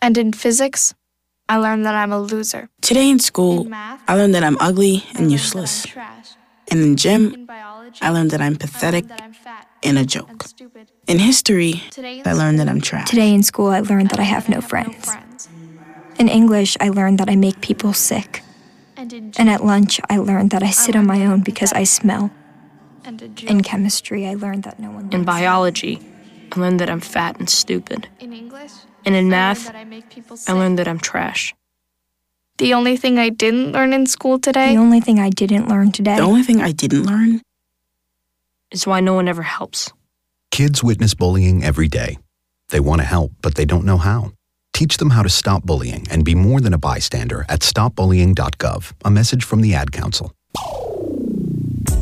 And 0.00 0.16
in 0.16 0.32
physics, 0.32 0.94
I 1.48 1.56
learned 1.56 1.84
that 1.86 1.94
I'm 1.94 2.12
a 2.12 2.20
loser. 2.20 2.68
Today 2.80 3.10
in 3.10 3.18
school, 3.18 3.62
In 3.62 3.70
math, 3.70 4.00
I 4.08 4.14
learned 4.16 4.34
that 4.34 4.44
I'm 4.44 4.56
ugly 4.60 5.04
and 5.14 5.30
useless. 5.32 5.82
that 5.82 5.88
I'm 5.88 5.92
trash. 5.92 6.28
And 6.70 6.80
in 6.80 6.96
gym, 6.96 7.32
In 7.34 7.46
biology, 7.46 7.98
I 8.02 8.10
learned 8.10 8.30
that 8.30 8.40
I'm 8.40 8.56
pathetic 8.56 9.08
that 9.08 9.22
I'm 9.22 9.32
fat 9.32 9.66
and 9.82 9.98
a 9.98 10.04
joke. 10.04 10.44
stupid. 10.44 10.90
In 11.06 11.18
history, 11.18 11.82
Today 11.90 12.20
in 12.20 12.28
I 12.28 12.32
learned 12.32 12.58
that 12.58 12.66
school, 12.66 12.76
I'm 12.76 12.80
trash. 12.80 13.08
Today 13.08 13.32
in 13.34 13.42
school, 13.42 13.68
I 13.68 13.80
learned 13.80 14.10
that 14.10 14.20
I 14.20 14.24
have 14.24 14.48
no 14.48 14.60
friends. 14.60 15.18
In 16.18 16.28
English, 16.28 16.76
I 16.80 16.88
learned 16.90 17.18
that 17.18 17.30
I 17.30 17.36
make 17.36 17.60
people 17.60 17.92
sick. 17.92 18.42
And 18.96 19.12
in 19.12 19.32
And 19.38 19.48
at 19.48 19.64
lunch, 19.64 20.00
I 20.10 20.18
learned 20.18 20.50
that 20.50 20.62
I 20.62 20.70
sit 20.70 20.96
on 20.96 21.06
my 21.06 21.24
own 21.24 21.40
because 21.40 21.72
I 21.72 21.84
smell. 21.84 22.30
And 23.08 23.22
in 23.22 23.48
In 23.48 23.62
chemistry, 23.62 24.26
I 24.28 24.34
learned 24.34 24.62
that 24.64 24.78
no 24.78 24.90
one 24.90 25.04
In 25.06 25.10
likes 25.10 25.18
me. 25.20 25.24
biology, 25.24 26.00
I 26.52 26.60
learned 26.60 26.78
that 26.80 26.90
I'm 26.90 27.00
fat 27.00 27.38
and 27.38 27.48
stupid. 27.48 28.08
In 28.20 28.32
English, 28.32 28.72
And 29.04 29.14
in 29.16 29.26
I 29.26 29.30
math, 29.30 29.64
that 29.66 29.76
I 29.76 29.84
make 29.84 30.10
people 30.10 30.36
I 30.46 30.52
learned 30.52 30.78
that 30.78 30.86
I'm 30.88 30.98
trash. 31.00 31.54
The 32.58 32.74
only 32.74 32.96
thing 32.96 33.18
I 33.18 33.30
didn't 33.30 33.72
learn 33.72 33.92
in 33.92 34.06
school 34.06 34.38
today 34.38 34.72
The 34.74 34.80
only 34.80 35.00
thing 35.00 35.18
I 35.20 35.30
didn't 35.30 35.68
learn 35.68 35.92
today 35.92 36.16
The 36.16 36.22
only 36.32 36.42
thing 36.42 36.60
I 36.60 36.72
didn't 36.72 37.04
learn 37.04 37.40
Is 38.70 38.86
why 38.86 39.00
no 39.00 39.14
one 39.14 39.28
ever 39.28 39.42
helps. 39.42 39.92
Kids 40.50 40.82
witness 40.82 41.14
bullying 41.14 41.62
every 41.64 41.88
day. 41.88 42.18
They 42.70 42.80
want 42.80 43.00
to 43.00 43.06
help, 43.06 43.30
but 43.42 43.54
they 43.54 43.64
don't 43.64 43.84
know 43.86 43.96
how. 43.98 44.32
Teach 44.74 44.96
them 44.98 45.10
how 45.10 45.22
to 45.22 45.28
stop 45.28 45.62
bullying 45.62 46.06
and 46.10 46.24
be 46.24 46.34
more 46.34 46.60
than 46.60 46.74
a 46.74 46.78
bystander 46.78 47.46
at 47.48 47.60
stopbullying.gov. 47.60 48.92
A 49.04 49.10
message 49.10 49.44
from 49.44 49.60
the 49.62 49.74
Ad 49.74 49.92
Council. 49.92 50.32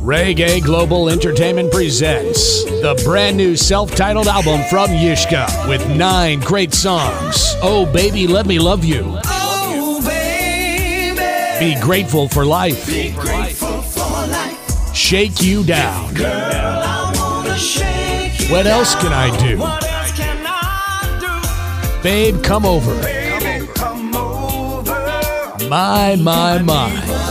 Reggae 0.06 0.62
Global 0.62 1.08
Entertainment 1.08 1.72
presents 1.72 2.62
the 2.62 2.94
brand 3.04 3.36
new 3.36 3.56
self 3.56 3.90
titled 3.96 4.28
album 4.28 4.60
from 4.70 4.90
Yishka 4.90 5.68
with 5.68 5.84
nine 5.96 6.38
great 6.38 6.72
songs. 6.72 7.56
Oh, 7.60 7.90
baby, 7.92 8.28
let 8.28 8.46
me 8.46 8.60
love 8.60 8.84
you. 8.84 9.02
Oh, 9.24 10.00
baby. 10.06 11.74
Be 11.74 11.80
grateful 11.80 12.28
for 12.28 12.44
life. 12.44 12.86
Be 12.86 13.10
grateful 13.18 13.82
for 13.82 14.28
life. 14.28 14.94
Shake 14.94 15.42
you 15.42 15.64
down. 15.64 16.14
Girl, 16.14 16.28
I 16.30 17.12
wanna 17.16 17.58
shake 17.58 18.38
you 18.38 18.52
what 18.52 18.68
else 18.68 18.94
can 18.94 19.12
I 19.12 19.36
do? 19.44 19.58
What 19.58 19.82
else 19.82 20.12
can 20.12 20.44
I 20.46 21.90
do? 21.94 22.02
Babe, 22.04 22.44
come 22.44 22.64
over. 22.64 22.94
Baby, 23.02 23.66
come 23.74 24.14
over. 24.14 25.68
My, 25.68 26.14
my, 26.14 26.62
my. 26.62 27.25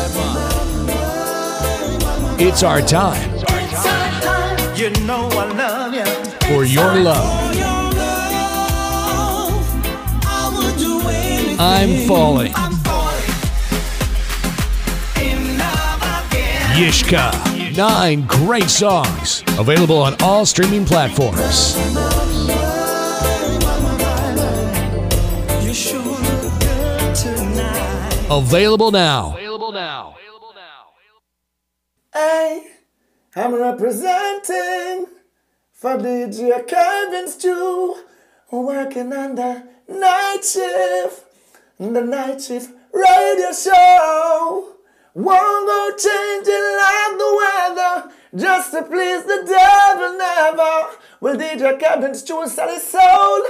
It's 2.37 2.63
our 2.63 2.81
time 2.81 3.31
You 4.75 4.89
know 5.05 5.29
I 5.31 5.45
love 5.53 5.93
you. 5.93 6.05
for 6.47 6.65
your 6.65 6.93
love. 6.95 7.55
I'm 11.57 12.05
falling. 12.07 12.51
Yishka. 16.75 17.31
Nine 17.77 18.25
great 18.27 18.69
songs. 18.69 19.41
Available 19.57 19.97
on 20.01 20.15
all 20.21 20.45
streaming 20.45 20.83
platforms. 20.85 21.75
Available 28.29 28.91
now. 28.91 29.33
Available 29.35 29.71
now. 29.71 30.14
Hey, 32.17 32.63
I'm 33.35 33.53
representing 33.55 35.07
for 35.73 35.97
DJ 35.97 36.65
Kevin 36.65 37.27
Stew, 37.27 37.97
working 38.49 39.11
on 39.11 39.35
the 39.35 39.67
night 39.89 40.39
shift, 40.41 41.25
the 41.77 41.89
night 41.89 42.41
shift 42.41 42.71
radio 42.93 43.51
show. 43.51 44.75
Won't 45.13 45.67
go 45.67 45.91
changing 45.97 46.67
like 46.79 47.17
the 47.19 47.31
weather, 47.43 48.11
just 48.33 48.71
to 48.71 48.83
please 48.83 49.25
the 49.25 49.43
devil 49.45 50.17
never. 50.17 50.95
Will 51.19 51.35
DJ 51.35 51.77
Kevin 51.77 52.15
Stew 52.15 52.47
sell 52.47 52.69
his 52.69 52.83
soul? 52.83 53.43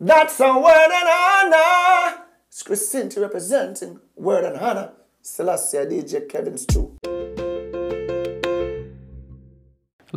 That's 0.00 0.40
a 0.40 0.58
word 0.58 0.92
and 0.94 1.52
honor. 1.52 2.22
It's 2.48 2.62
Christine 2.62 3.10
representing 3.18 4.00
word 4.16 4.44
and 4.44 4.56
honor. 4.56 4.92
Selassie 5.20 5.76
DJ 5.76 6.26
Kevin 6.26 6.56
Stew. 6.56 6.96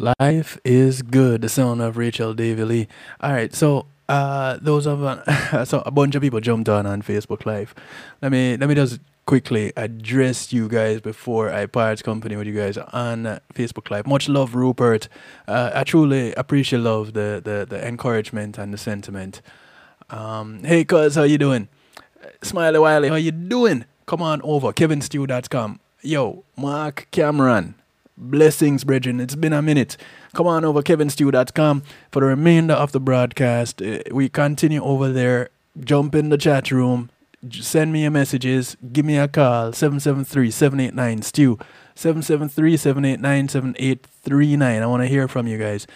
Life 0.01 0.57
is 0.65 1.03
good. 1.03 1.41
The 1.41 1.49
sound 1.49 1.79
of 1.79 1.95
Rachel 1.95 2.33
Davy 2.33 2.63
Lee. 2.63 2.87
All 3.19 3.33
right, 3.33 3.53
so 3.53 3.85
uh, 4.09 4.57
those 4.59 4.87
of 4.87 5.03
uh, 5.03 5.63
so 5.65 5.83
a 5.85 5.91
bunch 5.91 6.15
of 6.15 6.23
people 6.23 6.39
jumped 6.39 6.67
on 6.67 6.87
on 6.87 7.03
Facebook 7.03 7.45
Live. 7.45 7.75
Let 8.19 8.31
me 8.31 8.57
let 8.57 8.67
me 8.67 8.73
just 8.73 8.99
quickly 9.27 9.71
address 9.77 10.51
you 10.51 10.67
guys 10.67 11.01
before 11.01 11.53
I 11.53 11.67
part 11.67 12.03
company 12.03 12.35
with 12.35 12.47
you 12.47 12.55
guys 12.55 12.79
on 12.79 13.39
Facebook 13.53 13.91
Live. 13.91 14.07
Much 14.07 14.27
love, 14.27 14.55
Rupert. 14.55 15.07
Uh, 15.47 15.69
I 15.75 15.83
truly 15.83 16.33
appreciate 16.33 16.79
love 16.79 17.13
the, 17.13 17.39
the 17.43 17.67
the 17.69 17.87
encouragement 17.87 18.57
and 18.57 18.73
the 18.73 18.79
sentiment. 18.79 19.43
Um, 20.09 20.63
hey, 20.63 20.83
cuz, 20.83 21.13
how 21.13 21.23
you 21.23 21.37
doing? 21.37 21.67
Smiley 22.41 22.79
Wiley, 22.79 23.09
how 23.09 23.15
you 23.15 23.31
doing? 23.31 23.85
Come 24.07 24.23
on 24.23 24.41
over, 24.41 24.73
kevinstew.com. 24.73 25.79
Yo, 26.01 26.43
Mark 26.57 27.07
Cameron. 27.11 27.75
Blessings, 28.21 28.84
brethren. 28.84 29.19
It's 29.19 29.36
been 29.36 29.51
a 29.51 29.63
minute. 29.63 29.97
Come 30.36 30.45
on 30.45 30.63
over, 30.63 30.84
kevinstew.com 30.84 31.81
for 32.12 32.19
the 32.19 32.27
remainder 32.27 32.75
of 32.75 32.91
the 32.91 32.99
broadcast. 32.99 33.81
Uh, 33.81 33.97
We 34.12 34.29
continue 34.29 34.84
over 34.84 35.12
there. 35.12 35.49
Jump 35.79 36.13
in 36.13 36.29
the 36.29 36.38
chat 36.38 36.69
room. 36.69 37.10
Send 37.49 37.91
me 37.91 38.03
your 38.03 38.12
messages. 38.12 38.77
Give 38.93 39.05
me 39.05 39.17
a 39.17 39.27
call. 39.27 39.71
773-789-STEW. 39.71 41.57
773-789-7839. 41.95 44.81
I 44.81 44.86
want 44.86 45.01
to 45.01 45.07
hear 45.07 45.27
from 45.27 45.47
you 45.47 45.57
guys. 45.57 45.88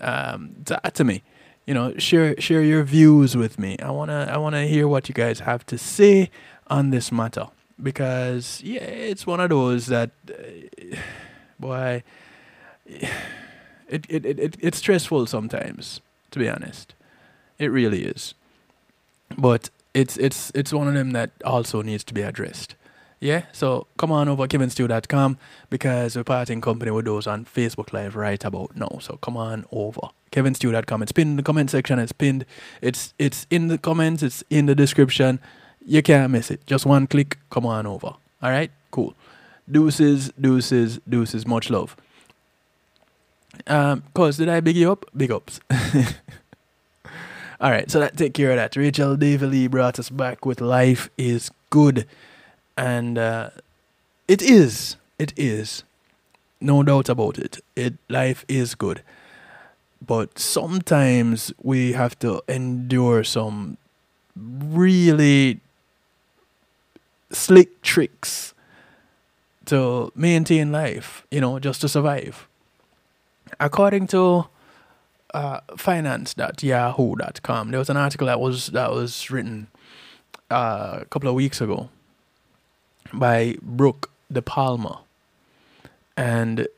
Um, 0.00 0.54
talk 0.64 0.90
to 0.94 1.04
me. 1.04 1.22
You 1.66 1.74
know, 1.74 1.94
share 1.98 2.34
share 2.40 2.62
your 2.62 2.82
views 2.82 3.36
with 3.36 3.58
me. 3.58 3.76
I 3.78 3.90
wanna 3.90 4.28
I 4.30 4.36
wanna 4.36 4.66
hear 4.66 4.86
what 4.86 5.08
you 5.08 5.14
guys 5.14 5.40
have 5.40 5.64
to 5.66 5.78
say 5.78 6.30
on 6.66 6.90
this 6.90 7.10
matter 7.10 7.46
because 7.82 8.60
yeah, 8.62 8.82
it's 8.82 9.26
one 9.26 9.40
of 9.40 9.48
those 9.48 9.86
that 9.86 10.10
uh, 10.28 10.96
boy, 11.58 12.02
it, 12.86 13.08
it, 13.88 14.24
it, 14.26 14.38
it 14.38 14.56
it's 14.60 14.78
stressful 14.78 15.26
sometimes, 15.26 16.00
to 16.30 16.38
be 16.38 16.48
honest. 16.48 16.94
It 17.58 17.66
really 17.66 18.04
is. 18.04 18.34
But 19.36 19.70
it's 19.94 20.16
it's 20.16 20.50
it's 20.54 20.72
one 20.72 20.88
of 20.88 20.94
them 20.94 21.12
that 21.12 21.30
also 21.44 21.82
needs 21.82 22.04
to 22.04 22.14
be 22.14 22.22
addressed. 22.22 22.74
Yeah, 23.20 23.44
so 23.52 23.86
come 23.96 24.12
on 24.12 24.28
over 24.28 24.46
kevinstew.com 24.46 25.38
because 25.70 26.14
we're 26.14 26.24
parting 26.24 26.60
company 26.60 26.90
with 26.90 27.06
those 27.06 27.26
on 27.26 27.46
Facebook 27.46 27.92
Live 27.92 28.16
right 28.16 28.44
about 28.44 28.76
now. 28.76 28.98
So 29.00 29.16
come 29.22 29.36
on 29.36 29.64
over 29.72 30.10
kevinstew.com. 30.30 31.02
It's 31.02 31.12
pinned 31.12 31.30
in 31.30 31.36
the 31.36 31.42
comment 31.42 31.70
section. 31.70 31.98
It's 31.98 32.12
pinned. 32.12 32.44
It's 32.82 33.14
it's 33.18 33.46
in 33.50 33.68
the 33.68 33.78
comments. 33.78 34.22
It's 34.22 34.44
in 34.50 34.66
the 34.66 34.74
description. 34.74 35.40
You 35.86 36.02
can't 36.02 36.32
miss 36.32 36.50
it. 36.50 36.66
Just 36.66 36.84
one 36.84 37.06
click. 37.06 37.38
Come 37.50 37.64
on 37.64 37.86
over. 37.86 38.08
All 38.42 38.50
right, 38.50 38.70
cool. 38.90 39.14
Deuces, 39.70 40.30
deuces, 40.40 41.00
deuces. 41.08 41.46
Much 41.46 41.70
love. 41.70 41.96
Um, 43.66 44.02
cause 44.14 44.36
did 44.36 44.48
I 44.48 44.60
big 44.60 44.76
you 44.76 44.90
up? 44.90 45.06
Big 45.16 45.30
ups. 45.30 45.60
All 47.60 47.70
right, 47.70 47.90
so 47.90 48.00
that 48.00 48.16
take 48.16 48.34
care 48.34 48.50
of 48.50 48.56
that. 48.56 48.76
Rachel 48.76 49.16
Davy 49.16 49.46
Lee 49.46 49.66
brought 49.68 49.98
us 49.98 50.10
back 50.10 50.44
with 50.44 50.60
"Life 50.60 51.08
Is 51.16 51.50
Good," 51.70 52.06
and 52.76 53.16
uh, 53.16 53.50
it 54.26 54.42
is, 54.42 54.96
it 55.18 55.32
is, 55.36 55.84
no 56.60 56.82
doubt 56.82 57.08
about 57.08 57.38
it. 57.38 57.60
It 57.76 57.94
life 58.08 58.44
is 58.48 58.74
good, 58.74 59.02
but 60.04 60.38
sometimes 60.38 61.52
we 61.62 61.92
have 61.92 62.18
to 62.20 62.42
endure 62.48 63.22
some 63.22 63.76
really 64.34 65.60
slick 67.30 67.82
tricks 67.82 68.53
to 69.66 70.12
maintain 70.14 70.72
life. 70.72 71.26
You 71.30 71.40
know, 71.40 71.58
just 71.58 71.80
to 71.82 71.88
survive. 71.88 72.48
According 73.60 74.08
to 74.08 74.46
uh, 75.34 75.60
finance.yahoo.com. 75.76 77.70
There 77.70 77.78
was 77.78 77.90
an 77.90 77.96
article 77.96 78.28
that 78.28 78.40
was 78.40 78.68
that 78.68 78.92
was 78.92 79.30
written 79.30 79.66
uh, 80.50 81.00
a 81.02 81.04
couple 81.06 81.28
of 81.28 81.34
weeks 81.34 81.60
ago 81.60 81.90
by 83.12 83.56
Brooke 83.60 84.10
DiPalma, 84.32 85.00
and 86.16 86.68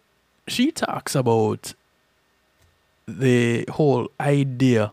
she 0.49 0.73
talks 0.73 1.15
about 1.15 1.75
the 3.07 3.67
whole 3.71 4.09
idea 4.19 4.93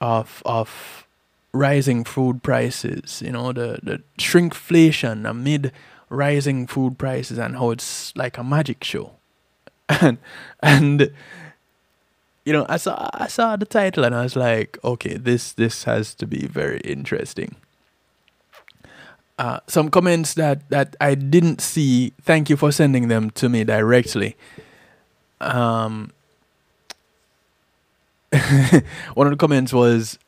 of 0.00 0.40
of 0.46 1.06
rising 1.52 2.04
food 2.04 2.42
prices. 2.44 3.20
You 3.20 3.32
know, 3.32 3.52
the 3.52 3.80
the 3.82 4.00
shrinkflation 4.18 5.28
amid 5.28 5.72
rising 6.10 6.66
food 6.66 6.98
prices 6.98 7.38
and 7.38 7.56
how 7.56 7.70
it's 7.70 8.14
like 8.16 8.36
a 8.36 8.44
magic 8.44 8.84
show, 8.84 9.12
and 9.88 10.18
and 10.62 11.10
you 12.44 12.52
know, 12.52 12.66
I 12.68 12.76
saw 12.76 13.08
I 13.14 13.28
saw 13.28 13.56
the 13.56 13.64
title 13.64 14.04
and 14.04 14.14
I 14.14 14.22
was 14.22 14.36
like, 14.36 14.78
okay, 14.84 15.16
this 15.16 15.52
this 15.52 15.84
has 15.84 16.14
to 16.14 16.26
be 16.26 16.46
very 16.46 16.80
interesting. 16.80 17.56
Uh, 19.38 19.60
some 19.66 19.88
comments 19.88 20.34
that 20.34 20.68
that 20.70 20.96
I 21.00 21.14
didn't 21.14 21.60
see. 21.60 22.12
Thank 22.22 22.50
you 22.50 22.56
for 22.56 22.72
sending 22.72 23.08
them 23.08 23.30
to 23.30 23.48
me 23.48 23.64
directly. 23.64 24.36
Um, 25.40 26.12
one 29.14 29.26
of 29.26 29.30
the 29.30 29.38
comments 29.38 29.72
was, 29.72 30.18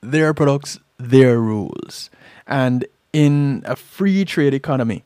"Their 0.00 0.32
products, 0.32 0.78
their 0.98 1.38
rules," 1.38 2.08
and 2.46 2.86
in 3.12 3.62
a 3.66 3.76
free 3.76 4.24
trade 4.24 4.54
economy, 4.54 5.04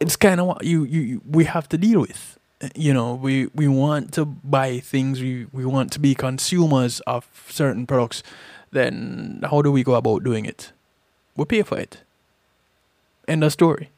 it's 0.00 0.16
kind 0.16 0.40
of 0.40 0.46
what 0.46 0.64
you, 0.64 0.84
you 0.84 1.20
we 1.28 1.44
have 1.44 1.68
to 1.70 1.78
deal 1.78 2.00
with. 2.00 2.38
You 2.74 2.92
know 2.92 3.14
we 3.14 3.46
we 3.54 3.68
want 3.68 4.12
to 4.14 4.24
buy 4.24 4.80
things 4.80 5.20
we 5.20 5.46
we 5.52 5.64
want 5.64 5.92
to 5.92 6.00
be 6.00 6.14
consumers 6.14 7.00
of 7.00 7.26
certain 7.48 7.86
products 7.86 8.22
then 8.70 9.40
how 9.48 9.62
do 9.62 9.72
we 9.72 9.82
go 9.82 9.94
about 9.94 10.24
doing 10.24 10.44
it? 10.44 10.72
We 11.36 11.44
pay 11.44 11.62
for 11.62 11.78
it. 11.78 12.02
End 13.26 13.44
of 13.44 13.52
story. 13.52 13.90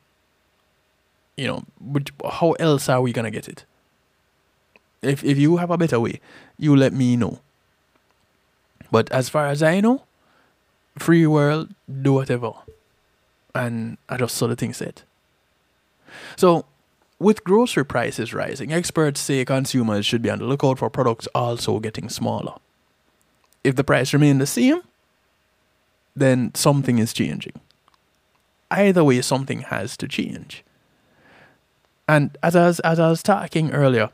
You 1.36 1.46
know 1.46 1.64
but 1.80 2.10
how 2.32 2.52
else 2.52 2.88
are 2.88 3.00
we 3.00 3.12
gonna 3.12 3.30
get 3.30 3.48
it? 3.48 3.64
If 5.00 5.24
if 5.24 5.38
you 5.38 5.56
have 5.56 5.70
a 5.70 5.78
better 5.78 5.98
way 5.98 6.20
you 6.58 6.76
let 6.76 6.92
me 6.92 7.16
know. 7.16 7.40
But 8.90 9.10
as 9.12 9.28
far 9.28 9.46
as 9.46 9.62
i 9.62 9.80
know 9.80 10.02
free 10.98 11.26
world 11.26 11.74
do 12.02 12.12
whatever. 12.12 12.52
And 13.54 13.96
i 14.08 14.18
just 14.18 14.36
saw 14.36 14.46
the 14.48 14.56
thing 14.56 14.74
said 14.74 15.02
so 16.36 16.66
with 17.18 17.44
grocery 17.44 17.84
prices 17.84 18.32
rising, 18.32 18.72
experts 18.72 19.20
say 19.20 19.44
consumers 19.44 20.06
should 20.06 20.22
be 20.22 20.30
on 20.30 20.38
the 20.38 20.46
lookout 20.46 20.78
for 20.78 20.88
products 20.90 21.28
also 21.34 21.78
getting 21.78 22.08
smaller. 22.08 22.54
If 23.62 23.76
the 23.76 23.84
price 23.84 24.12
remains 24.14 24.38
the 24.38 24.46
same, 24.46 24.80
then 26.16 26.52
something 26.54 26.98
is 26.98 27.12
changing. 27.12 27.60
Either 28.70 29.04
way, 29.04 29.20
something 29.20 29.62
has 29.62 29.96
to 29.98 30.08
change. 30.08 30.64
And 32.08 32.36
as 32.42 32.56
I 32.56 32.66
was, 32.66 32.80
as 32.80 32.98
I 32.98 33.08
was 33.10 33.22
talking 33.22 33.70
earlier, 33.72 34.10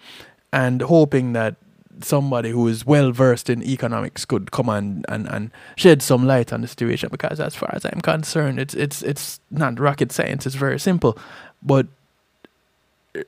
and 0.52 0.82
hoping 0.82 1.32
that 1.32 1.56
somebody 2.02 2.50
who 2.50 2.68
is 2.68 2.84
well 2.84 3.10
versed 3.10 3.48
in 3.48 3.62
economics 3.62 4.24
could 4.24 4.50
come 4.50 4.68
and, 4.68 5.04
and, 5.08 5.26
and 5.28 5.50
shed 5.76 6.02
some 6.02 6.26
light 6.26 6.52
on 6.52 6.60
the 6.60 6.68
situation, 6.68 7.08
because 7.10 7.40
as 7.40 7.54
far 7.54 7.70
as 7.72 7.84
I'm 7.84 8.00
concerned, 8.00 8.58
it's 8.58 8.74
it's 8.74 9.02
it's 9.02 9.40
not 9.50 9.78
rocket 9.78 10.12
science. 10.12 10.46
It's 10.46 10.54
very 10.56 10.78
simple, 10.78 11.18
but 11.62 11.86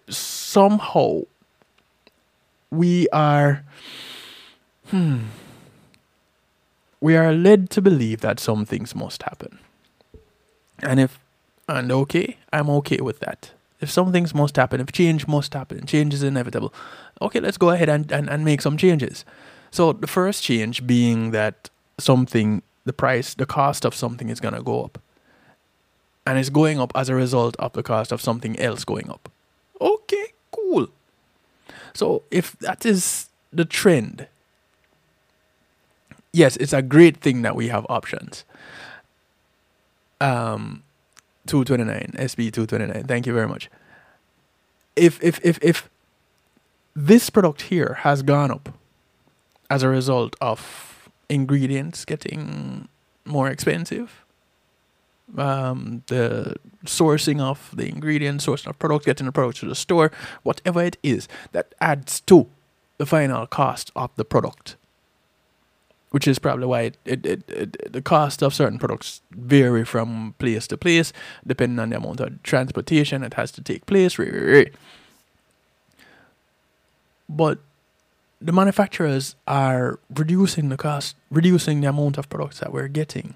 somehow 0.09 1.23
we 2.71 3.09
are 3.09 3.65
hmm 4.89 5.21
we 7.01 7.17
are 7.17 7.33
led 7.33 7.71
to 7.71 7.81
believe 7.81 8.21
that 8.21 8.41
some 8.41 8.65
things 8.65 8.95
must 8.95 9.23
happen. 9.23 9.59
And 10.81 11.01
if 11.01 11.19
and 11.69 11.93
okay, 11.93 12.39
I'm 12.53 12.71
okay 12.71 12.99
with 13.01 13.21
that. 13.21 13.53
If 13.81 13.91
some 13.91 14.11
things 14.11 14.35
must 14.35 14.57
happen, 14.57 14.81
if 14.81 14.91
change 14.91 15.29
must 15.29 15.55
happen, 15.55 15.87
change 15.87 16.13
is 16.15 16.23
inevitable. 16.23 16.73
Okay, 17.23 17.41
let's 17.41 17.59
go 17.59 17.71
ahead 17.71 17.89
and, 17.89 18.11
and, 18.11 18.29
and 18.29 18.45
make 18.45 18.61
some 18.61 18.77
changes. 18.77 19.25
So 19.71 19.93
the 19.93 20.07
first 20.07 20.43
change 20.43 20.87
being 20.87 21.31
that 21.31 21.71
something 21.99 22.63
the 22.85 22.93
price, 22.93 23.35
the 23.35 23.47
cost 23.47 23.85
of 23.85 23.95
something 23.95 24.31
is 24.31 24.41
gonna 24.41 24.63
go 24.63 24.83
up. 24.83 24.99
And 26.29 26.39
it's 26.39 26.51
going 26.51 26.79
up 26.79 26.93
as 26.95 27.09
a 27.09 27.15
result 27.15 27.57
of 27.59 27.73
the 27.73 27.83
cost 27.83 28.13
of 28.13 28.21
something 28.21 28.61
else 28.61 28.85
going 28.85 29.09
up. 29.09 29.31
Okay, 29.81 30.27
cool. 30.51 30.89
So 31.95 32.23
if 32.31 32.53
that 32.59 32.85
is 32.85 33.31
the 33.51 33.65
trend, 33.65 34.27
yes, 36.35 36.59
it's 36.59 36.75
a 36.75 36.83
great 36.83 37.17
thing 37.17 37.41
that 37.43 37.57
we 37.57 37.69
have 37.69 37.87
options. 37.89 38.45
Um, 40.21 40.83
229 41.47 42.13
SB 42.19 42.53
229. 42.53 43.05
Thank 43.05 43.27
you 43.27 43.33
very 43.33 43.49
much. 43.49 43.71
If 44.97 45.23
if 45.23 45.41
if 45.43 45.59
if 45.63 45.89
this 46.95 47.31
product 47.31 47.63
here 47.63 48.01
has 48.01 48.21
gone 48.21 48.51
up 48.51 48.69
as 49.71 49.83
a 49.83 49.89
result 49.89 50.37
of 50.43 51.09
ingredients 51.31 52.05
getting 52.05 52.89
more 53.25 53.49
expensive, 53.49 54.27
um, 55.37 56.03
the 56.07 56.57
sourcing 56.85 57.41
of 57.41 57.71
the 57.75 57.89
ingredients, 57.89 58.47
sourcing 58.47 58.69
of 58.69 58.79
products, 58.79 59.07
getting 59.07 59.27
the 59.27 59.33
product 59.33 59.59
to 59.61 59.67
the 59.67 59.75
store, 59.75 60.11
whatever 60.43 60.83
it 60.83 60.97
is 61.03 61.29
that 61.53 61.75
adds 61.81 62.21
to 62.23 62.49
the 62.99 63.07
final 63.07 63.47
cost 63.47 63.91
of 63.97 64.11
the 64.17 64.25
product. 64.25 64.77
Which 66.11 66.27
is 66.27 66.39
probably 66.39 66.67
why 66.67 66.81
it, 66.83 66.97
it, 67.05 67.27
it, 67.27 67.51
it, 67.51 67.93
the 67.93 68.01
cost 68.01 68.43
of 68.43 68.55
certain 68.55 68.79
products 68.79 69.21
vary 69.31 69.85
from 69.85 70.35
place 70.39 70.67
to 70.69 70.79
place 70.79 71.13
depending 71.47 71.79
on 71.79 71.91
the 71.91 71.99
amount 71.99 72.21
of 72.21 72.43
transportation 72.43 73.21
that 73.21 73.35
has 73.35 73.53
to 73.53 73.63
take 73.63 73.85
place 73.85 74.17
but 77.29 77.59
the 78.41 78.53
manufacturers 78.53 79.37
are 79.47 79.99
reducing 80.15 80.71
the 80.71 80.79
cost 80.79 81.15
reducing 81.31 81.83
the 81.83 81.89
amount 81.89 82.17
of 82.17 82.29
products 82.31 82.61
that 82.61 82.73
we're 82.73 82.89
getting 82.89 83.35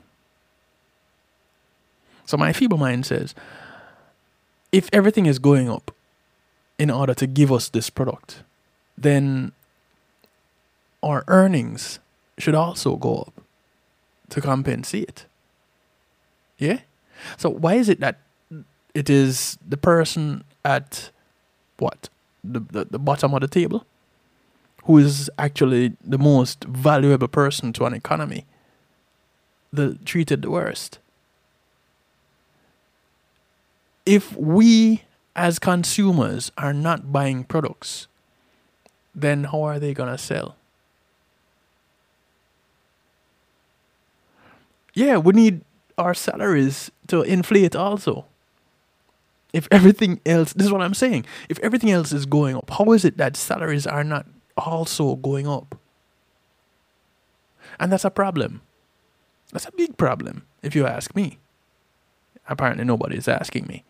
so 2.26 2.36
my 2.36 2.52
feeble 2.52 2.78
mind 2.78 3.06
says 3.06 3.34
if 4.70 4.88
everything 4.92 5.26
is 5.26 5.38
going 5.38 5.70
up 5.70 5.94
in 6.78 6.90
order 6.90 7.14
to 7.14 7.26
give 7.26 7.52
us 7.52 7.68
this 7.68 7.90
product 7.90 8.42
then 8.96 9.52
our 11.02 11.24
earnings 11.28 11.98
should 12.38 12.54
also 12.54 12.96
go 12.96 13.18
up 13.26 13.42
to 14.30 14.40
compensate. 14.40 15.26
Yeah? 16.58 16.80
So 17.36 17.50
why 17.50 17.74
is 17.74 17.88
it 17.88 18.00
that 18.00 18.18
it 18.94 19.10
is 19.10 19.58
the 19.66 19.76
person 19.76 20.44
at 20.64 21.10
what? 21.78 22.08
The, 22.44 22.60
the, 22.60 22.84
the 22.86 22.98
bottom 22.98 23.34
of 23.34 23.40
the 23.40 23.48
table 23.48 23.86
who 24.84 24.98
is 24.98 25.30
actually 25.38 25.96
the 26.04 26.18
most 26.18 26.64
valuable 26.64 27.28
person 27.28 27.72
to 27.74 27.84
an 27.84 27.94
economy 27.94 28.46
the 29.72 29.96
treated 30.04 30.42
the 30.42 30.50
worst. 30.50 30.98
If 34.05 34.36
we 34.36 35.05
as 35.34 35.59
consumers 35.59 36.53
are 36.59 36.72
not 36.72 37.12
buying 37.12 37.44
products, 37.44 38.07
then 39.14 39.44
how 39.44 39.62
are 39.62 39.78
they 39.78 39.94
gonna 39.94 40.18
sell? 40.18 40.57
yeah, 44.94 45.16
we 45.16 45.32
need 45.32 45.62
our 45.96 46.14
salaries 46.14 46.90
to 47.09 47.22
inflate 47.22 47.74
also. 47.74 48.26
If 49.53 49.68
everything 49.70 50.20
else, 50.24 50.53
this 50.53 50.66
is 50.66 50.72
what 50.72 50.80
I'm 50.82 50.94
saying. 50.94 51.26
If 51.48 51.59
everything 51.61 51.90
else 51.90 52.12
is 52.12 52.26
going 52.26 52.57
up, 52.57 52.70
how 52.70 52.92
is 52.92 53.05
it 53.05 53.18
that 53.18 53.36
salaries 53.36 53.86
are 53.86 54.05
not 54.05 54.26
also 54.57 55.16
going 55.16 55.46
up? 55.46 55.78
And 57.78 57.92
that's 57.92 58.05
a 58.05 58.11
problem. 58.11 58.62
That's 59.53 59.66
a 59.66 59.72
big 59.72 59.96
problem, 59.96 60.46
if 60.62 60.74
you 60.74 60.86
ask 60.86 61.14
me. 61.14 61.38
Apparently, 62.48 62.84
nobody 62.84 63.16
is 63.16 63.28
asking 63.28 63.66
me. 63.66 63.84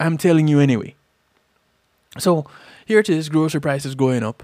I'm 0.00 0.18
telling 0.18 0.48
you 0.48 0.60
anyway. 0.60 0.94
So, 2.18 2.46
here 2.86 2.98
it 2.98 3.08
is 3.08 3.28
grocery 3.28 3.60
prices 3.60 3.94
going 3.94 4.22
up. 4.22 4.42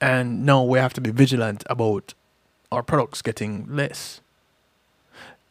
And 0.00 0.44
now 0.44 0.62
we 0.64 0.78
have 0.78 0.94
to 0.94 1.00
be 1.00 1.10
vigilant 1.10 1.62
about 1.68 2.14
our 2.72 2.82
products 2.82 3.22
getting 3.22 3.66
less. 3.68 4.20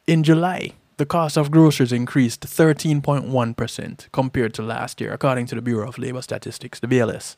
In 0.08 0.24
July, 0.24 0.74
the 0.98 1.06
cost 1.06 1.38
of 1.38 1.52
groceries 1.52 1.92
increased 1.92 2.42
13.1% 2.42 4.12
compared 4.12 4.54
to 4.56 4.62
last 4.62 5.00
year, 5.00 5.14
according 5.14 5.46
to 5.48 5.56
the 5.56 5.62
Bureau 5.62 5.88
of 5.88 5.98
Labor 5.98 6.22
Statistics, 6.22 6.80
the 6.80 6.88
BLS. 6.88 7.36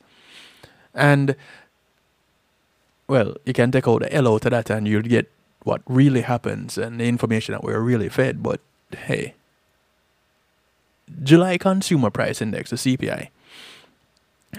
And, 0.94 1.36
well, 3.08 3.36
you 3.46 3.54
can 3.54 3.72
take 3.72 3.88
out 3.88 4.02
the 4.02 4.14
L 4.14 4.28
out 4.28 4.46
of 4.46 4.52
that 4.52 4.70
and 4.70 4.88
you'll 4.88 5.02
get 5.02 5.30
what 5.64 5.82
really 5.86 6.22
happens 6.22 6.78
and 6.78 7.00
the 7.00 7.06
information 7.06 7.54
that 7.54 7.64
we're 7.64 7.80
really 7.80 8.10
fed. 8.10 8.42
But 8.42 8.62
hey, 8.96 9.36
July 11.24 11.58
Consumer 11.58 12.10
Price 12.10 12.42
Index, 12.42 12.70
the 12.70 12.76
CPI, 12.76 13.30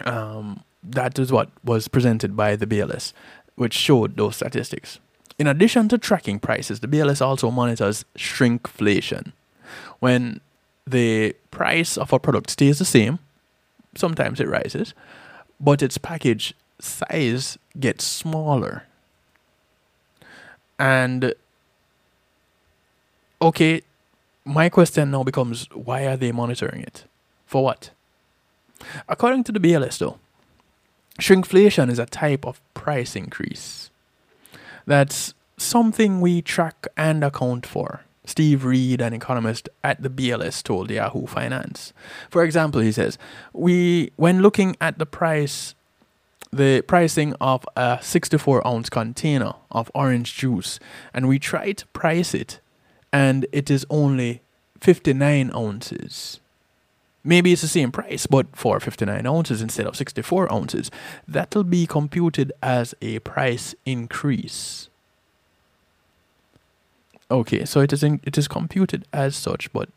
um, 0.04 0.62
that 0.82 1.18
is 1.18 1.30
what 1.32 1.50
was 1.64 1.88
presented 1.88 2.36
by 2.36 2.56
the 2.56 2.66
BLS, 2.66 3.12
which 3.54 3.74
showed 3.74 4.16
those 4.16 4.36
statistics. 4.36 4.98
In 5.38 5.46
addition 5.46 5.88
to 5.88 5.98
tracking 5.98 6.38
prices, 6.38 6.80
the 6.80 6.88
BLS 6.88 7.24
also 7.24 7.50
monitors 7.50 8.04
shrinkflation. 8.16 9.32
When 9.98 10.40
the 10.86 11.34
price 11.50 11.96
of 11.96 12.12
a 12.12 12.18
product 12.18 12.50
stays 12.50 12.78
the 12.78 12.84
same, 12.84 13.18
sometimes 13.94 14.40
it 14.40 14.48
rises, 14.48 14.94
but 15.60 15.82
its 15.82 15.98
package 15.98 16.54
size 16.80 17.58
gets 17.78 18.04
smaller. 18.04 18.84
And 20.78 21.34
okay, 23.40 23.82
my 24.44 24.68
question 24.68 25.10
now 25.10 25.22
becomes 25.22 25.68
why 25.72 26.06
are 26.06 26.16
they 26.16 26.32
monitoring 26.32 26.82
it? 26.82 27.04
For 27.46 27.62
what? 27.62 27.90
According 29.08 29.44
to 29.44 29.52
the 29.52 29.60
BLS, 29.60 29.98
though, 29.98 30.18
shrinkflation 31.20 31.90
is 31.90 31.98
a 31.98 32.06
type 32.06 32.44
of 32.46 32.60
price 32.74 33.14
increase 33.14 33.90
that's 34.86 35.34
something 35.56 36.20
we 36.20 36.42
track 36.42 36.86
and 36.96 37.22
account 37.22 37.66
for. 37.66 38.02
Steve 38.24 38.64
Reed, 38.64 39.00
an 39.00 39.12
economist 39.12 39.68
at 39.82 40.02
the 40.02 40.08
BLS, 40.10 40.62
told 40.62 40.90
Yahoo 40.90 41.26
Finance. 41.26 41.92
For 42.30 42.44
example, 42.44 42.80
he 42.80 42.92
says, 42.92 43.18
"We, 43.52 44.12
when 44.16 44.42
looking 44.42 44.76
at 44.80 44.98
the 44.98 45.06
price, 45.06 45.74
the 46.52 46.82
pricing 46.82 47.34
of 47.40 47.66
a 47.76 47.98
64 48.00 48.66
ounce 48.66 48.88
container 48.90 49.54
of 49.70 49.90
orange 49.94 50.36
juice, 50.36 50.78
and 51.12 51.26
we 51.26 51.38
try 51.38 51.72
to 51.72 51.86
price 51.88 52.32
it, 52.32 52.60
and 53.12 53.46
it 53.52 53.70
is 53.70 53.86
only 53.90 54.40
59 54.80 55.50
ounces." 55.54 56.40
Maybe 57.24 57.52
it's 57.52 57.62
the 57.62 57.68
same 57.68 57.92
price, 57.92 58.26
but 58.26 58.46
for 58.56 58.80
59 58.80 59.26
ounces 59.26 59.62
instead 59.62 59.86
of 59.86 59.96
64 59.96 60.52
ounces, 60.52 60.90
that'll 61.28 61.62
be 61.62 61.86
computed 61.86 62.52
as 62.62 62.94
a 63.00 63.20
price 63.20 63.76
increase. 63.86 64.88
Okay, 67.30 67.64
so 67.64 67.80
it 67.80 67.92
is 67.92 68.02
in, 68.02 68.20
it 68.24 68.36
is 68.36 68.48
computed 68.48 69.06
as 69.12 69.36
such, 69.36 69.72
but 69.72 69.88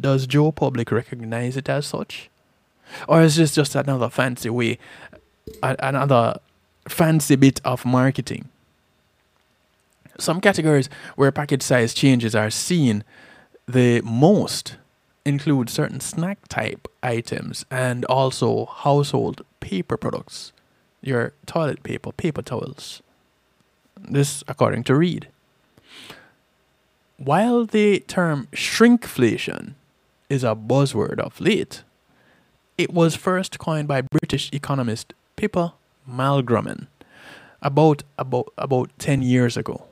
does 0.00 0.26
Joe 0.26 0.52
Public 0.52 0.92
recognize 0.92 1.56
it 1.56 1.68
as 1.68 1.86
such, 1.86 2.28
or 3.08 3.22
is 3.22 3.36
this 3.36 3.54
just 3.54 3.74
another 3.74 4.10
fancy 4.10 4.50
way, 4.50 4.78
another 5.62 6.38
fancy 6.86 7.36
bit 7.36 7.60
of 7.64 7.84
marketing? 7.84 8.48
Some 10.18 10.40
categories 10.40 10.88
where 11.16 11.32
package 11.32 11.62
size 11.62 11.94
changes 11.94 12.34
are 12.34 12.50
seen 12.50 13.04
the 13.66 14.00
most 14.02 14.76
include 15.24 15.70
certain 15.70 16.00
snack 16.00 16.46
type 16.48 16.86
items 17.02 17.64
and 17.70 18.04
also 18.06 18.66
household 18.66 19.44
paper 19.60 19.96
products, 19.96 20.52
your 21.02 21.32
toilet 21.46 21.82
paper, 21.82 22.12
paper 22.12 22.42
towels. 22.42 23.02
This, 23.98 24.44
according 24.46 24.84
to 24.84 24.94
Reed. 24.94 25.28
While 27.16 27.64
the 27.64 28.00
term 28.00 28.48
shrinkflation 28.52 29.74
is 30.28 30.44
a 30.44 30.54
buzzword 30.54 31.18
of 31.18 31.40
late, 31.40 31.84
it 32.76 32.92
was 32.92 33.14
first 33.14 33.58
coined 33.58 33.88
by 33.88 34.02
British 34.02 34.50
economist 34.52 35.14
Pippa 35.36 35.74
Malmgren 36.10 36.88
about, 37.62 38.02
about, 38.18 38.52
about 38.58 38.90
10 38.98 39.22
years 39.22 39.56
ago. 39.56 39.86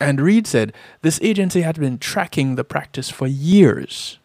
And 0.00 0.20
Reed 0.20 0.46
said 0.46 0.72
this 1.02 1.18
agency 1.22 1.62
had 1.62 1.78
been 1.78 1.98
tracking 1.98 2.54
the 2.54 2.64
practice 2.64 3.10
for 3.10 3.26
years 3.26 4.18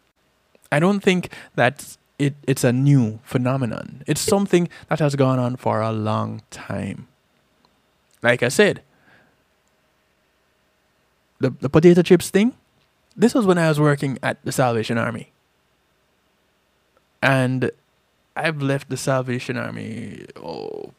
I 0.74 0.80
don't 0.80 1.02
think 1.02 1.30
that 1.54 1.98
it 2.18 2.34
it's 2.48 2.64
a 2.64 2.74
new 2.74 3.20
phenomenon. 3.24 4.02
It's 4.08 4.22
something 4.22 4.70
that 4.90 5.00
has 5.00 5.16
gone 5.16 5.38
on 5.38 5.56
for 5.56 5.82
a 5.82 5.92
long 5.92 6.42
time. 6.50 7.08
Like 8.24 8.42
I 8.42 8.50
said, 8.50 8.82
the 11.40 11.52
the 11.52 11.70
potato 11.70 12.02
chips 12.02 12.32
thing, 12.32 12.54
this 13.16 13.36
was 13.36 13.46
when 13.46 13.60
I 13.60 13.70
was 13.70 13.80
working 13.80 14.18
at 14.24 14.44
the 14.44 14.52
Salvation 14.52 14.98
Army. 14.98 15.32
And 17.22 17.70
I've 18.36 18.60
left 18.60 18.90
the 18.90 18.98
Salvation 18.98 19.58
Army 19.58 20.26
oh 20.36 20.94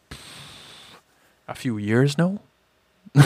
a 1.49 1.55
few 1.57 1.79
years 1.79 2.17
now. 2.17 2.39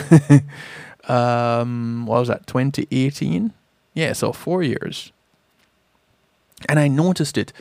um 1.09 2.07
what 2.07 2.21
was 2.21 2.29
that 2.29 2.47
2018? 2.47 3.53
Yeah, 3.95 4.13
so 4.13 4.33
4 4.33 4.63
years. 4.63 5.13
And 6.69 6.79
I 6.79 6.89
noticed 6.89 7.39
it 7.39 7.53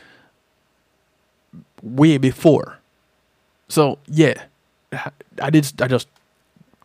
way 1.81 2.17
before. 2.17 2.79
So 3.67 3.99
yeah, 4.07 4.43
I 5.41 5.49
did. 5.49 5.81
I 5.81 5.87
just 5.87 6.07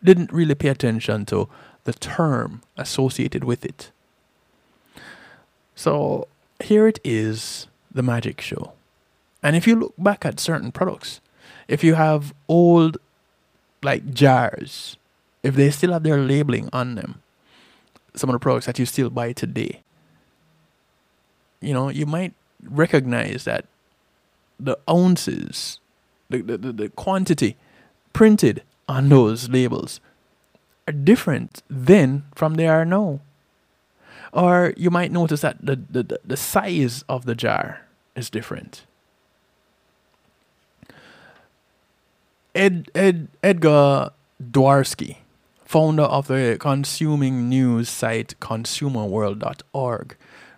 didn't 0.02 0.32
really 0.32 0.54
pay 0.54 0.68
attention 0.68 1.24
to 1.26 1.48
the 1.84 1.92
term 1.92 2.62
associated 2.76 3.44
with 3.44 3.64
it. 3.64 3.90
So 5.74 6.28
here 6.62 6.86
it 6.86 7.00
is, 7.02 7.66
the 7.90 8.02
magic 8.02 8.40
show. 8.40 8.72
And 9.42 9.56
if 9.56 9.66
you 9.66 9.76
look 9.76 9.94
back 9.98 10.24
at 10.24 10.38
certain 10.38 10.70
products, 10.70 11.20
if 11.66 11.82
you 11.82 11.94
have 11.94 12.34
old 12.48 12.98
like 13.82 14.12
jars, 14.12 14.96
if 15.42 15.54
they 15.54 15.70
still 15.70 15.92
have 15.92 16.02
their 16.02 16.18
labeling 16.18 16.68
on 16.72 16.94
them, 16.94 17.22
some 18.14 18.30
of 18.30 18.34
the 18.34 18.38
products 18.38 18.66
that 18.66 18.78
you 18.78 18.86
still 18.86 19.10
buy 19.10 19.32
today, 19.32 19.80
you 21.60 21.72
know, 21.72 21.88
you 21.88 22.06
might 22.06 22.34
recognize 22.62 23.44
that 23.44 23.66
the 24.58 24.78
ounces, 24.88 25.80
the, 26.28 26.42
the, 26.42 26.58
the, 26.58 26.72
the 26.72 26.88
quantity 26.90 27.56
printed 28.12 28.62
on 28.88 29.08
those 29.08 29.48
labels 29.48 30.00
are 30.86 30.92
different 30.92 31.62
then 31.68 32.24
from 32.34 32.54
they 32.54 32.66
are 32.66 32.84
now. 32.84 33.20
Or 34.32 34.72
you 34.76 34.90
might 34.90 35.12
notice 35.12 35.42
that 35.42 35.64
the, 35.64 35.76
the, 35.76 36.20
the 36.24 36.36
size 36.36 37.04
of 37.08 37.26
the 37.26 37.34
jar 37.34 37.86
is 38.16 38.30
different. 38.30 38.84
Ed, 42.54 42.90
Ed, 42.94 43.28
Edgar 43.42 44.10
Dworsky, 44.42 45.16
founder 45.72 46.02
of 46.02 46.26
the 46.26 46.58
consuming 46.60 47.48
news 47.48 47.88
site 47.88 48.34
consumerworld.org, 48.40 50.16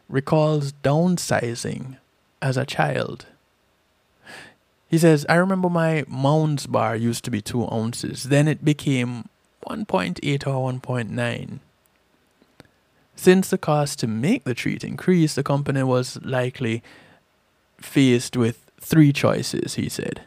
recalls 0.09 0.73
downsizing 0.83 1.99
as 2.43 2.57
a 2.57 2.67
child. 2.67 3.27
He 4.89 4.99
says, 4.99 5.25
I 5.29 5.37
remember 5.37 5.71
my 5.71 6.05
Mounds 6.09 6.67
bar 6.67 6.97
used 6.97 7.25
to 7.27 7.31
be 7.31 7.41
two 7.41 7.71
ounces. 7.71 8.25
Then 8.25 8.49
it 8.49 8.65
became 8.65 9.29
1.8 9.69 10.19
or 10.49 10.73
1.9. 10.73 11.59
Since 13.15 13.51
the 13.51 13.59
cost 13.59 14.01
to 14.01 14.09
make 14.09 14.43
the 14.43 14.53
treat 14.53 14.83
increased, 14.83 15.37
the 15.37 15.45
company 15.45 15.85
was 15.85 16.19
likely 16.25 16.83
faced 17.79 18.37
with 18.37 18.69
three 18.81 19.13
choices, 19.13 19.75
he 19.75 19.89
said 19.89 20.23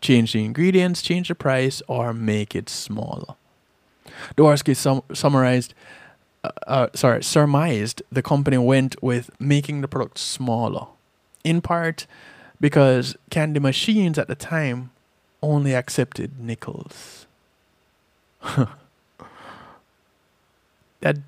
change 0.00 0.32
the 0.32 0.44
ingredients, 0.44 1.00
change 1.00 1.28
the 1.28 1.34
price, 1.36 1.80
or 1.86 2.12
make 2.12 2.56
it 2.56 2.68
smaller. 2.68 3.36
Dworsky 4.36 4.76
sum- 4.76 5.02
summarized, 5.12 5.74
uh, 6.44 6.50
uh, 6.66 6.86
sorry, 6.94 7.22
surmised 7.22 8.02
the 8.10 8.22
company 8.22 8.58
went 8.58 9.02
with 9.02 9.30
making 9.40 9.80
the 9.80 9.88
product 9.88 10.18
smaller, 10.18 10.86
in 11.44 11.60
part 11.60 12.06
because 12.60 13.16
candy 13.30 13.60
machines 13.60 14.18
at 14.18 14.28
the 14.28 14.34
time 14.34 14.90
only 15.42 15.74
accepted 15.74 16.38
nickels. 16.38 17.26
that 21.00 21.18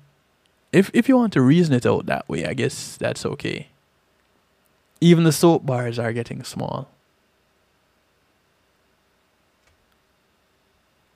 if 0.71 0.89
if 0.93 1.07
you 1.07 1.17
want 1.17 1.33
to 1.33 1.41
reason 1.41 1.73
it 1.73 1.85
out 1.85 2.05
that 2.07 2.27
way, 2.27 2.45
I 2.45 2.53
guess 2.53 2.97
that's 2.97 3.25
okay. 3.25 3.67
Even 4.99 5.23
the 5.23 5.31
soap 5.31 5.65
bars 5.65 5.99
are 5.99 6.13
getting 6.13 6.43
small. 6.43 6.87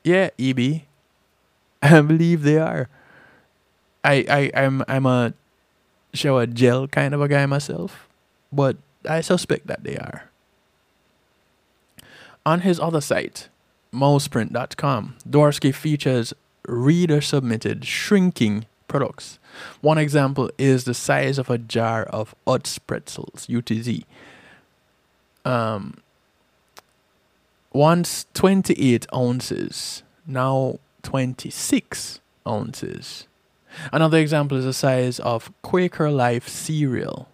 Yeah, 0.04 0.30
EB. 0.38 0.82
I 1.82 2.00
believe 2.00 2.42
they 2.42 2.58
are. 2.58 2.88
I, 4.04 4.24
I 4.28 4.62
I'm 4.62 4.82
I'm 4.88 5.06
a 5.06 5.34
shower 6.14 6.46
gel 6.46 6.88
kind 6.88 7.14
of 7.14 7.20
a 7.20 7.28
guy 7.28 7.46
myself, 7.46 8.08
but 8.52 8.76
I 9.08 9.20
suspect 9.20 9.66
that 9.66 9.84
they 9.84 9.96
are. 9.96 10.30
On 12.46 12.60
his 12.60 12.80
other 12.80 13.00
site, 13.00 13.48
mouseprint.com, 13.92 15.16
Dworsky 15.28 15.74
features 15.74 16.32
reader 16.66 17.20
submitted 17.20 17.84
shrinking 17.84 18.66
products. 18.86 19.38
One 19.80 19.98
example 19.98 20.50
is 20.58 20.84
the 20.84 20.94
size 20.94 21.38
of 21.38 21.50
a 21.50 21.58
jar 21.58 22.04
of 22.04 22.34
Utz 22.46 22.78
pretzels, 22.86 23.46
UTZ. 23.48 24.04
Um, 25.44 25.98
once 27.72 28.26
28 28.34 29.06
ounces, 29.14 30.02
now 30.26 30.78
26 31.08 32.20
ounces. 32.46 33.26
Another 33.94 34.18
example 34.18 34.58
is 34.58 34.66
the 34.66 34.74
size 34.74 35.18
of 35.20 35.50
Quaker 35.62 36.10
Life 36.10 36.46
cereal, 36.46 37.30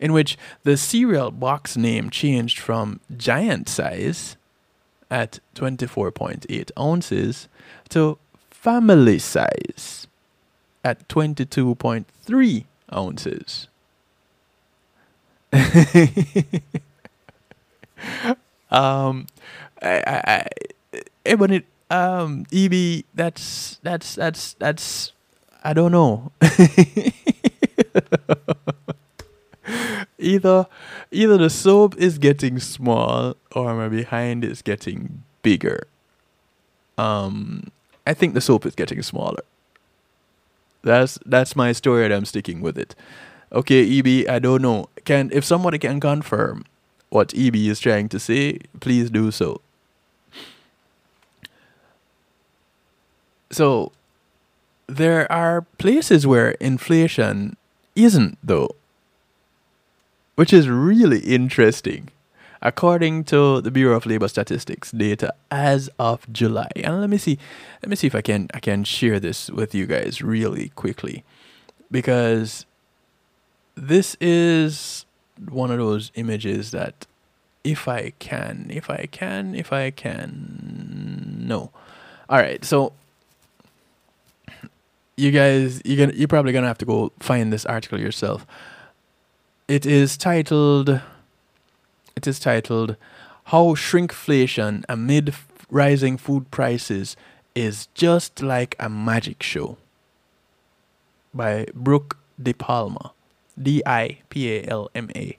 in 0.00 0.12
which 0.12 0.36
the 0.64 0.76
cereal 0.76 1.30
box 1.30 1.76
name 1.76 2.10
changed 2.10 2.58
from 2.58 2.98
giant 3.16 3.68
size 3.68 4.36
at 5.08 5.38
24.8 5.54 6.72
ounces 6.76 7.46
to 7.90 8.18
family 8.50 9.20
size 9.20 10.08
at 10.82 11.08
22.3 11.08 12.64
ounces. 12.92 13.68
um, 18.72 19.28
I, 19.80 20.02
I, 20.04 20.48
I, 21.24 21.34
when 21.36 21.52
it, 21.52 21.66
um, 21.90 22.46
EB, 22.52 23.04
that's, 23.14 23.78
that's, 23.82 24.14
that's, 24.14 24.54
that's, 24.54 25.12
I 25.62 25.72
don't 25.72 25.92
know. 25.92 26.32
either, 30.18 30.66
either 31.10 31.38
the 31.38 31.50
soap 31.50 31.96
is 31.96 32.18
getting 32.18 32.58
small 32.58 33.36
or 33.54 33.74
my 33.74 33.88
behind 33.88 34.44
is 34.44 34.62
getting 34.62 35.22
bigger. 35.42 35.86
Um, 36.98 37.70
I 38.06 38.14
think 38.14 38.34
the 38.34 38.40
soap 38.40 38.66
is 38.66 38.74
getting 38.74 39.02
smaller. 39.02 39.42
That's 40.82 41.18
that's 41.24 41.56
my 41.56 41.72
story 41.72 42.04
and 42.04 42.12
I'm 42.12 42.24
sticking 42.26 42.60
with 42.60 42.78
it. 42.78 42.94
Okay, 43.52 43.98
EB, 43.98 44.28
I 44.28 44.38
don't 44.38 44.60
know. 44.60 44.88
Can 45.04 45.30
if 45.32 45.44
somebody 45.44 45.78
can 45.78 45.98
confirm 45.98 46.64
what 47.08 47.32
EB 47.34 47.56
is 47.56 47.80
trying 47.80 48.08
to 48.10 48.20
say, 48.20 48.58
please 48.80 49.10
do 49.10 49.30
so. 49.30 49.60
So 53.54 53.92
there 54.88 55.30
are 55.30 55.62
places 55.78 56.26
where 56.26 56.50
inflation 56.60 57.56
isn't 57.94 58.36
though. 58.42 58.74
Which 60.34 60.52
is 60.52 60.68
really 60.68 61.20
interesting. 61.20 62.10
According 62.60 63.24
to 63.24 63.60
the 63.60 63.70
Bureau 63.70 63.96
of 63.96 64.06
Labor 64.06 64.26
Statistics 64.26 64.90
data 64.90 65.32
as 65.52 65.88
of 66.00 66.26
July. 66.32 66.68
And 66.74 67.00
let 67.00 67.08
me 67.08 67.18
see 67.18 67.38
let 67.80 67.90
me 67.90 67.94
see 67.94 68.08
if 68.08 68.16
I 68.16 68.22
can 68.22 68.48
I 68.52 68.58
can 68.58 68.82
share 68.82 69.20
this 69.20 69.48
with 69.50 69.72
you 69.72 69.86
guys 69.86 70.20
really 70.20 70.70
quickly. 70.70 71.22
Because 71.92 72.66
this 73.76 74.16
is 74.20 75.06
one 75.48 75.70
of 75.70 75.78
those 75.78 76.10
images 76.16 76.72
that 76.72 77.06
if 77.62 77.86
I 77.86 78.14
can, 78.18 78.66
if 78.68 78.90
I 78.90 79.06
can, 79.12 79.54
if 79.54 79.72
I 79.72 79.92
can 79.92 81.44
no. 81.46 81.70
Alright, 82.28 82.64
so 82.64 82.92
you 85.16 85.30
guys 85.30 85.80
you 85.84 85.96
gonna 85.96 86.12
you're 86.14 86.28
probably 86.28 86.52
gonna 86.52 86.66
have 86.66 86.78
to 86.78 86.84
go 86.84 87.12
find 87.20 87.52
this 87.52 87.64
article 87.66 88.00
yourself. 88.00 88.46
It 89.68 89.86
is 89.86 90.16
titled 90.16 91.00
it 92.16 92.26
is 92.26 92.38
titled 92.38 92.96
How 93.44 93.74
Shrinkflation 93.74 94.84
Amid 94.88 95.34
Rising 95.70 96.16
Food 96.16 96.50
Prices 96.50 97.16
is 97.54 97.88
Just 97.94 98.42
Like 98.42 98.76
a 98.78 98.88
Magic 98.88 99.42
Show 99.42 99.76
by 101.32 101.66
Brooke 101.74 102.18
DiPalma. 102.40 103.12
D 103.60 103.82
I 103.86 104.18
P 104.30 104.52
A 104.52 104.64
L 104.64 104.90
M 104.94 105.10
A. 105.14 105.38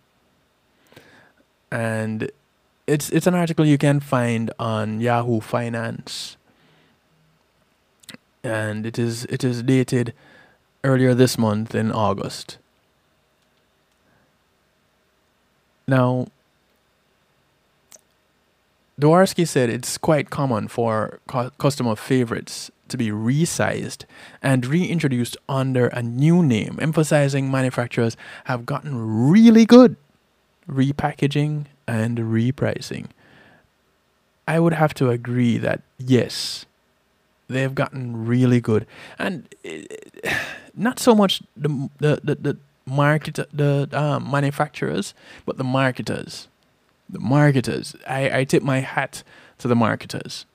And 1.72 2.32
it's 2.88 3.10
it's 3.10 3.28
an 3.28 3.36
article 3.36 3.66
you 3.66 3.78
can 3.78 4.00
find 4.00 4.52
on 4.60 5.02
Yahoo 5.02 5.42
Finance. 5.42 6.38
And 8.46 8.86
it 8.86 9.00
is 9.00 9.26
it 9.26 9.44
is 9.44 9.64
dated 9.64 10.14
earlier 10.84 11.14
this 11.14 11.38
month 11.38 11.74
in 11.74 11.92
August. 11.92 12.58
Now, 15.88 16.28
Dworsky 19.00 19.48
said 19.48 19.70
it's 19.70 19.98
quite 19.98 20.30
common 20.30 20.68
for 20.68 21.20
cu- 21.28 21.52
customer 21.58 21.96
favorites 21.96 22.72
to 22.88 22.98
be 22.98 23.10
resized 23.10 24.06
and 24.42 24.66
reintroduced 24.66 25.38
under 25.50 25.88
a 25.88 26.02
new 26.02 26.44
name, 26.44 26.78
emphasizing 26.82 27.50
manufacturers 27.52 28.16
have 28.46 28.66
gotten 28.66 29.30
really 29.30 29.66
good 29.66 29.96
repackaging 30.70 31.66
and 31.88 32.18
repricing. 32.18 33.08
I 34.48 34.60
would 34.60 34.74
have 34.74 34.94
to 34.96 35.10
agree 35.10 35.58
that 35.58 35.82
yes, 35.98 36.66
they've 37.48 37.74
gotten 37.74 38.26
really 38.26 38.60
good, 38.62 38.86
and 39.20 39.48
uh, 39.66 40.34
not 40.76 41.00
so 41.00 41.16
much 41.16 41.42
the 41.56 41.90
the 42.00 42.20
the, 42.24 42.36
the 42.36 42.58
market 42.86 43.40
the 43.54 43.90
um, 43.94 44.30
manufacturers, 44.30 45.14
but 45.46 45.58
the 45.58 45.64
marketers. 45.64 46.48
The 47.08 47.20
marketers. 47.20 47.96
I, 48.08 48.40
I 48.40 48.44
tip 48.46 48.64
my 48.64 48.80
hat 48.80 49.24
to 49.60 49.68
the 49.68 49.76
marketers. 49.76 50.46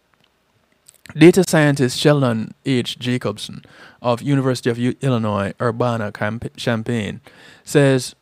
Data 1.16 1.44
scientist 1.46 1.98
Sheldon 1.98 2.54
H. 2.64 2.98
Jacobson 2.98 3.64
of 4.02 4.22
University 4.22 4.70
of 4.70 4.78
Illinois 5.02 5.52
Urbana-Champaign 5.60 7.20
says 7.64 8.14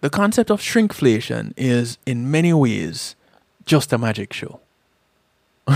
the 0.00 0.10
concept 0.10 0.50
of 0.50 0.60
shrinkflation 0.60 1.52
is 1.56 1.98
in 2.04 2.30
many 2.30 2.52
ways 2.52 3.16
just 3.64 3.92
a 3.92 3.98
magic 3.98 4.32
show. 4.32 4.60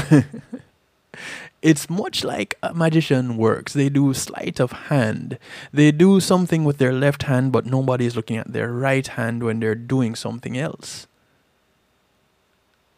it's 1.63 1.91
much 1.91 2.25
like 2.25 2.55
a 2.63 2.73
magician 2.73 3.37
works. 3.37 3.73
They 3.75 3.89
do 3.89 4.15
sleight 4.15 4.61
of 4.61 4.73
hand. 4.73 5.39
They 5.73 5.93
do 5.93 6.21
something 6.21 6.65
with 6.65 6.79
their 6.79 6.93
left 6.93 7.25
hand, 7.25 7.53
but 7.53 7.67
nobody 7.67 8.07
is 8.07 8.17
looking 8.17 8.39
at 8.39 8.53
their 8.53 8.73
right 8.73 9.07
hand 9.07 9.43
when 9.43 9.61
they're 9.61 9.75
doing 9.75 10.15
something 10.15 10.57
else. 10.57 11.07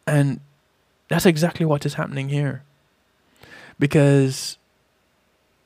And 0.07 0.39
that's 1.09 1.25
exactly 1.25 1.65
what 1.65 1.85
is 1.85 1.95
happening 1.95 2.29
here. 2.29 2.63
Because 3.79 4.57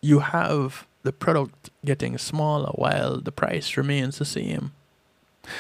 you 0.02 0.20
have 0.20 0.88
the 1.04 1.14
product 1.14 1.70
getting 1.86 2.18
smaller 2.18 2.72
while 2.72 3.22
the 3.22 3.32
price 3.32 3.78
remains 3.78 4.18
the 4.18 4.26
same. 4.26 4.72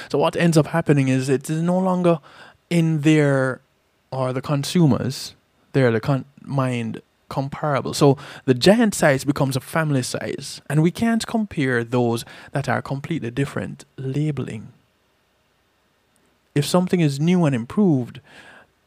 So 0.09 0.17
what 0.17 0.35
ends 0.35 0.57
up 0.57 0.67
happening 0.67 1.07
is 1.07 1.29
it 1.29 1.49
is 1.49 1.61
no 1.61 1.77
longer 1.77 2.19
in 2.69 3.01
their 3.01 3.61
or 4.11 4.33
the 4.33 4.41
consumers, 4.41 5.35
they're 5.73 5.91
the 5.91 5.99
con- 5.99 6.25
mind 6.41 7.01
comparable. 7.29 7.93
So 7.93 8.17
the 8.45 8.53
giant 8.53 8.95
size 8.95 9.23
becomes 9.23 9.55
a 9.55 9.59
family 9.59 10.03
size, 10.03 10.61
and 10.69 10.81
we 10.81 10.91
can't 10.91 11.25
compare 11.25 11.83
those 11.83 12.25
that 12.51 12.69
are 12.69 12.81
completely 12.81 13.31
different 13.31 13.85
labeling. 13.97 14.73
If 16.55 16.65
something 16.65 16.99
is 16.99 17.19
new 17.19 17.45
and 17.45 17.55
improved, 17.55 18.19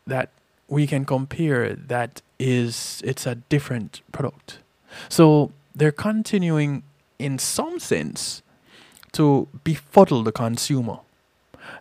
that 0.06 0.30
we 0.68 0.86
can 0.86 1.04
compare 1.04 1.74
that 1.74 2.22
is 2.38 3.02
it's 3.04 3.26
a 3.26 3.34
different 3.34 4.00
product. 4.12 4.58
So 5.08 5.52
they're 5.74 5.92
continuing 5.92 6.82
in 7.18 7.38
some 7.38 7.78
sense 7.78 8.42
to 9.12 9.48
befuddle 9.64 10.22
the 10.22 10.32
consumer, 10.32 10.98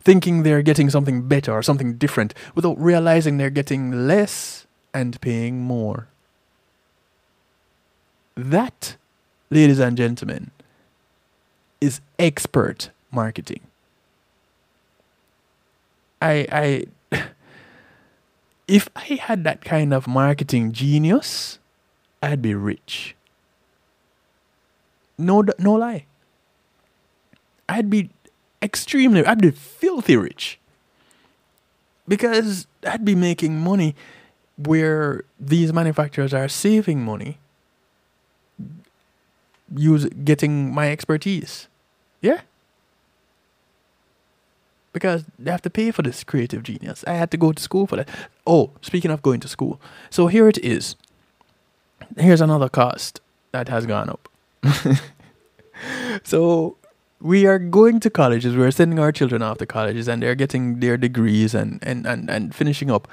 thinking 0.01 0.43
they're 0.43 0.61
getting 0.61 0.89
something 0.89 1.27
better 1.27 1.53
or 1.53 1.63
something 1.63 1.93
different 1.93 2.33
without 2.55 2.79
realizing 2.79 3.37
they're 3.37 3.49
getting 3.49 4.07
less 4.07 4.67
and 4.93 5.19
paying 5.21 5.61
more. 5.61 6.07
That, 8.39 8.95
ladies 9.49 9.79
and 9.79 9.97
gentlemen, 9.97 10.51
is 11.81 11.99
expert 12.17 12.89
marketing. 13.11 13.59
I 16.21 16.47
I 17.11 17.23
if 18.67 18.87
I 18.95 19.19
had 19.21 19.43
that 19.43 19.59
kind 19.65 19.93
of 19.93 20.07
marketing 20.07 20.71
genius, 20.71 21.59
I'd 22.23 22.41
be 22.41 22.55
rich. 22.55 23.13
No 25.17 25.43
no 25.57 25.73
lie. 25.73 26.05
I'd 27.67 27.89
be 27.89 28.09
extremely 28.61 29.25
I'd 29.25 29.41
be 29.41 29.51
filthy 29.51 30.15
rich. 30.15 30.59
Because 32.07 32.67
I'd 32.87 33.03
be 33.03 33.15
making 33.15 33.59
money 33.59 33.95
where 34.55 35.25
these 35.37 35.73
manufacturers 35.73 36.33
are 36.33 36.47
saving 36.47 37.03
money 37.03 37.37
use 39.75 40.05
getting 40.23 40.73
my 40.73 40.91
expertise. 40.91 41.67
Yeah. 42.21 42.41
Because 44.91 45.25
they 45.37 45.51
have 45.51 45.61
to 45.61 45.69
pay 45.69 45.91
for 45.91 46.01
this 46.01 46.23
creative 46.23 46.63
genius. 46.63 47.03
I 47.05 47.13
had 47.13 47.31
to 47.31 47.37
go 47.37 47.51
to 47.51 47.61
school 47.61 47.87
for 47.87 47.95
that. 47.95 48.09
Oh, 48.45 48.71
speaking 48.81 49.11
of 49.11 49.21
going 49.21 49.39
to 49.41 49.47
school. 49.47 49.79
So 50.09 50.27
here 50.27 50.49
it 50.49 50.57
is. 50.59 50.95
Here's 52.17 52.41
another 52.41 52.69
cost 52.69 53.21
that 53.51 53.69
has 53.69 53.85
gone 53.85 54.09
up. 54.09 54.29
so 56.23 56.75
we 57.21 57.45
are 57.45 57.59
going 57.59 57.99
to 57.99 58.09
colleges, 58.09 58.55
we're 58.55 58.71
sending 58.71 58.99
our 58.99 59.11
children 59.11 59.41
off 59.41 59.57
to 59.57 59.65
colleges 59.65 60.07
and 60.07 60.23
they're 60.23 60.35
getting 60.35 60.79
their 60.79 60.97
degrees 60.97 61.53
and, 61.53 61.79
and, 61.83 62.05
and, 62.05 62.29
and 62.29 62.55
finishing 62.55 62.89
up 62.89 63.07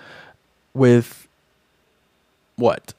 with 0.74 1.28
what? 2.56 2.94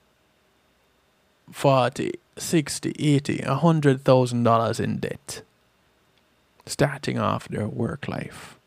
40, 1.51 2.11
60, 2.37 2.93
80, 2.97 3.39
a 3.39 3.55
hundred 3.55 4.03
thousand 4.03 4.43
dollars 4.43 4.79
in 4.79 4.97
debt. 4.97 5.41
Starting 6.65 7.17
off 7.17 7.47
their 7.47 7.67
work 7.67 8.07
life. 8.07 8.57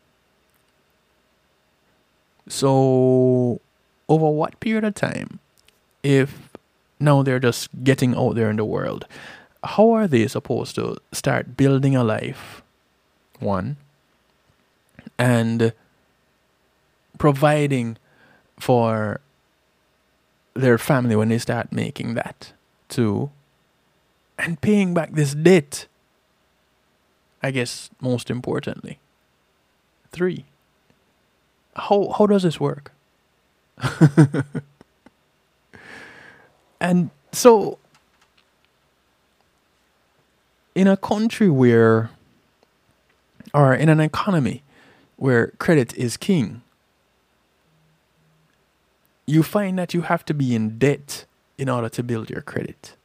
So 2.47 3.61
over 4.09 4.29
what 4.29 4.59
period 4.59 4.83
of 4.83 4.95
time, 4.95 5.39
if 6.03 6.49
now 6.99 7.23
they're 7.23 7.39
just 7.39 7.69
getting 7.83 8.15
out 8.15 8.35
there 8.35 8.49
in 8.49 8.57
the 8.57 8.65
world, 8.65 9.05
how 9.63 9.91
are 9.91 10.07
they 10.07 10.27
supposed 10.27 10.75
to 10.75 10.97
start 11.11 11.55
building 11.55 11.95
a 11.95 12.03
life? 12.03 12.61
One. 13.39 13.77
And 15.17 15.73
providing 17.17 17.97
for 18.59 19.21
their 20.53 20.77
family 20.77 21.15
when 21.15 21.29
they 21.29 21.37
start 21.37 21.71
making 21.71 22.15
that. 22.15 22.53
Two. 22.89 23.29
And 24.41 24.59
paying 24.59 24.95
back 24.95 25.13
this 25.13 25.35
debt. 25.35 25.85
I 27.43 27.51
guess 27.51 27.91
most 28.01 28.31
importantly. 28.31 28.99
Three. 30.11 30.45
How 31.75 32.09
how 32.17 32.25
does 32.25 32.43
this 32.43 32.59
work? 32.59 32.91
and 36.81 37.11
so 37.31 37.77
in 40.75 40.87
a 40.87 40.97
country 40.97 41.49
where 41.49 42.09
or 43.53 43.73
in 43.73 43.89
an 43.89 43.99
economy 43.99 44.63
where 45.17 45.47
credit 45.59 45.95
is 45.95 46.17
king 46.17 46.61
you 49.25 49.43
find 49.43 49.77
that 49.79 49.93
you 49.93 50.01
have 50.01 50.25
to 50.25 50.33
be 50.33 50.55
in 50.55 50.77
debt 50.77 51.25
in 51.57 51.69
order 51.69 51.89
to 51.89 52.03
build 52.03 52.29
your 52.29 52.41
credit 52.41 52.95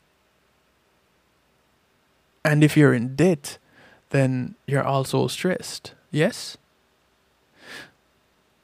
and 2.46 2.62
if 2.62 2.76
you're 2.76 2.94
in 2.94 3.16
debt 3.16 3.58
then 4.10 4.54
you're 4.66 4.84
also 4.84 5.26
stressed. 5.26 5.92
Yes? 6.12 6.56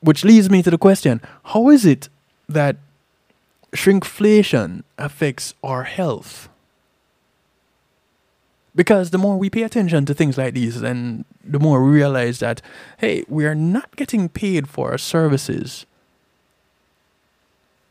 Which 0.01 0.25
leads 0.25 0.49
me 0.49 0.63
to 0.63 0.71
the 0.71 0.79
question 0.79 1.21
how 1.53 1.69
is 1.69 1.85
it 1.85 2.09
that 2.49 2.77
shrinkflation 3.73 4.85
affects 4.99 5.55
our 5.63 5.83
health? 5.83 6.49
Because 8.75 9.11
the 9.11 9.19
more 9.19 9.37
we 9.37 9.51
pay 9.51 9.65
attention 9.65 10.07
to 10.07 10.15
things 10.15 10.39
like 10.39 10.55
these 10.55 10.81
then 10.81 11.25
the 11.45 11.59
more 11.59 11.85
we 11.85 11.91
realize 11.91 12.39
that 12.39 12.63
hey 12.99 13.25
we 13.29 13.45
are 13.45 13.55
not 13.55 13.97
getting 13.97 14.29
paid 14.29 14.69
for 14.69 14.93
our 14.93 14.99
services 14.99 15.87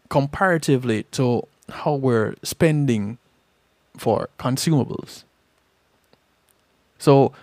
comparatively 0.10 1.04
to 1.12 1.48
how 1.70 1.96
we're 1.96 2.36
spending 2.44 3.18
for 3.98 4.30
consumables 4.40 5.24
so 7.02 7.34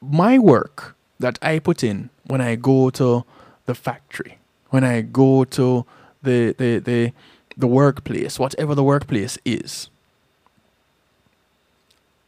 my 0.00 0.38
work 0.38 0.96
that 1.18 1.38
i 1.42 1.58
put 1.58 1.84
in 1.84 2.10
when 2.26 2.40
i 2.40 2.56
go 2.56 2.90
to 2.90 3.24
the 3.66 3.74
factory 3.74 4.38
when 4.70 4.84
i 4.84 5.00
go 5.00 5.44
to 5.44 5.84
the 6.22 6.54
the 6.58 6.78
the, 6.78 7.12
the 7.56 7.66
workplace 7.66 8.38
whatever 8.38 8.74
the 8.74 8.84
workplace 8.84 9.38
is 9.44 9.90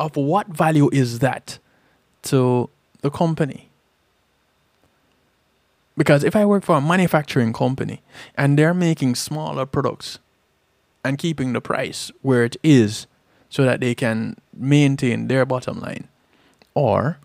of 0.03 0.17
what 0.17 0.49
value 0.49 0.91
is 0.93 1.21
that 1.21 1.59
to 2.23 2.69
the 3.03 3.11
company? 3.11 3.69
Because 5.97 6.25
if 6.25 6.35
I 6.35 6.45
work 6.45 6.65
for 6.65 6.77
a 6.77 6.81
manufacturing 6.81 7.53
company 7.53 8.03
and 8.37 8.59
they're 8.59 8.75
making 8.75 9.15
smaller 9.15 9.65
products 9.67 10.19
and 11.05 11.19
keeping 11.19 11.53
the 11.53 11.61
price 11.61 12.11
where 12.23 12.45
it 12.45 12.57
is 12.65 13.07
so 13.49 13.65
that 13.65 13.81
they 13.81 13.95
can 13.95 14.37
maintain 14.55 15.29
their 15.29 15.45
bottom 15.45 15.81
line 15.81 16.09
or 16.75 17.19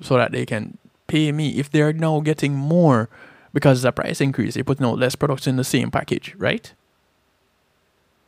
so 0.00 0.16
that 0.16 0.32
they 0.32 0.46
can 0.46 0.78
pay 1.06 1.32
me 1.32 1.58
if 1.58 1.70
they're 1.70 1.92
now 1.92 2.20
getting 2.20 2.54
more 2.54 3.08
because 3.52 3.82
the 3.82 3.92
price 3.92 4.20
increase, 4.20 4.54
they're 4.54 4.64
putting 4.64 4.86
out 4.86 4.98
less 4.98 5.16
products 5.16 5.46
in 5.46 5.56
the 5.56 5.64
same 5.64 5.90
package, 5.90 6.34
right? 6.36 6.74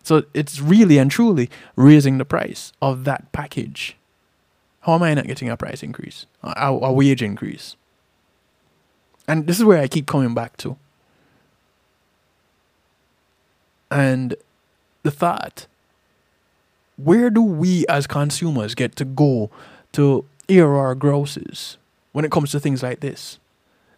So 0.03 0.23
it's 0.33 0.61
really 0.61 0.97
and 0.97 1.11
truly 1.11 1.51
raising 1.77 2.17
the 2.17 2.25
price 2.25 2.73
of 2.81 3.05
that 3.05 3.31
package. 3.33 3.97
How 4.81 4.95
am 4.95 5.03
I 5.03 5.13
not 5.13 5.27
getting 5.27 5.51
a 5.51 5.57
price 5.57 5.83
increase, 5.83 6.25
a, 6.43 6.69
a 6.69 6.93
wage 6.93 7.23
increase? 7.23 7.77
And 9.27 9.47
this 9.47 9.59
is 9.59 9.65
where 9.65 9.79
I 9.79 9.89
keep 9.89 10.07
coming 10.07 10.33
back 10.33 10.57
to. 10.59 10.79
And 13.91 14.35
the 15.03 15.11
thought 15.11 15.67
where 16.99 17.31
do 17.31 17.41
we 17.41 17.87
as 17.87 18.07
consumers 18.07 18.75
get 18.75 18.97
to 18.97 19.05
go 19.05 19.51
to 19.93 20.25
air 20.49 20.77
our 20.77 20.95
grosses 20.95 21.79
when 22.13 22.25
it 22.25 22.31
comes 22.31 22.51
to 22.51 22.61
things 22.61 22.83
like 22.83 23.01
this? 23.01 23.39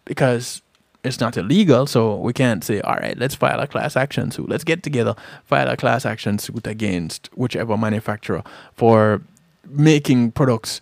Because 0.05 0.61
it's 1.03 1.19
not 1.19 1.35
illegal, 1.35 1.87
so 1.87 2.15
we 2.15 2.31
can't 2.31 2.63
say, 2.63 2.79
all 2.81 2.95
right, 2.95 3.17
let's 3.17 3.33
file 3.33 3.59
a 3.59 3.67
class 3.67 3.95
action 3.95 4.29
suit. 4.29 4.47
Let's 4.47 4.63
get 4.63 4.83
together, 4.83 5.15
file 5.45 5.67
a 5.67 5.75
class 5.75 6.05
action 6.05 6.37
suit 6.37 6.67
against 6.67 7.29
whichever 7.33 7.75
manufacturer 7.75 8.43
for 8.75 9.21
making 9.67 10.31
products 10.31 10.81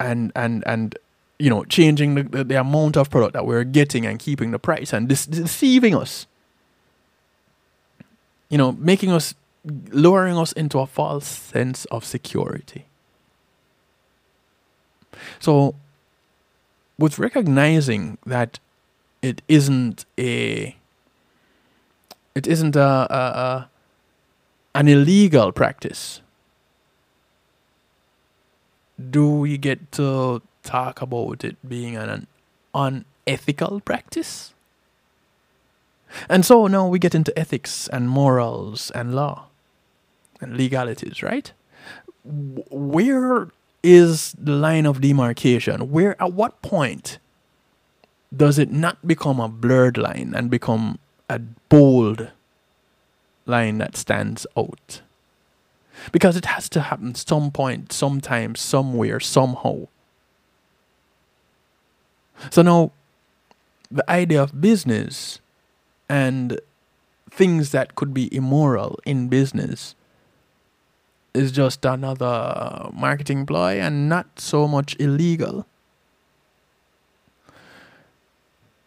and 0.00 0.32
and 0.34 0.62
and 0.66 0.96
you 1.38 1.50
know 1.50 1.64
changing 1.64 2.14
the, 2.14 2.22
the, 2.24 2.44
the 2.44 2.60
amount 2.60 2.96
of 2.96 3.10
product 3.10 3.32
that 3.32 3.46
we're 3.46 3.64
getting 3.64 4.06
and 4.06 4.18
keeping 4.18 4.50
the 4.50 4.58
price 4.58 4.92
and 4.92 5.08
deceiving 5.08 5.94
us. 5.94 6.26
You 8.48 8.58
know, 8.58 8.72
making 8.72 9.10
us 9.10 9.34
lowering 9.64 10.36
us 10.36 10.52
into 10.52 10.78
a 10.78 10.86
false 10.86 11.26
sense 11.26 11.84
of 11.86 12.04
security. 12.04 12.86
So, 15.38 15.74
with 16.98 17.18
recognizing 17.18 18.18
that 18.26 18.58
it 19.22 19.42
isn't 19.48 20.04
a 20.18 20.76
it 22.34 22.46
isn't 22.46 22.76
a, 22.76 23.06
a, 23.10 23.16
a 23.16 23.70
an 24.74 24.88
illegal 24.88 25.52
practice, 25.52 26.20
do 28.98 29.30
we 29.30 29.56
get 29.56 29.92
to 29.92 30.42
talk 30.62 31.00
about 31.00 31.44
it 31.44 31.56
being 31.66 31.96
an, 31.96 32.26
an 32.74 33.04
unethical 33.26 33.80
practice? 33.80 34.52
And 36.28 36.44
so 36.44 36.66
now 36.66 36.86
we 36.86 36.98
get 36.98 37.14
into 37.14 37.36
ethics 37.38 37.88
and 37.88 38.08
morals 38.08 38.90
and 38.90 39.14
law 39.14 39.46
legalities, 40.48 41.22
right? 41.22 41.52
Where 42.24 43.48
is 43.82 44.34
the 44.38 44.52
line 44.52 44.86
of 44.86 45.00
demarcation? 45.00 45.90
Where, 45.90 46.20
at 46.20 46.32
what 46.32 46.60
point 46.62 47.18
does 48.34 48.58
it 48.58 48.70
not 48.70 49.06
become 49.06 49.40
a 49.40 49.48
blurred 49.48 49.98
line 49.98 50.32
and 50.34 50.50
become 50.50 50.98
a 51.28 51.38
bold 51.38 52.30
line 53.46 53.78
that 53.78 53.96
stands 53.96 54.46
out? 54.56 55.02
Because 56.10 56.36
it 56.36 56.46
has 56.46 56.68
to 56.70 56.80
happen 56.80 57.14
some 57.14 57.50
point, 57.50 57.92
sometime, 57.92 58.54
somewhere, 58.56 59.20
somehow. 59.20 59.86
So 62.50 62.62
now, 62.62 62.92
the 63.90 64.08
idea 64.10 64.42
of 64.42 64.60
business 64.60 65.40
and 66.08 66.60
things 67.30 67.70
that 67.70 67.94
could 67.94 68.12
be 68.12 68.34
immoral 68.34 68.98
in 69.04 69.28
business 69.28 69.94
is 71.34 71.50
just 71.50 71.84
another 71.84 72.88
marketing 72.92 73.44
ploy 73.44 73.80
and 73.80 74.08
not 74.08 74.38
so 74.38 74.68
much 74.68 74.96
illegal. 75.00 75.66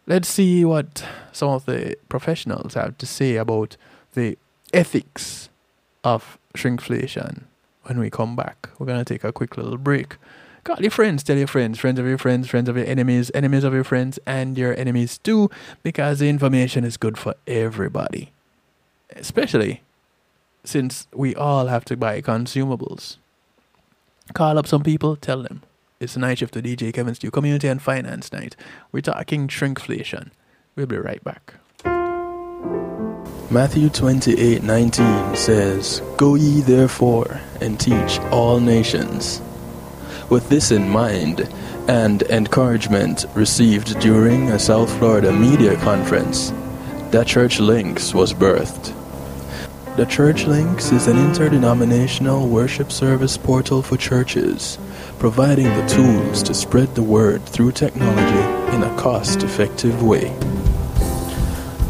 Let's 0.06 0.28
see 0.28 0.64
what 0.64 1.04
some 1.32 1.50
of 1.50 1.66
the 1.66 1.96
professionals 2.08 2.74
have 2.74 2.96
to 2.96 3.06
say 3.06 3.36
about 3.36 3.76
the 4.14 4.38
ethics 4.72 5.50
of 6.02 6.38
shrinkflation 6.54 7.42
when 7.82 7.98
we 7.98 8.08
come 8.08 8.34
back. 8.34 8.70
We're 8.78 8.86
going 8.86 9.04
to 9.04 9.04
take 9.04 9.24
a 9.24 9.32
quick 9.32 9.58
little 9.58 9.76
break. 9.76 10.16
Call 10.64 10.80
your 10.80 10.90
friends, 10.90 11.22
tell 11.22 11.36
your 11.36 11.46
friends, 11.46 11.78
friends 11.78 11.98
of 11.98 12.06
your 12.06 12.18
friends, 12.18 12.48
friends 12.48 12.68
of 12.68 12.76
your 12.76 12.86
enemies, 12.86 13.30
enemies 13.34 13.64
of 13.64 13.74
your 13.74 13.84
friends, 13.84 14.18
and 14.26 14.56
your 14.56 14.74
enemies 14.78 15.18
too, 15.18 15.50
because 15.82 16.18
the 16.18 16.28
information 16.28 16.84
is 16.84 16.96
good 16.96 17.18
for 17.18 17.34
everybody. 17.46 18.32
Especially 19.14 19.82
since 20.64 21.06
we 21.14 21.34
all 21.34 21.66
have 21.66 21.84
to 21.86 21.96
buy 21.96 22.20
consumables. 22.20 23.16
Call 24.34 24.58
up 24.58 24.66
some 24.66 24.82
people, 24.82 25.16
tell 25.16 25.42
them. 25.42 25.62
It's 26.00 26.14
the 26.14 26.20
night 26.20 26.38
shift 26.38 26.54
to 26.54 26.62
DJ 26.62 26.92
Kevin 26.92 27.14
Stew 27.14 27.30
Community 27.30 27.66
and 27.66 27.82
Finance 27.82 28.32
Night. 28.32 28.54
We're 28.92 29.00
talking 29.00 29.48
shrinkflation. 29.48 30.30
We'll 30.76 30.86
be 30.86 30.96
right 30.96 31.22
back. 31.24 31.54
Matthew 33.50 33.88
28 33.88 34.62
19 34.62 35.34
says, 35.34 36.02
Go 36.18 36.34
ye 36.34 36.60
therefore 36.60 37.40
and 37.60 37.80
teach 37.80 38.20
all 38.30 38.60
nations. 38.60 39.40
With 40.28 40.48
this 40.50 40.70
in 40.70 40.88
mind, 40.88 41.48
and 41.88 42.22
encouragement 42.24 43.24
received 43.34 43.98
during 44.00 44.50
a 44.50 44.58
South 44.58 44.94
Florida 44.98 45.32
media 45.32 45.74
conference, 45.76 46.52
that 47.10 47.26
Church 47.26 47.58
Links 47.58 48.12
was 48.12 48.34
birthed. 48.34 48.94
The 49.98 50.06
Church 50.06 50.44
Links 50.44 50.92
is 50.92 51.08
an 51.08 51.18
interdenominational 51.18 52.46
worship 52.46 52.92
service 52.92 53.36
portal 53.36 53.82
for 53.82 53.96
churches, 53.96 54.78
providing 55.18 55.64
the 55.64 55.84
tools 55.88 56.40
to 56.44 56.54
spread 56.54 56.94
the 56.94 57.02
word 57.02 57.44
through 57.44 57.72
technology 57.72 58.76
in 58.76 58.84
a 58.84 58.96
cost 58.96 59.42
effective 59.42 60.00
way. 60.00 60.32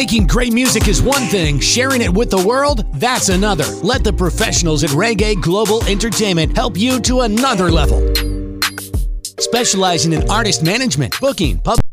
Making 0.00 0.26
great 0.28 0.54
music 0.54 0.88
is 0.88 1.02
one 1.02 1.26
thing, 1.26 1.60
sharing 1.60 2.00
it 2.00 2.10
with 2.10 2.30
the 2.30 2.42
world, 2.42 2.90
that's 2.94 3.28
another. 3.28 3.66
Let 3.82 4.02
the 4.02 4.14
professionals 4.14 4.82
at 4.82 4.88
Reggae 4.90 5.38
Global 5.42 5.84
Entertainment 5.84 6.56
help 6.56 6.78
you 6.78 7.00
to 7.00 7.20
another 7.20 7.70
level. 7.70 8.00
Specializing 9.38 10.14
in 10.14 10.30
artist 10.30 10.64
management, 10.64 11.20
booking, 11.20 11.58
public 11.58 11.84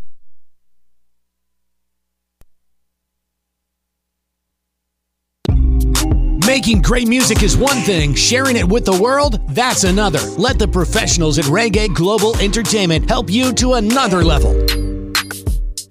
Making 6.48 6.82
great 6.82 7.10
music 7.10 7.44
is 7.44 7.58
one 7.58 7.82
thing, 7.82 8.14
sharing 8.14 8.56
it 8.56 8.66
with 8.66 8.86
the 8.86 8.98
world, 8.98 9.46
that's 9.50 9.84
another. 9.84 10.22
Let 10.38 10.58
the 10.58 10.68
professionals 10.70 11.40
at 11.40 11.46
Reggae 11.46 11.94
Global 11.94 12.38
Entertainment 12.38 13.10
help 13.10 13.30
you 13.30 13.52
to 13.56 13.74
another 13.74 14.24
level. 14.24 14.87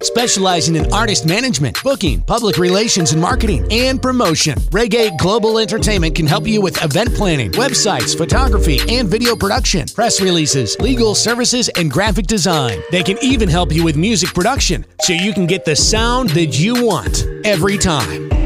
Specializing 0.01 0.75
in 0.75 0.93
artist 0.93 1.25
management, 1.25 1.81
booking, 1.83 2.21
public 2.21 2.57
relations 2.57 3.13
and 3.13 3.21
marketing, 3.21 3.67
and 3.71 4.01
promotion. 4.01 4.55
Reggae 4.69 5.17
Global 5.17 5.57
Entertainment 5.57 6.15
can 6.15 6.27
help 6.27 6.45
you 6.45 6.61
with 6.61 6.83
event 6.83 7.13
planning, 7.15 7.51
websites, 7.53 8.15
photography, 8.15 8.79
and 8.89 9.07
video 9.07 9.35
production, 9.35 9.87
press 9.87 10.21
releases, 10.21 10.77
legal 10.79 11.15
services, 11.15 11.69
and 11.69 11.89
graphic 11.89 12.27
design. 12.27 12.79
They 12.91 13.03
can 13.03 13.17
even 13.21 13.49
help 13.49 13.73
you 13.73 13.83
with 13.83 13.95
music 13.95 14.33
production 14.33 14.85
so 15.01 15.13
you 15.13 15.33
can 15.33 15.47
get 15.47 15.65
the 15.65 15.75
sound 15.75 16.29
that 16.31 16.59
you 16.59 16.85
want 16.85 17.25
every 17.43 17.77
time. 17.77 18.36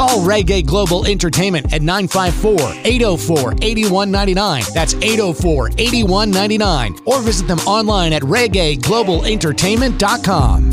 Call 0.00 0.20
Reggae 0.20 0.64
Global 0.64 1.04
Entertainment 1.04 1.74
at 1.74 1.82
954 1.82 2.72
804 2.86 3.52
8199. 3.60 4.62
That's 4.72 4.94
804 4.94 5.72
8199. 5.76 6.96
Or 7.04 7.20
visit 7.20 7.46
them 7.46 7.58
online 7.66 8.14
at 8.14 8.22
reggaeglobalentertainment.com. 8.22 10.72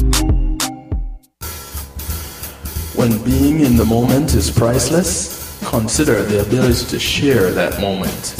When 2.96 3.22
being 3.26 3.60
in 3.60 3.76
the 3.76 3.84
moment 3.84 4.34
is 4.34 4.50
priceless, 4.50 5.62
consider 5.66 6.24
the 6.24 6.44
ability 6.44 6.86
to 6.86 6.98
share 6.98 7.52
that 7.52 7.82
moment. 7.82 8.36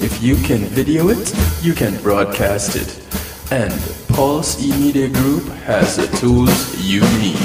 If 0.00 0.22
you 0.22 0.36
can 0.36 0.60
video 0.60 1.10
it, 1.10 1.34
you 1.60 1.74
can 1.74 2.00
broadcast 2.00 2.74
it. 2.74 3.02
And 3.52 3.70
Pulse 4.08 4.64
E-Media 4.64 5.10
Group 5.10 5.46
has 5.66 5.98
the 5.98 6.06
tools 6.16 6.74
you 6.82 7.02
need. 7.18 7.36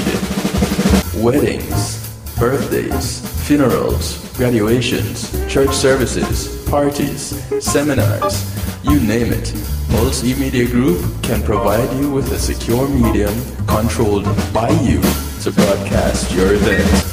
Weddings, 1.22 2.07
birthdays, 2.38 3.20
funerals, 3.46 4.18
graduations, 4.36 5.30
church 5.52 5.74
services, 5.74 6.64
parties, 6.68 7.42
seminars, 7.62 8.44
you 8.84 9.00
name 9.00 9.32
it. 9.32 9.52
Pulse 9.90 10.22
E-Media 10.22 10.66
Group 10.66 11.00
can 11.22 11.42
provide 11.42 11.90
you 11.98 12.10
with 12.10 12.30
a 12.30 12.38
secure 12.38 12.86
medium 12.88 13.34
controlled 13.66 14.26
by 14.52 14.68
you 14.82 15.00
to 15.42 15.50
broadcast 15.50 16.30
your 16.32 16.54
event. 16.54 17.06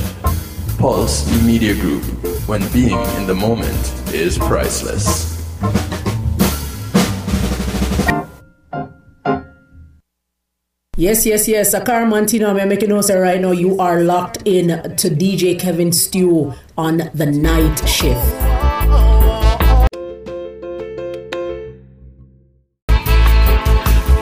Pulse 0.78 1.28
Media 1.44 1.76
Group, 1.76 2.04
when 2.48 2.66
being 2.72 3.02
in 3.18 3.28
the 3.28 3.36
moment 3.36 3.94
is 4.14 4.38
priceless. 4.38 5.35
Yes, 10.98 11.26
yes, 11.26 11.46
yes. 11.46 11.76
Akar 11.76 12.08
Mantino, 12.08 12.58
I'm 12.58 12.70
making 12.70 12.88
notes 12.88 13.12
right 13.12 13.42
now. 13.42 13.52
You 13.52 13.78
are 13.80 14.02
locked 14.02 14.38
in 14.46 14.68
to 14.96 15.10
DJ 15.10 15.60
Kevin 15.60 15.92
Stew 15.92 16.54
on 16.78 17.12
the 17.14 17.26
night 17.26 17.76
shift. 17.86 18.24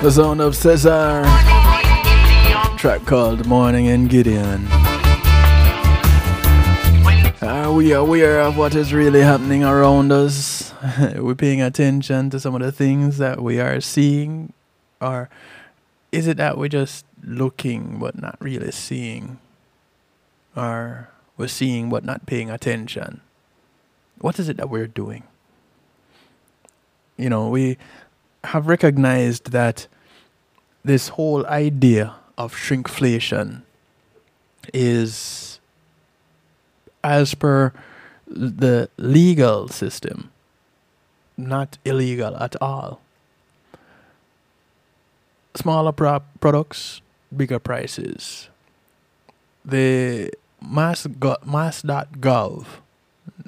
The 0.02 0.10
sound 0.10 0.42
of 0.42 0.56
Cesar. 0.56 1.22
Track 2.76 3.06
called 3.06 3.46
Morning 3.46 3.86
in 3.86 4.08
Gideon. 4.08 4.66
Ah, 7.46 7.66
are 7.66 7.74
we 7.74 7.92
aware 7.92 8.42
of 8.42 8.58
what 8.58 8.74
is 8.74 8.92
really 8.96 9.22
happening 9.22 9.64
around 9.64 10.12
us? 10.12 10.74
We're 11.18 11.36
paying 11.36 11.62
attention 11.62 12.32
to 12.32 12.40
some 12.40 12.56
of 12.56 12.62
the 12.62 12.72
things 12.72 13.20
that 13.20 13.44
we 13.44 13.60
are 13.60 13.80
seeing 13.80 14.54
or 15.00 15.30
is 16.14 16.28
it 16.28 16.38
that 16.38 16.60
we're 16.60 16.70
just 16.70 17.06
looking 17.24 17.98
but 17.98 18.16
not 18.22 18.38
really 18.40 18.72
seeing? 18.72 19.40
Or 20.56 21.10
we're 21.38 21.48
seeing 21.48 21.90
but 21.90 22.06
not 22.06 22.28
paying 22.28 22.52
attention? 22.52 23.22
What 24.20 24.38
is 24.38 24.48
it 24.48 24.58
that 24.58 24.70
we're 24.70 24.88
doing? 24.88 25.24
You 27.18 27.30
know, 27.30 27.50
we 27.50 27.78
have 28.44 28.68
recognized 28.68 29.52
that 29.52 29.88
this 30.86 31.10
whole 31.10 31.48
idea 31.48 32.14
of 32.38 32.54
shrinkflation 32.54 33.64
is, 34.72 35.60
as 37.04 37.34
per 37.34 37.74
the 38.28 38.88
legal 38.98 39.68
system, 39.68 40.30
not 41.38 41.80
illegal 41.84 42.38
at 42.38 42.56
all 42.62 43.03
smaller 45.56 45.92
pro- 45.92 46.24
products, 46.40 47.02
bigger 47.36 47.60
prices. 47.60 48.50
The 49.66 50.32
mass 50.62 51.08
go- 51.08 51.38
mass.gov 51.46 52.66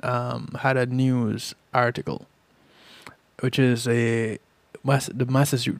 um, 0.03 0.55
had 0.61 0.77
a 0.77 0.85
news 0.85 1.55
article, 1.73 2.25
which 3.39 3.59
is 3.59 3.87
a 3.87 4.37
mass- 4.83 5.09
the 5.13 5.25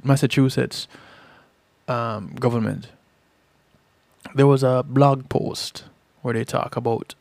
Massachusetts 0.04 0.88
um, 1.88 2.36
government. 2.40 2.90
There 4.34 4.48
was 4.48 4.64
a 4.64 4.84
blog 4.84 5.30
post 5.30 5.86
where 6.22 6.34
they 6.34 6.44
talk 6.44 6.76
about 6.76 7.14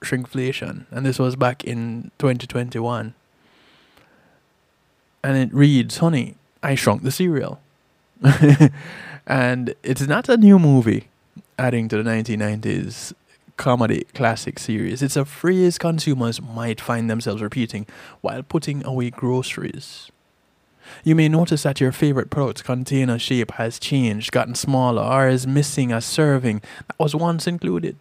shrinkflation, 0.00 0.86
and 0.90 1.04
this 1.04 1.18
was 1.18 1.36
back 1.36 1.62
in 1.64 2.10
2021. 2.18 3.14
And 5.22 5.36
it 5.36 5.52
reads, 5.52 5.98
"Honey, 5.98 6.36
I 6.62 6.74
shrunk 6.74 7.02
the 7.02 7.10
cereal." 7.10 7.60
and 9.26 9.74
it's 9.82 10.02
not 10.02 10.28
a 10.28 10.36
new 10.36 10.58
movie 10.58 11.08
adding 11.58 11.88
to 11.88 12.02
the 12.02 12.08
1990s 12.08 13.12
comedy 13.56 14.04
classic 14.14 14.58
series. 14.58 15.02
It's 15.02 15.16
a 15.16 15.24
phrase 15.24 15.78
consumers 15.78 16.40
might 16.40 16.80
find 16.80 17.08
themselves 17.08 17.42
repeating 17.42 17.86
while 18.20 18.42
putting 18.42 18.84
away 18.84 19.10
groceries. 19.10 20.10
You 21.02 21.14
may 21.14 21.28
notice 21.28 21.64
that 21.64 21.80
your 21.80 21.92
favorite 21.92 22.30
product's 22.30 22.62
container 22.62 23.18
shape 23.18 23.52
has 23.52 23.78
changed, 23.78 24.30
gotten 24.30 24.54
smaller, 24.54 25.02
or 25.02 25.28
is 25.28 25.46
missing 25.46 25.92
a 25.92 26.00
serving 26.00 26.62
that 26.86 26.98
was 26.98 27.14
once 27.14 27.46
included. 27.46 27.96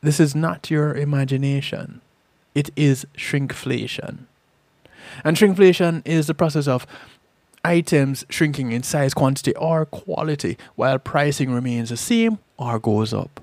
This 0.00 0.18
is 0.18 0.34
not 0.34 0.70
your 0.70 0.94
imagination. 0.94 2.00
It 2.54 2.70
is 2.76 3.06
shrinkflation. 3.16 4.26
And 5.22 5.36
shrinkflation 5.36 6.02
is 6.04 6.26
the 6.26 6.34
process 6.34 6.66
of 6.66 6.86
items 7.64 8.24
shrinking 8.28 8.72
in 8.72 8.82
size, 8.82 9.14
quantity, 9.14 9.54
or 9.56 9.86
quality 9.86 10.58
while 10.76 10.98
pricing 10.98 11.50
remains 11.50 11.88
the 11.88 11.96
same 11.96 12.38
or 12.56 12.78
goes 12.78 13.12
up. 13.12 13.40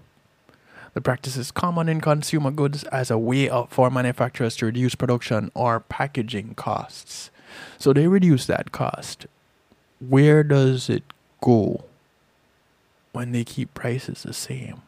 The 0.93 1.01
practice 1.01 1.37
is 1.37 1.51
common 1.51 1.87
in 1.87 2.01
consumer 2.01 2.51
goods 2.51 2.83
as 2.85 3.09
a 3.09 3.17
way 3.17 3.49
for 3.69 3.89
manufacturers 3.89 4.55
to 4.57 4.65
reduce 4.65 4.93
production 4.95 5.49
or 5.53 5.79
packaging 5.79 6.55
costs. 6.55 7.31
So 7.77 7.93
they 7.93 8.07
reduce 8.07 8.45
that 8.47 8.71
cost. 8.71 9.25
Where 9.99 10.43
does 10.43 10.89
it 10.89 11.03
go 11.41 11.85
when 13.13 13.31
they 13.31 13.43
keep 13.43 13.73
prices 13.73 14.23
the 14.23 14.33
same? 14.33 14.81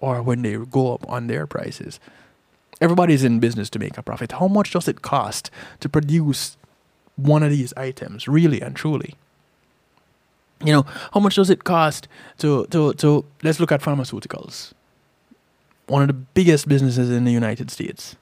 Or 0.00 0.22
when 0.22 0.42
they 0.42 0.56
go 0.56 0.94
up 0.94 1.08
on 1.08 1.26
their 1.26 1.46
prices? 1.46 2.00
Everybody's 2.80 3.24
in 3.24 3.40
business 3.40 3.70
to 3.70 3.78
make 3.78 3.96
a 3.96 4.02
profit. 4.02 4.32
How 4.32 4.48
much 4.48 4.72
does 4.72 4.88
it 4.88 5.02
cost 5.02 5.50
to 5.80 5.88
produce 5.88 6.56
one 7.16 7.42
of 7.42 7.50
these 7.50 7.72
items, 7.76 8.26
really 8.28 8.60
and 8.60 8.74
truly. 8.74 9.14
You 10.64 10.72
know, 10.72 10.86
how 11.12 11.20
much 11.20 11.36
does 11.36 11.50
it 11.50 11.64
cost 11.64 12.08
to, 12.38 12.66
to, 12.66 12.94
to 12.94 13.24
let's 13.42 13.60
look 13.60 13.72
at 13.72 13.82
pharmaceuticals, 13.82 14.72
one 15.86 16.02
of 16.02 16.08
the 16.08 16.14
biggest 16.14 16.68
businesses 16.68 17.10
in 17.10 17.24
the 17.24 17.32
United 17.32 17.70
States. 17.70 18.16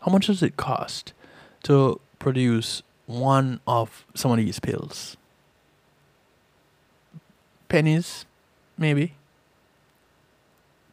How 0.00 0.12
much 0.12 0.26
does 0.26 0.42
it 0.42 0.56
cost 0.56 1.12
to 1.64 2.00
produce 2.18 2.82
one 3.06 3.60
of 3.66 4.04
some 4.14 4.30
of 4.30 4.36
these 4.36 4.58
pills? 4.58 5.16
Pennies, 7.68 8.26
maybe. 8.76 9.14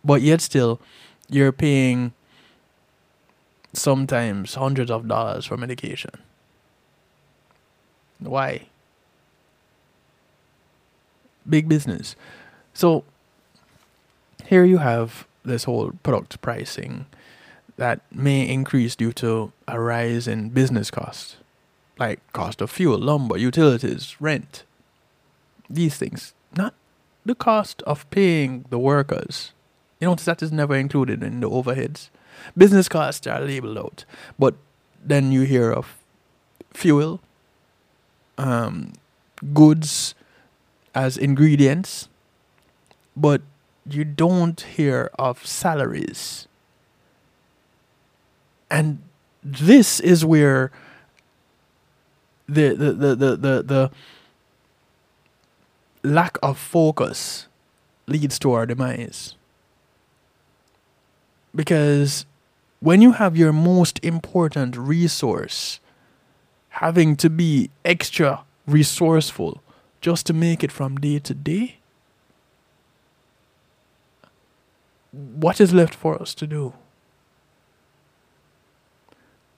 But 0.04 0.22
yet 0.22 0.42
still, 0.42 0.80
you're 1.28 1.52
paying 1.52 2.14
sometimes 3.74 4.56
hundreds 4.56 4.90
of 4.90 5.08
dollars 5.08 5.46
for 5.46 5.58
medication. 5.58 6.12
Why? 8.20 8.68
Big 11.48 11.68
business. 11.68 12.16
So 12.74 13.04
here 14.46 14.64
you 14.64 14.78
have 14.78 15.28
this 15.44 15.64
whole 15.64 15.92
product 16.04 16.42
pricing 16.42 17.06
that 17.78 18.02
may 18.12 18.48
increase 18.48 18.96
due 18.96 19.14
to 19.14 19.52
a 19.68 19.80
rise 19.80 20.28
in 20.28 20.50
business 20.50 20.92
costs, 20.92 21.38
like 21.98 22.20
cost 22.34 22.62
of 22.62 22.70
fuel, 22.70 22.98
lumber, 22.98 23.38
utilities, 23.38 24.16
rent. 24.20 24.64
These 25.70 25.96
things, 25.96 26.34
not 26.58 26.74
the 27.26 27.36
cost 27.36 27.82
of 27.84 28.10
paying 28.10 28.66
the 28.70 28.80
workers. 28.80 29.54
You 30.00 30.08
know, 30.08 30.16
that 30.16 30.42
is 30.42 30.52
never 30.52 30.76
included 30.76 31.24
in 31.24 31.40
the 31.40 31.50
overheads. 31.50 32.10
Business 32.58 32.90
costs 32.90 33.28
are 33.28 33.42
labeled 33.42 33.78
out, 33.78 34.06
but 34.38 34.56
then 35.04 35.32
you 35.32 35.42
hear 35.42 35.72
of 35.72 35.98
fuel, 36.74 37.22
um, 38.40 38.94
goods 39.54 40.16
as 40.96 41.18
ingredients, 41.18 42.08
but 43.16 43.42
you 43.88 44.04
don't 44.04 44.60
hear 44.62 45.12
of 45.20 45.46
salaries. 45.46 46.48
And 48.72 49.02
this 49.44 50.00
is 50.00 50.26
where 50.26 50.72
the 52.48 52.70
the, 52.70 52.94
the, 52.94 53.16
the, 53.16 53.36
the, 53.36 53.64
the 53.64 53.92
lack 56.04 56.38
of 56.42 56.58
focus 56.58 57.48
leads 58.08 58.40
to 58.40 58.54
our 58.54 58.66
demise. 58.66 59.36
Because 61.54 62.26
when 62.80 63.02
you 63.02 63.14
have 63.14 63.36
your 63.36 63.52
most 63.52 64.00
important 64.04 64.78
resource 64.78 65.80
having 66.70 67.16
to 67.18 67.30
be 67.30 67.70
extra 67.84 68.44
resourceful 68.68 69.62
just 70.02 70.26
to 70.28 70.34
make 70.34 70.64
it 70.64 70.72
from 70.72 70.98
day 70.98 71.20
to 71.20 71.34
day? 71.34 71.78
What 75.12 75.60
is 75.60 75.74
left 75.74 75.96
for 75.96 76.22
us 76.22 76.34
to 76.36 76.48
do? 76.48 76.74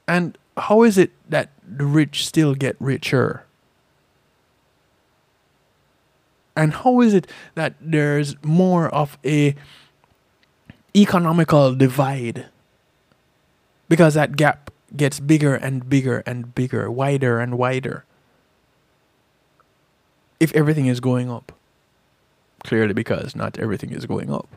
And 0.07 0.37
how 0.57 0.83
is 0.83 0.97
it 0.97 1.11
that 1.29 1.49
the 1.65 1.85
rich 1.85 2.25
still 2.25 2.55
get 2.55 2.75
richer? 2.79 3.45
And 6.55 6.73
how 6.73 7.01
is 7.01 7.13
it 7.13 7.27
that 7.55 7.75
there's 7.79 8.35
more 8.43 8.89
of 8.89 9.17
a 9.25 9.55
economical 10.95 11.73
divide? 11.73 12.47
Because 13.87 14.13
that 14.15 14.35
gap 14.35 14.71
gets 14.95 15.19
bigger 15.19 15.55
and 15.55 15.89
bigger 15.89 16.23
and 16.25 16.53
bigger, 16.53 16.89
wider 16.91 17.39
and 17.39 17.57
wider. 17.57 18.05
If 20.39 20.53
everything 20.53 20.87
is 20.87 20.99
going 20.99 21.29
up. 21.29 21.51
Clearly, 22.63 22.93
because 22.93 23.35
not 23.35 23.57
everything 23.57 23.91
is 23.91 24.05
going 24.05 24.31
up. 24.31 24.47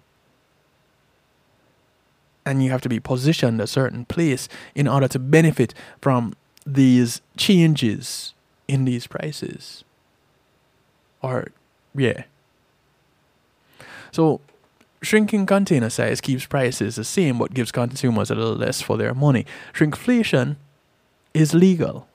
And 2.44 2.62
you 2.62 2.70
have 2.70 2.82
to 2.82 2.88
be 2.88 3.00
positioned 3.00 3.60
a 3.60 3.66
certain 3.66 4.04
place 4.04 4.48
in 4.74 4.86
order 4.86 5.08
to 5.08 5.18
benefit 5.18 5.72
from 6.00 6.34
these 6.66 7.22
changes 7.36 8.34
in 8.68 8.84
these 8.84 9.06
prices. 9.06 9.84
Or, 11.22 11.48
yeah. 11.94 12.24
So, 14.12 14.40
shrinking 15.04 15.46
container 15.46 15.90
size 15.90 16.20
keeps 16.20 16.46
prices 16.46 16.96
the 16.96 17.04
same 17.04 17.38
but 17.38 17.54
gives 17.54 17.72
consumers 17.72 18.30
a 18.30 18.34
little 18.34 18.54
less 18.56 18.80
for 18.80 18.96
their 18.96 19.14
money. 19.14 19.46
Shrinkflation 19.72 20.56
is 21.32 21.54
legal 21.54 22.08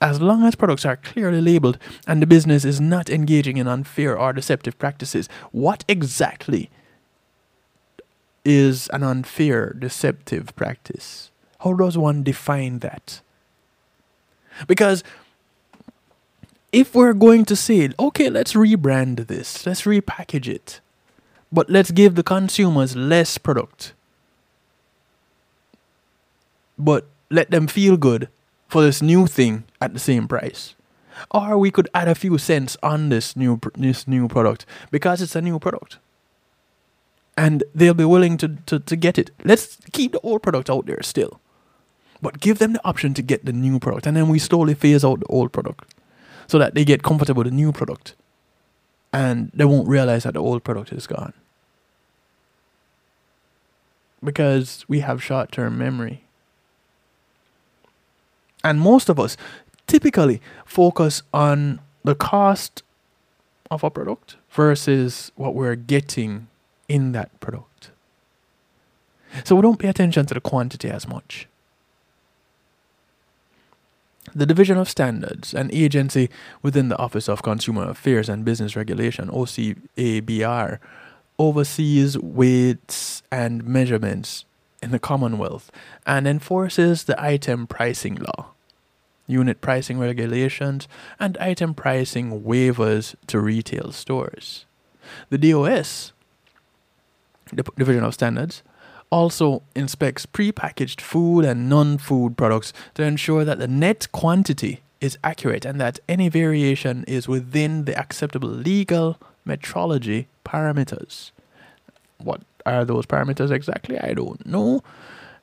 as 0.00 0.20
long 0.20 0.44
as 0.44 0.54
products 0.54 0.84
are 0.84 0.96
clearly 0.96 1.40
labeled 1.40 1.78
and 2.06 2.20
the 2.20 2.26
business 2.26 2.64
is 2.64 2.80
not 2.80 3.08
engaging 3.08 3.56
in 3.56 3.66
unfair 3.66 4.18
or 4.18 4.32
deceptive 4.32 4.78
practices. 4.78 5.28
What 5.52 5.84
exactly 5.88 6.70
is 8.44 8.88
an 8.88 9.02
unfair, 9.02 9.72
deceptive 9.72 10.54
practice? 10.54 11.30
How 11.60 11.72
does 11.72 11.96
one 11.96 12.22
define 12.22 12.80
that? 12.80 13.20
Because 14.66 15.02
if 16.72 16.94
we're 16.94 17.14
going 17.14 17.44
to 17.46 17.56
say, 17.56 17.90
okay, 17.98 18.28
let's 18.30 18.52
rebrand 18.52 19.26
this, 19.26 19.66
let's 19.66 19.82
repackage 19.82 20.48
it, 20.48 20.80
but 21.52 21.70
let's 21.70 21.90
give 21.90 22.14
the 22.14 22.22
consumers 22.22 22.96
less 22.96 23.38
product, 23.38 23.92
but 26.78 27.06
let 27.30 27.50
them 27.50 27.66
feel 27.66 27.96
good 27.96 28.28
for 28.68 28.82
this 28.82 29.00
new 29.00 29.26
thing 29.26 29.64
at 29.80 29.92
the 29.92 29.98
same 29.98 30.28
price. 30.28 30.74
Or 31.30 31.56
we 31.56 31.70
could 31.70 31.88
add 31.94 32.08
a 32.08 32.14
few 32.14 32.36
cents 32.36 32.76
on 32.82 33.08
this 33.08 33.36
new 33.36 33.58
this 33.74 34.06
new 34.06 34.28
product 34.28 34.66
because 34.90 35.22
it's 35.22 35.36
a 35.36 35.40
new 35.40 35.58
product. 35.58 35.98
And 37.38 37.64
they'll 37.74 37.94
be 37.94 38.04
willing 38.04 38.38
to, 38.38 38.48
to, 38.66 38.78
to 38.80 38.96
get 38.96 39.18
it. 39.18 39.30
Let's 39.44 39.78
keep 39.92 40.12
the 40.12 40.20
old 40.20 40.42
product 40.42 40.70
out 40.70 40.86
there 40.86 41.02
still. 41.02 41.40
But 42.22 42.40
give 42.40 42.58
them 42.58 42.72
the 42.72 42.86
option 42.86 43.12
to 43.14 43.22
get 43.22 43.44
the 43.44 43.52
new 43.52 43.78
product. 43.78 44.06
And 44.06 44.16
then 44.16 44.28
we 44.28 44.38
slowly 44.38 44.74
phase 44.74 45.04
out 45.04 45.20
the 45.20 45.26
old 45.26 45.52
product 45.52 45.94
so 46.46 46.58
that 46.58 46.74
they 46.74 46.84
get 46.84 47.02
comfortable 47.02 47.42
with 47.42 47.52
the 47.52 47.56
new 47.56 47.72
product. 47.72 48.14
And 49.12 49.50
they 49.54 49.64
won't 49.64 49.88
realize 49.88 50.24
that 50.24 50.34
the 50.34 50.40
old 50.40 50.64
product 50.64 50.92
is 50.92 51.06
gone. 51.06 51.32
Because 54.22 54.84
we 54.88 55.00
have 55.00 55.22
short 55.22 55.52
term 55.52 55.78
memory. 55.78 56.24
And 58.64 58.80
most 58.80 59.08
of 59.08 59.20
us 59.20 59.36
typically 59.86 60.40
focus 60.64 61.22
on 61.32 61.80
the 62.04 62.14
cost 62.14 62.82
of 63.70 63.84
a 63.84 63.90
product 63.90 64.36
versus 64.50 65.30
what 65.36 65.54
we're 65.54 65.76
getting 65.76 66.48
in 66.88 67.12
that 67.12 67.38
product. 67.40 67.90
So 69.44 69.56
we 69.56 69.62
don't 69.62 69.78
pay 69.78 69.88
attention 69.88 70.26
to 70.26 70.34
the 70.34 70.40
quantity 70.40 70.88
as 70.88 71.06
much. 71.06 71.46
The 74.36 74.44
Division 74.44 74.76
of 74.76 74.90
Standards, 74.90 75.54
an 75.54 75.70
agency 75.72 76.28
within 76.60 76.90
the 76.90 76.98
Office 76.98 77.26
of 77.26 77.42
Consumer 77.42 77.88
Affairs 77.88 78.28
and 78.28 78.44
Business 78.44 78.76
Regulation, 78.76 79.30
OCABR, 79.30 80.78
oversees 81.38 82.18
weights 82.18 83.22
and 83.32 83.64
measurements 83.64 84.44
in 84.82 84.90
the 84.90 84.98
Commonwealth 84.98 85.72
and 86.06 86.28
enforces 86.28 87.04
the 87.04 87.20
item 87.22 87.66
pricing 87.66 88.16
law 88.16 88.50
unit 89.26 89.60
pricing 89.60 89.98
regulations, 89.98 90.86
and 91.18 91.36
item 91.38 91.74
pricing 91.74 92.42
waivers 92.42 93.14
to 93.26 93.40
retail 93.40 93.90
stores. 93.90 94.66
The 95.30 95.38
DOS, 95.38 96.12
the 97.52 97.64
Division 97.76 98.04
of 98.04 98.14
Standards, 98.14 98.62
also 99.10 99.62
inspects 99.74 100.26
prepackaged 100.26 101.00
food 101.00 101.44
and 101.44 101.68
non 101.68 101.98
food 101.98 102.36
products 102.36 102.72
to 102.94 103.02
ensure 103.02 103.44
that 103.44 103.58
the 103.58 103.68
net 103.68 104.08
quantity 104.12 104.80
is 105.00 105.18
accurate 105.22 105.64
and 105.64 105.80
that 105.80 106.00
any 106.08 106.28
variation 106.28 107.04
is 107.04 107.28
within 107.28 107.84
the 107.84 107.98
acceptable 107.98 108.48
legal 108.48 109.18
metrology 109.46 110.26
parameters. 110.44 111.30
What 112.18 112.42
are 112.64 112.84
those 112.84 113.06
parameters 113.06 113.50
exactly? 113.50 113.98
I 113.98 114.14
don't 114.14 114.44
know, 114.46 114.82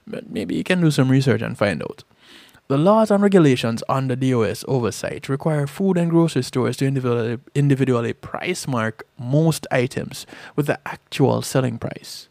but 0.07 0.29
maybe 0.29 0.55
you 0.55 0.63
can 0.63 0.81
do 0.81 0.91
some 0.91 1.09
research 1.09 1.41
and 1.41 1.57
find 1.57 1.81
out. 1.81 2.03
The 2.67 2.77
laws 2.77 3.11
and 3.11 3.21
regulations 3.21 3.83
under 3.89 4.15
DOS 4.15 4.63
oversight 4.67 5.27
require 5.27 5.67
food 5.67 5.97
and 5.97 6.09
grocery 6.09 6.43
stores 6.43 6.77
to 6.77 6.85
individually, 6.85 7.37
individually 7.53 8.13
price 8.13 8.67
mark 8.67 9.05
most 9.19 9.67
items 9.69 10.25
with 10.55 10.67
the 10.67 10.79
actual 10.85 11.41
selling 11.41 11.77
price. 11.77 12.29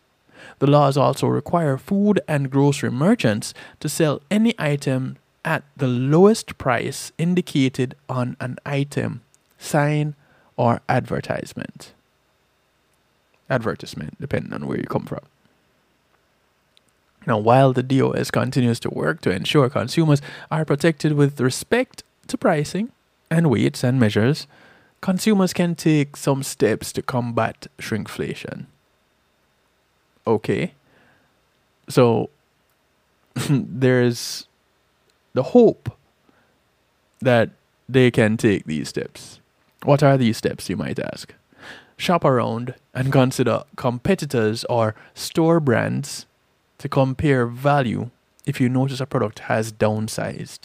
The 0.62 0.70
laws 0.70 0.96
also 0.96 1.26
require 1.26 1.76
food 1.76 2.20
and 2.28 2.48
grocery 2.48 2.92
merchants 2.92 3.52
to 3.80 3.88
sell 3.88 4.22
any 4.30 4.54
item 4.60 5.16
at 5.44 5.64
the 5.76 5.88
lowest 5.88 6.56
price 6.56 7.10
indicated 7.18 7.96
on 8.08 8.36
an 8.38 8.58
item, 8.64 9.22
sign, 9.58 10.14
or 10.56 10.80
advertisement. 10.88 11.94
Advertisement, 13.50 14.20
depending 14.20 14.52
on 14.52 14.68
where 14.68 14.78
you 14.78 14.84
come 14.84 15.04
from. 15.04 15.24
Now, 17.26 17.38
while 17.38 17.72
the 17.72 17.82
DOS 17.82 18.30
continues 18.30 18.78
to 18.80 18.90
work 18.90 19.20
to 19.22 19.32
ensure 19.32 19.68
consumers 19.68 20.22
are 20.48 20.64
protected 20.64 21.14
with 21.14 21.40
respect 21.40 22.04
to 22.28 22.38
pricing 22.38 22.92
and 23.32 23.50
weights 23.50 23.82
and 23.82 23.98
measures, 23.98 24.46
consumers 25.00 25.52
can 25.52 25.74
take 25.74 26.16
some 26.16 26.44
steps 26.44 26.92
to 26.92 27.02
combat 27.02 27.66
shrinkflation. 27.80 28.66
Okay. 30.26 30.74
So 31.88 32.30
there's 33.48 34.46
the 35.34 35.42
hope 35.42 35.96
that 37.20 37.50
they 37.88 38.10
can 38.10 38.36
take 38.36 38.64
these 38.64 38.88
steps. 38.88 39.40
What 39.84 40.02
are 40.02 40.16
these 40.16 40.36
steps, 40.36 40.68
you 40.68 40.76
might 40.76 40.98
ask? 40.98 41.34
Shop 41.96 42.24
around 42.24 42.74
and 42.94 43.12
consider 43.12 43.62
competitors 43.76 44.64
or 44.64 44.94
store 45.14 45.60
brands 45.60 46.26
to 46.78 46.88
compare 46.88 47.46
value 47.46 48.10
if 48.44 48.60
you 48.60 48.68
notice 48.68 49.00
a 49.00 49.06
product 49.06 49.40
has 49.40 49.72
downsized. 49.72 50.60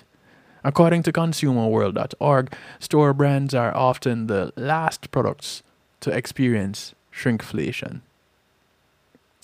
According 0.64 1.04
to 1.04 1.12
consumerworld.org, 1.12 2.54
store 2.80 3.14
brands 3.14 3.54
are 3.54 3.76
often 3.76 4.28
the 4.28 4.52
last 4.56 5.12
products 5.12 5.64
to 6.02 6.12
experience 6.12 6.96
shrinkflation. 7.14 8.02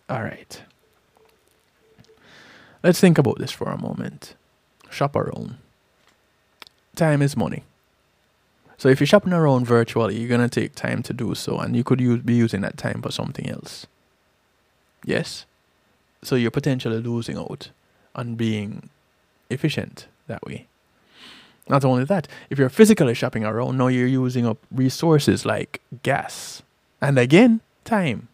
All 0.10 0.22
right. 0.22 0.62
Let's 2.84 2.99
think 2.99 3.18
about 3.18 3.38
this 3.38 3.51
for 3.51 3.70
a 3.70 3.78
moment. 3.78 4.36
Shop 4.89 5.16
around. 5.16 5.58
Time 6.95 7.22
is 7.22 7.38
money. 7.38 7.64
So 8.78 8.89
if 8.89 8.99
you're 8.99 9.08
shopping 9.08 9.34
around 9.34 9.66
virtually, 9.66 10.18
you're 10.20 10.38
to 10.38 10.49
take 10.49 10.76
time 10.76 11.01
to 11.04 11.14
do 11.14 11.34
so, 11.36 11.58
and 11.58 11.76
you 11.76 11.84
could 11.84 12.01
use, 12.01 12.22
be 12.22 12.34
using 12.34 12.62
that 12.62 12.78
time 12.78 13.01
for 13.01 13.12
something 13.12 13.49
else. 13.49 13.88
Yes? 15.06 15.45
So 16.22 16.36
you're 16.36 16.51
potentially 16.51 16.99
losing 16.99 17.38
out 17.38 17.70
on 18.14 18.36
being 18.36 18.89
efficient 19.49 20.08
that 20.28 20.43
way. 20.43 20.68
Not 21.70 21.86
only 21.86 22.04
that, 22.04 22.28
if 22.49 22.60
you're 22.60 22.70
physically 22.70 23.14
shopping 23.14 23.45
around, 23.45 23.78
now 23.78 23.88
you're 23.88 24.08
using 24.08 24.45
up 24.45 24.58
resources 24.70 25.45
like 25.45 25.82
gas 26.04 26.62
and 27.01 27.18
again, 27.20 27.62
time. 27.84 28.30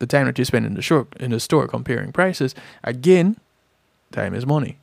The 0.00 0.06
time 0.06 0.26
that 0.26 0.38
you 0.38 0.44
spend 0.44 0.66
in 0.66 0.74
the 0.74 0.82
store, 0.82 1.06
in 1.20 1.30
the 1.30 1.40
store 1.40 1.68
comparing 1.68 2.10
prices, 2.12 2.54
again, 2.82 3.36
time 4.12 4.34
is 4.34 4.44
money. 4.44 4.78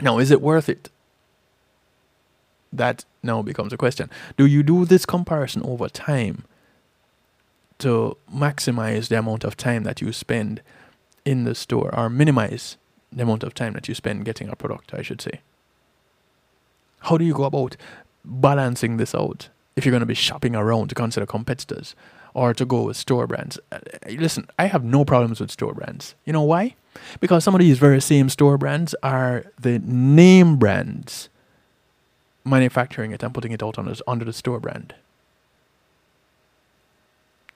Now, 0.00 0.18
is 0.18 0.30
it 0.30 0.40
worth 0.40 0.68
it? 0.68 0.90
That 2.72 3.04
now 3.22 3.42
becomes 3.42 3.72
a 3.72 3.76
question. 3.76 4.10
Do 4.36 4.46
you 4.46 4.62
do 4.62 4.84
this 4.84 5.06
comparison 5.06 5.62
over 5.64 5.88
time 5.88 6.44
to 7.78 8.16
maximize 8.34 9.08
the 9.08 9.18
amount 9.18 9.44
of 9.44 9.56
time 9.56 9.84
that 9.84 10.00
you 10.00 10.12
spend 10.12 10.60
in 11.24 11.44
the 11.44 11.54
store 11.54 11.94
or 11.94 12.10
minimize 12.10 12.76
the 13.12 13.22
amount 13.22 13.42
of 13.42 13.54
time 13.54 13.72
that 13.74 13.88
you 13.88 13.94
spend 13.94 14.24
getting 14.24 14.48
a 14.48 14.56
product, 14.56 14.92
I 14.92 15.02
should 15.02 15.20
say. 15.20 15.40
How 17.00 17.16
do 17.16 17.24
you 17.24 17.34
go 17.34 17.44
about 17.44 17.76
balancing 18.24 18.96
this 18.96 19.14
out 19.14 19.48
if 19.76 19.84
you're 19.84 19.92
going 19.92 20.00
to 20.00 20.06
be 20.06 20.14
shopping 20.14 20.56
around 20.56 20.88
to 20.88 20.94
consider 20.94 21.26
competitors 21.26 21.94
or 22.34 22.54
to 22.54 22.64
go 22.64 22.82
with 22.82 22.96
store 22.96 23.26
brands? 23.26 23.58
Uh, 23.72 23.78
listen, 24.06 24.48
I 24.58 24.66
have 24.66 24.84
no 24.84 25.04
problems 25.04 25.40
with 25.40 25.50
store 25.50 25.74
brands. 25.74 26.14
You 26.24 26.32
know 26.32 26.42
why? 26.42 26.74
Because 27.20 27.44
some 27.44 27.54
of 27.54 27.60
these 27.60 27.78
very 27.78 28.00
same 28.00 28.28
store 28.28 28.58
brands 28.58 28.94
are 29.02 29.46
the 29.60 29.78
name 29.80 30.56
brands 30.56 31.28
manufacturing 32.44 33.12
it 33.12 33.22
and 33.22 33.34
putting 33.34 33.52
it 33.52 33.62
out 33.62 33.78
on 33.78 33.86
this, 33.86 34.00
under 34.06 34.24
the 34.24 34.32
store 34.32 34.58
brand 34.58 34.94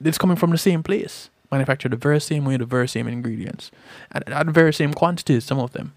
it's 0.08 0.18
coming 0.18 0.36
from 0.36 0.50
the 0.50 0.58
same 0.58 0.82
place, 0.82 1.30
manufactured 1.50 1.90
the 1.90 1.96
very 1.96 2.20
same 2.20 2.44
way, 2.44 2.56
the 2.56 2.64
very 2.64 2.88
same 2.88 3.06
ingredients, 3.06 3.70
and 4.10 4.28
at 4.28 4.46
the 4.46 4.52
very 4.52 4.72
same 4.72 4.92
quantities. 4.92 5.44
Some 5.44 5.58
of 5.58 5.72
them, 5.72 5.92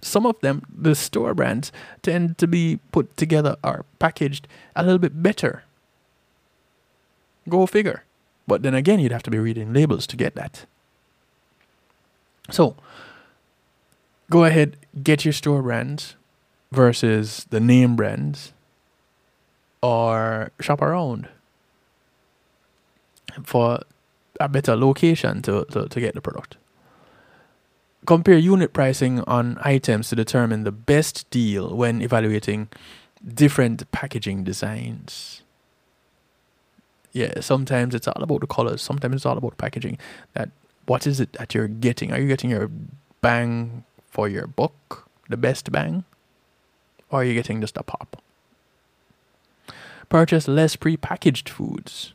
some 0.00 0.26
of 0.26 0.40
them, 0.40 0.62
the 0.74 0.94
store 0.94 1.34
brands 1.34 1.72
tend 2.02 2.38
to 2.38 2.46
be 2.46 2.78
put 2.92 3.16
together 3.16 3.56
or 3.62 3.84
packaged 3.98 4.48
a 4.76 4.82
little 4.82 4.98
bit 4.98 5.22
better. 5.22 5.64
Go 7.48 7.66
figure. 7.66 8.04
But 8.52 8.60
then 8.60 8.74
again, 8.74 9.00
you'd 9.00 9.12
have 9.12 9.22
to 9.22 9.30
be 9.30 9.38
reading 9.38 9.72
labels 9.72 10.06
to 10.08 10.14
get 10.14 10.34
that. 10.34 10.66
So, 12.50 12.76
go 14.28 14.44
ahead, 14.44 14.76
get 15.02 15.24
your 15.24 15.32
store 15.32 15.62
brands, 15.62 16.16
versus 16.70 17.46
the 17.48 17.60
name 17.60 17.96
brands 17.96 18.52
or 19.80 20.50
shop 20.60 20.82
around 20.82 21.28
for 23.42 23.80
a 24.38 24.50
better 24.50 24.76
location 24.76 25.40
to, 25.40 25.64
to, 25.70 25.88
to 25.88 25.98
get 25.98 26.14
the 26.14 26.20
product. 26.20 26.58
Compare 28.04 28.36
unit 28.36 28.74
pricing 28.74 29.20
on 29.20 29.56
items 29.62 30.10
to 30.10 30.14
determine 30.14 30.64
the 30.64 30.72
best 30.72 31.24
deal 31.30 31.74
when 31.74 32.02
evaluating 32.02 32.68
different 33.26 33.90
packaging 33.92 34.44
designs. 34.44 35.41
Yeah, 37.12 37.40
sometimes 37.40 37.94
it's 37.94 38.08
all 38.08 38.22
about 38.22 38.40
the 38.40 38.46
colors, 38.46 38.80
sometimes 38.82 39.16
it's 39.16 39.26
all 39.26 39.36
about 39.36 39.58
packaging. 39.58 39.98
That 40.34 40.50
what 40.86 41.06
is 41.06 41.20
it 41.20 41.32
that 41.34 41.54
you're 41.54 41.68
getting? 41.68 42.12
Are 42.12 42.20
you 42.20 42.28
getting 42.28 42.50
your 42.50 42.70
bang 43.20 43.84
for 44.10 44.28
your 44.28 44.46
buck, 44.46 45.08
the 45.28 45.36
best 45.36 45.70
bang? 45.70 46.04
Or 47.10 47.20
are 47.20 47.24
you 47.24 47.34
getting 47.34 47.60
just 47.60 47.76
a 47.76 47.82
pop? 47.82 48.22
Purchase 50.08 50.48
less 50.48 50.76
pre-packaged 50.76 51.48
foods. 51.48 52.12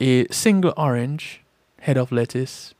A 0.00 0.26
single 0.28 0.72
orange, 0.76 1.42
head 1.80 1.96
of 1.98 2.10
lettuce, 2.10 2.74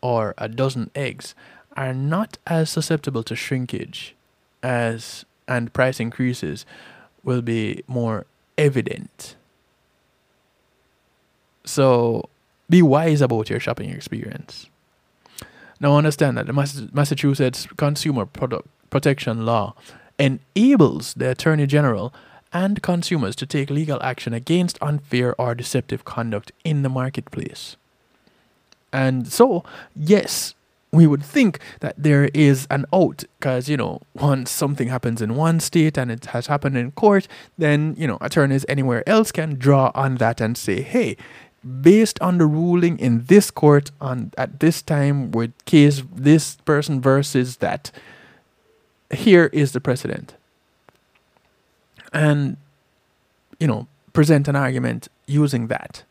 or 0.00 0.34
a 0.38 0.48
dozen 0.48 0.90
eggs 0.94 1.34
are 1.76 1.94
not 1.94 2.38
as 2.46 2.70
susceptible 2.70 3.22
to 3.22 3.36
shrinkage 3.36 4.14
as 4.62 5.24
and 5.46 5.72
price 5.72 5.98
increases 5.98 6.66
will 7.24 7.42
be 7.42 7.82
more 7.86 8.26
evident. 8.56 9.36
So 11.68 12.30
be 12.70 12.80
wise 12.80 13.20
about 13.20 13.50
your 13.50 13.60
shopping 13.60 13.90
experience. 13.90 14.70
Now 15.80 15.96
understand 15.96 16.38
that 16.38 16.46
the 16.46 16.88
Massachusetts 16.92 17.68
Consumer 17.76 18.24
Product 18.24 18.66
Protection 18.88 19.44
Law 19.44 19.74
enables 20.18 21.12
the 21.14 21.30
Attorney 21.30 21.66
General 21.66 22.12
and 22.54 22.82
consumers 22.82 23.36
to 23.36 23.46
take 23.46 23.68
legal 23.68 24.02
action 24.02 24.32
against 24.32 24.78
unfair 24.80 25.38
or 25.38 25.54
deceptive 25.54 26.06
conduct 26.06 26.52
in 26.64 26.82
the 26.82 26.88
marketplace. 26.88 27.76
And 28.90 29.28
so, 29.28 29.62
yes, 29.94 30.54
we 30.90 31.06
would 31.06 31.22
think 31.22 31.60
that 31.80 31.94
there 31.98 32.30
is 32.32 32.66
an 32.70 32.86
out 32.94 33.24
because, 33.38 33.68
you 33.68 33.76
know, 33.76 34.00
once 34.14 34.50
something 34.50 34.88
happens 34.88 35.20
in 35.20 35.34
one 35.34 35.60
state 35.60 35.98
and 35.98 36.10
it 36.10 36.24
has 36.26 36.46
happened 36.46 36.78
in 36.78 36.92
court, 36.92 37.28
then, 37.58 37.94
you 37.98 38.06
know, 38.06 38.16
attorneys 38.22 38.64
anywhere 38.68 39.06
else 39.06 39.30
can 39.30 39.56
draw 39.56 39.92
on 39.94 40.14
that 40.16 40.40
and 40.40 40.56
say, 40.56 40.80
hey, 40.80 41.16
based 41.82 42.20
on 42.20 42.38
the 42.38 42.46
ruling 42.46 42.98
in 42.98 43.24
this 43.24 43.50
court 43.50 43.90
on 44.00 44.32
at 44.38 44.60
this 44.60 44.80
time 44.82 45.30
with 45.32 45.52
case 45.64 46.02
this 46.14 46.56
person 46.64 47.00
versus 47.00 47.56
that, 47.58 47.90
here 49.10 49.50
is 49.52 49.72
the 49.72 49.80
precedent. 49.80 50.34
And, 52.12 52.56
you 53.58 53.66
know, 53.66 53.86
present 54.12 54.48
an 54.48 54.56
argument 54.56 55.08
using 55.26 55.66
that 55.68 56.04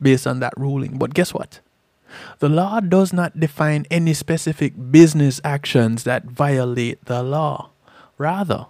based 0.00 0.26
on 0.26 0.40
that 0.40 0.54
ruling. 0.56 0.98
But 0.98 1.14
guess 1.14 1.34
what? 1.34 1.60
The 2.38 2.48
law 2.48 2.80
does 2.80 3.12
not 3.12 3.38
define 3.38 3.86
any 3.90 4.14
specific 4.14 4.72
business 4.90 5.40
actions 5.44 6.04
that 6.04 6.24
violate 6.24 7.04
the 7.04 7.22
law. 7.22 7.70
Rather, 8.18 8.66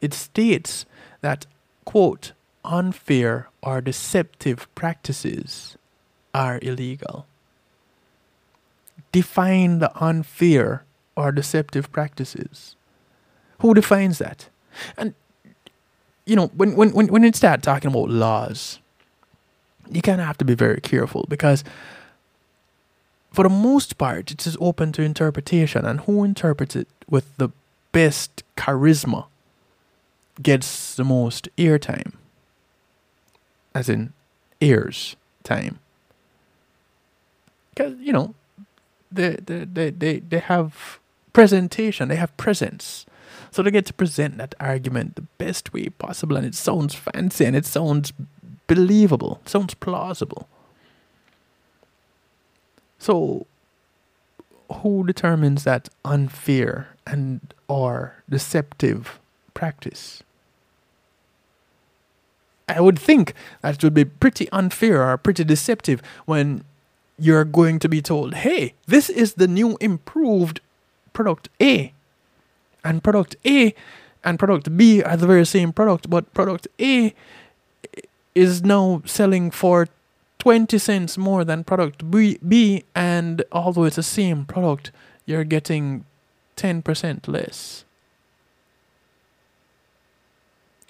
it 0.00 0.14
states 0.14 0.86
that, 1.22 1.46
quote, 1.84 2.32
unfair 2.64 3.48
or 3.62 3.80
deceptive 3.80 4.72
practices 4.74 5.76
are 6.32 6.58
illegal. 6.62 7.26
Define 9.12 9.78
the 9.78 9.92
unfair 10.02 10.84
or 11.16 11.30
deceptive 11.30 11.92
practices. 11.92 12.76
Who 13.60 13.74
defines 13.74 14.18
that? 14.18 14.48
And 14.96 15.14
you 16.26 16.36
know, 16.36 16.48
when 16.48 16.74
when 16.74 16.90
when 16.90 17.06
when 17.08 17.22
you 17.22 17.32
start 17.32 17.62
talking 17.62 17.90
about 17.90 18.08
laws, 18.08 18.78
you 19.90 20.02
kind 20.02 20.20
of 20.20 20.26
have 20.26 20.38
to 20.38 20.44
be 20.44 20.54
very 20.54 20.80
careful 20.80 21.26
because 21.28 21.62
for 23.32 23.42
the 23.42 23.48
most 23.50 23.98
part, 23.98 24.30
it 24.30 24.46
is 24.46 24.56
open 24.60 24.92
to 24.92 25.02
interpretation, 25.02 25.84
and 25.84 26.00
who 26.00 26.24
interprets 26.24 26.76
it 26.76 26.88
with 27.08 27.36
the 27.36 27.48
best 27.92 28.44
charisma 28.56 29.26
gets 30.40 30.94
the 30.94 31.04
most 31.04 31.48
airtime, 31.56 32.12
as 33.74 33.88
in 33.88 34.12
ears 34.60 35.16
time. 35.42 35.78
Because 37.70 37.98
you 38.00 38.12
know, 38.12 38.34
they 39.10 39.36
they, 39.44 39.64
they 39.64 39.90
they 39.90 40.18
they 40.20 40.38
have 40.38 40.98
presentation, 41.32 42.08
they 42.08 42.16
have 42.16 42.36
presence. 42.36 43.06
So 43.50 43.62
they 43.62 43.70
get 43.70 43.86
to 43.86 43.94
present 43.94 44.36
that 44.38 44.54
argument 44.58 45.14
the 45.14 45.22
best 45.38 45.72
way 45.72 45.88
possible, 45.88 46.36
and 46.36 46.44
it 46.44 46.56
sounds 46.56 46.94
fancy 46.94 47.44
and 47.44 47.54
it 47.54 47.64
sounds 47.66 48.12
believable, 48.66 49.40
it 49.44 49.48
sounds 49.48 49.74
plausible. 49.74 50.48
So, 52.98 53.46
who 54.72 55.06
determines 55.06 55.62
that 55.64 55.88
unfair 56.04 56.88
and 57.06 57.54
or 57.68 58.24
deceptive 58.28 59.20
practice? 59.52 60.23
I 62.68 62.80
would 62.80 62.98
think 62.98 63.34
that 63.62 63.74
it 63.76 63.84
would 63.84 63.94
be 63.94 64.04
pretty 64.04 64.48
unfair 64.50 65.08
or 65.08 65.16
pretty 65.18 65.44
deceptive 65.44 66.00
when 66.24 66.64
you're 67.18 67.44
going 67.44 67.78
to 67.80 67.88
be 67.88 68.00
told, 68.02 68.34
hey, 68.34 68.74
this 68.86 69.08
is 69.10 69.34
the 69.34 69.46
new 69.46 69.76
improved 69.80 70.60
product 71.12 71.48
A. 71.60 71.92
And 72.82 73.02
product 73.02 73.36
A 73.46 73.74
and 74.24 74.38
product 74.38 74.76
B 74.76 75.02
are 75.02 75.16
the 75.16 75.26
very 75.26 75.46
same 75.46 75.72
product, 75.72 76.10
but 76.10 76.32
product 76.34 76.66
A 76.80 77.14
is 78.34 78.62
now 78.62 79.02
selling 79.04 79.50
for 79.50 79.88
20 80.38 80.76
cents 80.78 81.16
more 81.16 81.44
than 81.44 81.64
product 81.64 82.10
B, 82.10 82.38
B 82.46 82.84
and 82.94 83.44
although 83.52 83.84
it's 83.84 83.96
the 83.96 84.02
same 84.02 84.44
product, 84.44 84.90
you're 85.24 85.44
getting 85.44 86.04
10% 86.56 87.28
less. 87.28 87.83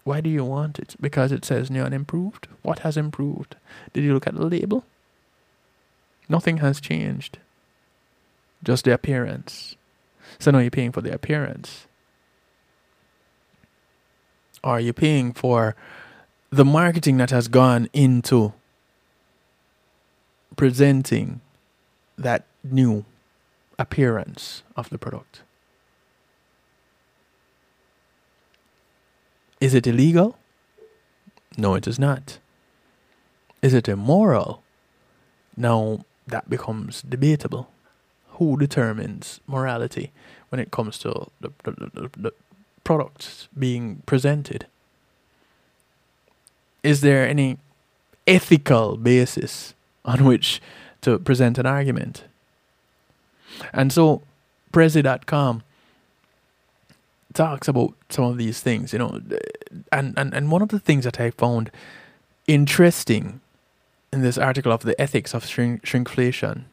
Why 0.04 0.20
do 0.20 0.30
you 0.30 0.44
want 0.44 0.78
it? 0.78 0.96
Because 1.00 1.32
it 1.32 1.44
says 1.44 1.70
new 1.70 1.82
and 1.82 1.94
improved? 1.94 2.46
What 2.62 2.80
has 2.80 2.96
improved? 2.96 3.56
Did 3.92 4.04
you 4.04 4.14
look 4.14 4.26
at 4.26 4.34
the 4.34 4.44
label? 4.44 4.84
Nothing 6.28 6.58
has 6.58 6.80
changed. 6.80 7.38
Just 8.62 8.84
the 8.84 8.94
appearance. 8.94 9.76
So 10.38 10.50
now 10.50 10.58
you're 10.58 10.70
paying 10.70 10.92
for 10.92 11.00
the 11.00 11.12
appearance. 11.12 11.86
Are 14.62 14.80
you 14.80 14.92
paying 14.92 15.32
for 15.32 15.76
the 16.50 16.64
marketing 16.64 17.16
that 17.16 17.30
has 17.30 17.48
gone 17.48 17.88
into 17.92 18.52
presenting 20.56 21.40
that 22.16 22.44
new 22.62 23.04
appearance 23.78 24.62
of 24.76 24.90
the 24.90 24.98
product. 24.98 25.42
Is 29.60 29.74
it 29.74 29.86
illegal? 29.86 30.36
No, 31.56 31.74
it 31.74 31.86
is 31.86 31.98
not. 31.98 32.38
Is 33.62 33.74
it 33.74 33.88
immoral? 33.88 34.62
Now 35.56 36.04
that 36.26 36.50
becomes 36.50 37.02
debatable. 37.02 37.70
Who 38.38 38.56
determines 38.56 39.40
morality 39.46 40.10
when 40.48 40.60
it 40.60 40.70
comes 40.70 40.98
to 40.98 41.30
the, 41.40 41.52
the, 41.62 41.70
the, 41.70 42.10
the 42.16 42.32
products 42.82 43.48
being 43.56 44.02
presented? 44.06 44.66
Is 46.82 47.00
there 47.00 47.26
any 47.26 47.58
ethical 48.26 48.96
basis 48.96 49.74
on 50.04 50.24
which 50.24 50.60
to 51.00 51.18
present 51.18 51.58
an 51.58 51.66
argument. 51.66 52.24
And 53.72 53.92
so, 53.92 54.22
Prezi.com 54.72 55.62
talks 57.34 57.68
about 57.68 57.94
some 58.08 58.24
of 58.24 58.38
these 58.38 58.60
things, 58.60 58.92
you 58.92 58.98
know, 58.98 59.20
and, 59.92 60.14
and, 60.16 60.32
and 60.32 60.50
one 60.50 60.62
of 60.62 60.68
the 60.68 60.78
things 60.78 61.04
that 61.04 61.20
I 61.20 61.30
found 61.30 61.70
interesting 62.46 63.40
in 64.12 64.22
this 64.22 64.38
article 64.38 64.72
of 64.72 64.82
the 64.82 64.98
ethics 65.00 65.34
of 65.34 65.44
shrink, 65.44 65.84
shrinkflation, 65.84 66.64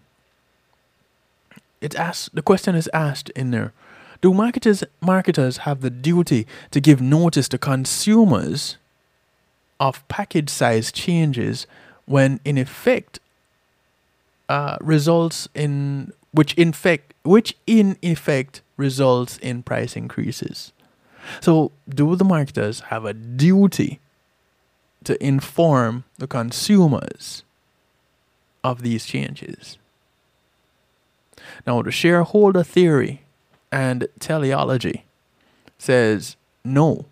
it 1.82 1.96
asks 1.96 2.30
the 2.32 2.44
question 2.44 2.76
is 2.76 2.90
asked 2.94 3.32
in 3.32 3.52
there: 3.52 3.74
Do 4.22 4.34
marketers 4.34 4.84
marketers 5.02 5.58
have 5.58 5.82
the 5.82 5.90
duty 5.90 6.46
to 6.70 6.80
give 6.80 7.02
notice 7.02 7.50
to 7.50 7.58
consumers 7.58 8.78
of 9.80 10.08
package 10.08 10.50
size 10.50 10.92
changes 10.92 11.66
when 12.06 12.40
in 12.46 12.58
effect 12.60 13.20
uh, 14.48 14.78
results 14.80 15.50
in 15.56 16.14
which 16.32 16.54
in 16.56 16.74
fact 16.74 17.14
which 17.24 17.56
in 17.68 17.98
effect 18.02 18.62
results 18.78 19.38
in 19.38 19.64
price 19.64 19.96
increases. 19.96 20.72
So 21.40 21.72
do 21.88 22.16
the 22.16 22.26
marketers 22.26 22.82
have 22.92 23.06
a 23.06 23.14
duty 23.14 24.00
to 25.04 25.24
inform 25.24 26.04
the 26.18 26.28
consumers 26.28 27.44
of 28.64 28.82
these 28.82 29.06
changes? 29.06 29.78
Now 31.66 31.82
the 31.82 31.92
shareholder 31.92 32.64
theory 32.64 33.22
and 33.72 34.08
teleology 34.20 35.06
says 35.78 36.36
No. 36.64 37.06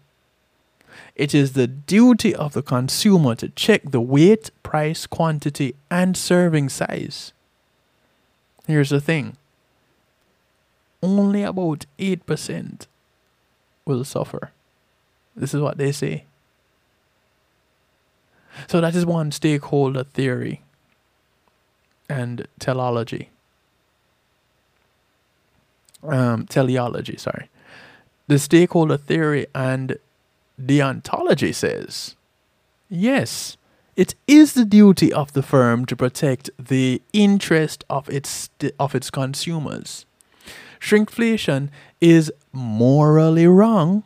It 1.16 1.36
is 1.36 1.54
the 1.54 1.68
duty 1.68 2.34
of 2.34 2.54
the 2.54 2.62
consumer 2.62 3.36
to 3.36 3.50
check 3.50 3.82
the 3.84 4.00
weight, 4.00 4.52
price, 4.64 5.06
quantity, 5.06 5.76
and 5.92 6.16
serving 6.16 6.70
size. 6.70 7.34
Here's 8.70 8.92
the 8.92 9.02
thing 9.02 9.36
only 11.02 11.42
about 11.42 11.88
8% 11.98 12.86
will 13.84 14.04
suffer. 14.04 14.52
This 15.36 15.56
is 15.56 15.62
what 15.62 15.80
they 15.80 15.92
say. 15.92 16.26
So 18.68 18.80
that 18.80 18.94
is 18.94 19.08
one 19.08 19.32
stakeholder 19.32 20.04
theory 20.04 20.62
and 22.08 22.48
teleology. 22.60 23.32
Um, 26.04 26.46
teleology, 26.46 27.18
sorry. 27.18 27.50
The 28.28 28.38
stakeholder 28.38 28.98
theory 28.98 29.48
and 29.56 29.98
deontology 30.62 31.56
says 31.56 32.16
yes, 32.88 33.58
it 34.00 34.16
is 34.28 34.54
the 34.54 34.64
duty 34.64 35.12
of 35.12 35.34
the 35.34 35.44
firm 35.44 35.86
to 35.86 35.94
protect 35.94 36.50
the 36.58 37.02
interest 37.12 37.84
of 37.90 38.08
its 38.08 38.50
of 38.80 38.96
its 38.96 39.10
consumers. 39.10 40.06
Shrinkflation 40.80 41.68
is 42.00 42.32
morally 42.54 43.46
wrong 43.46 44.04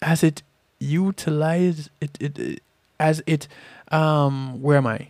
as 0.00 0.24
it 0.24 0.42
utilize 0.78 1.90
it, 2.00 2.16
it, 2.18 2.38
it 2.38 2.62
as 2.98 3.22
it 3.26 3.46
um 3.92 4.62
where 4.62 4.78
am 4.78 4.86
I? 4.86 5.08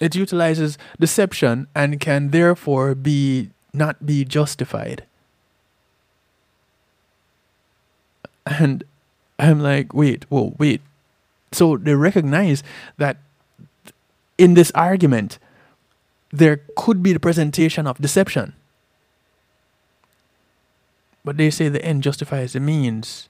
It 0.00 0.14
utilizes 0.14 0.78
deception 0.98 1.66
and 1.74 2.00
can 2.00 2.30
therefore 2.30 2.94
be 2.94 3.50
not 3.74 4.06
be 4.06 4.24
justified. 4.24 5.04
And 8.46 8.82
I'm 9.38 9.60
like, 9.60 9.92
wait, 9.92 10.24
whoa, 10.30 10.54
wait. 10.56 10.80
So 11.54 11.76
they 11.76 11.94
recognize 11.94 12.62
that 12.98 13.18
in 14.36 14.54
this 14.54 14.72
argument, 14.74 15.38
there 16.30 16.62
could 16.76 17.02
be 17.02 17.12
the 17.12 17.20
presentation 17.20 17.86
of 17.86 17.98
deception. 17.98 18.54
But 21.24 21.36
they 21.36 21.50
say 21.50 21.68
the 21.68 21.84
end 21.84 22.02
justifies 22.02 22.52
the 22.52 22.60
means. 22.60 23.28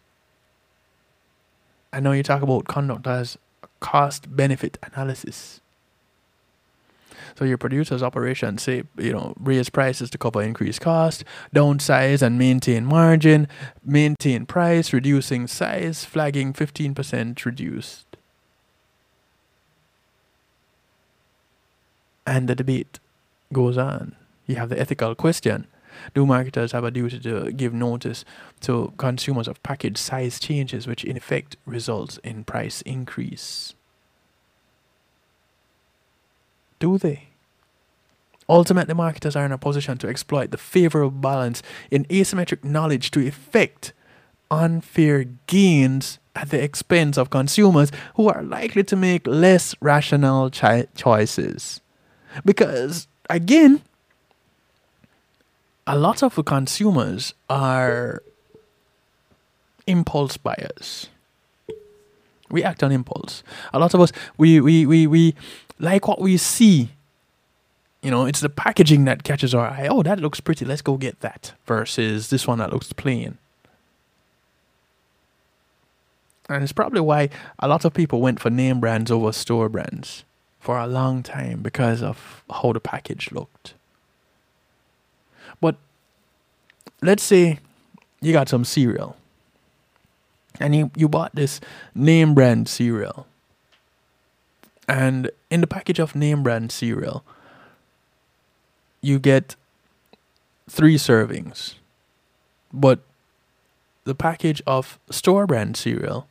I 1.93 2.01
know 2.01 2.13
you 2.13 2.23
talk 2.23 2.43
about 2.43 2.67
conduct 2.67 3.07
as 3.07 3.39
cost 3.81 4.35
benefit 4.35 4.79
analysis. 4.83 5.61
So 7.37 7.45
your 7.45 7.59
producer's 7.59 8.03
operation 8.03 8.59
say, 8.59 8.85
you 8.97 9.13
know, 9.13 9.35
raise 9.39 9.69
prices 9.69 10.09
to 10.11 10.19
cover 10.19 10.43
increased 10.43 10.81
cost, 10.81 11.25
downsize 11.55 12.23
and 12.23 12.39
maintain 12.39 12.85
margin, 12.85 13.49
maintain 13.85 14.47
price, 14.47 14.93
reducing 14.93 15.47
size, 15.47 16.05
flagging 16.05 16.53
15% 16.53 17.45
reduced. 17.45 18.04
And 22.27 22.49
the 22.49 22.55
debate 22.55 23.01
goes 23.53 23.77
on. 23.77 24.17
You 24.47 24.57
have 24.57 24.69
the 24.69 24.81
ethical 24.81 25.15
question. 25.15 25.67
Do 26.15 26.27
marketers 26.27 26.73
have 26.73 26.85
a 26.85 26.91
duty 26.91 27.21
to 27.21 27.53
give 27.53 27.73
notice 27.73 28.25
to 28.63 28.93
consumers 28.97 29.47
of 29.49 29.63
package 29.63 29.97
size 29.97 30.41
changes, 30.41 30.87
which 30.87 31.05
in 31.05 31.17
effect 31.17 31.57
results 31.67 32.19
in 32.25 32.45
price 32.45 32.83
increase? 32.83 33.75
Do 36.79 36.99
they? 36.99 37.29
Ultimately, 38.49 38.95
marketers 38.95 39.37
are 39.37 39.47
in 39.47 39.53
a 39.53 39.59
position 39.59 39.97
to 39.99 40.09
exploit 40.09 40.51
the 40.51 40.59
favorable 40.59 41.11
balance 41.11 41.63
in 41.91 42.05
asymmetric 42.07 42.63
knowledge 42.63 43.11
to 43.13 43.27
effect 43.27 43.93
unfair 44.51 45.25
gains 45.47 46.19
at 46.37 46.51
the 46.51 46.63
expense 46.63 47.17
of 47.17 47.31
consumers 47.31 47.91
who 48.17 48.29
are 48.29 48.43
likely 48.43 48.85
to 48.85 48.97
make 48.97 49.27
less 49.27 49.75
rational 49.81 50.51
chi- 50.51 50.87
choices. 50.95 51.81
Because, 52.45 53.07
again, 53.29 53.83
a 55.87 55.97
lot 55.97 56.23
of 56.23 56.43
consumers 56.45 57.35
are 57.51 58.23
impulse 59.87 60.37
buyers. 60.37 61.09
We 62.51 62.63
act 62.63 62.83
on 62.83 62.93
impulse. 62.93 63.43
A 63.73 63.79
lot 63.79 63.95
of 63.95 64.01
us, 64.01 64.13
we, 64.37 64.61
we, 64.61 64.87
we, 64.87 65.07
we 65.07 65.35
like 65.79 66.09
what 66.09 66.21
we 66.21 66.37
see. 66.37 66.91
You 68.03 68.11
know, 68.11 68.27
it's 68.27 68.41
the 68.41 68.51
packaging 68.51 69.05
that 69.07 69.25
catches 69.25 69.55
our 69.55 69.67
eye. 69.67 69.89
Oh, 69.91 70.03
that 70.03 70.21
looks 70.21 70.41
pretty. 70.41 70.65
Let's 70.65 70.83
go 70.83 70.97
get 70.97 71.21
that. 71.21 71.53
Versus 71.67 72.31
this 72.31 72.47
one 72.47 72.59
that 72.59 72.73
looks 72.73 72.93
plain. 72.93 73.39
And 76.49 76.63
it's 76.63 76.73
probably 76.73 77.01
why 77.01 77.31
a 77.59 77.67
lot 77.67 77.87
of 77.87 77.95
people 77.95 78.21
went 78.21 78.41
for 78.41 78.51
name 78.51 78.79
brands 78.79 79.11
over 79.11 79.33
store 79.33 79.71
brands 79.71 80.25
for 80.65 80.79
a 80.79 80.87
long 80.87 81.23
time 81.23 81.61
because 81.61 82.03
of 82.03 82.43
how 82.51 82.73
the 82.73 82.81
package 82.81 83.31
looked. 83.31 83.75
But 85.61 85.77
let's 87.03 87.23
say 87.23 87.59
you 88.23 88.33
got 88.33 88.49
some 88.49 88.65
cereal 88.65 89.15
and 90.59 90.75
you, 90.75 90.91
you 90.97 91.07
bought 91.07 91.35
this 91.35 91.61
name 91.95 92.33
brand 92.33 92.67
cereal. 92.67 93.27
And 94.89 95.31
in 95.51 95.61
the 95.61 95.67
package 95.67 95.99
of 95.99 96.15
name 96.15 96.43
brand 96.43 96.73
cereal, 96.73 97.25
you 99.03 99.19
get 99.19 99.57
three 100.67 100.97
servings. 100.97 101.75
But 102.73 103.01
the 104.05 104.15
package 104.15 104.63
of 104.67 104.99
store 105.11 105.47
brand 105.47 105.77
cereal, 105.77 106.27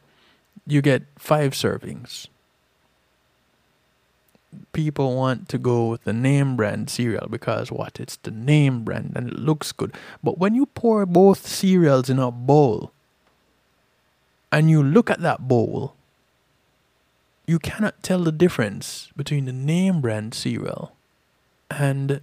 you 0.66 0.82
get 0.82 1.04
five 1.20 1.52
servings. 1.52 2.30
People 4.74 5.16
want 5.16 5.50
to 5.50 5.58
go 5.58 5.90
with 5.90 6.04
the 6.04 6.14
name 6.14 6.56
brand 6.56 6.90
cereal 6.90 7.28
because 7.30 7.72
what? 7.72 8.00
It's 8.00 8.18
the 8.18 8.32
name 8.32 8.84
brand 8.84 9.14
and 9.16 9.30
it 9.30 9.40
looks 9.40 9.72
good. 9.72 9.94
But 10.24 10.38
when 10.38 10.56
you 10.56 10.66
pour 10.66 11.06
both 11.06 11.48
cereals 11.48 12.10
in 12.10 12.20
a 12.20 12.32
bowl 12.32 12.92
and 14.52 14.70
you 14.70 14.84
look 14.84 15.10
at 15.10 15.22
that 15.22 15.48
bowl, 15.48 15.96
you 17.46 17.60
cannot 17.60 18.02
tell 18.04 18.24
the 18.24 18.32
difference 18.32 19.10
between 19.16 19.46
the 19.46 19.54
name 19.54 20.02
brand 20.02 20.34
cereal 20.34 20.96
and 21.70 22.22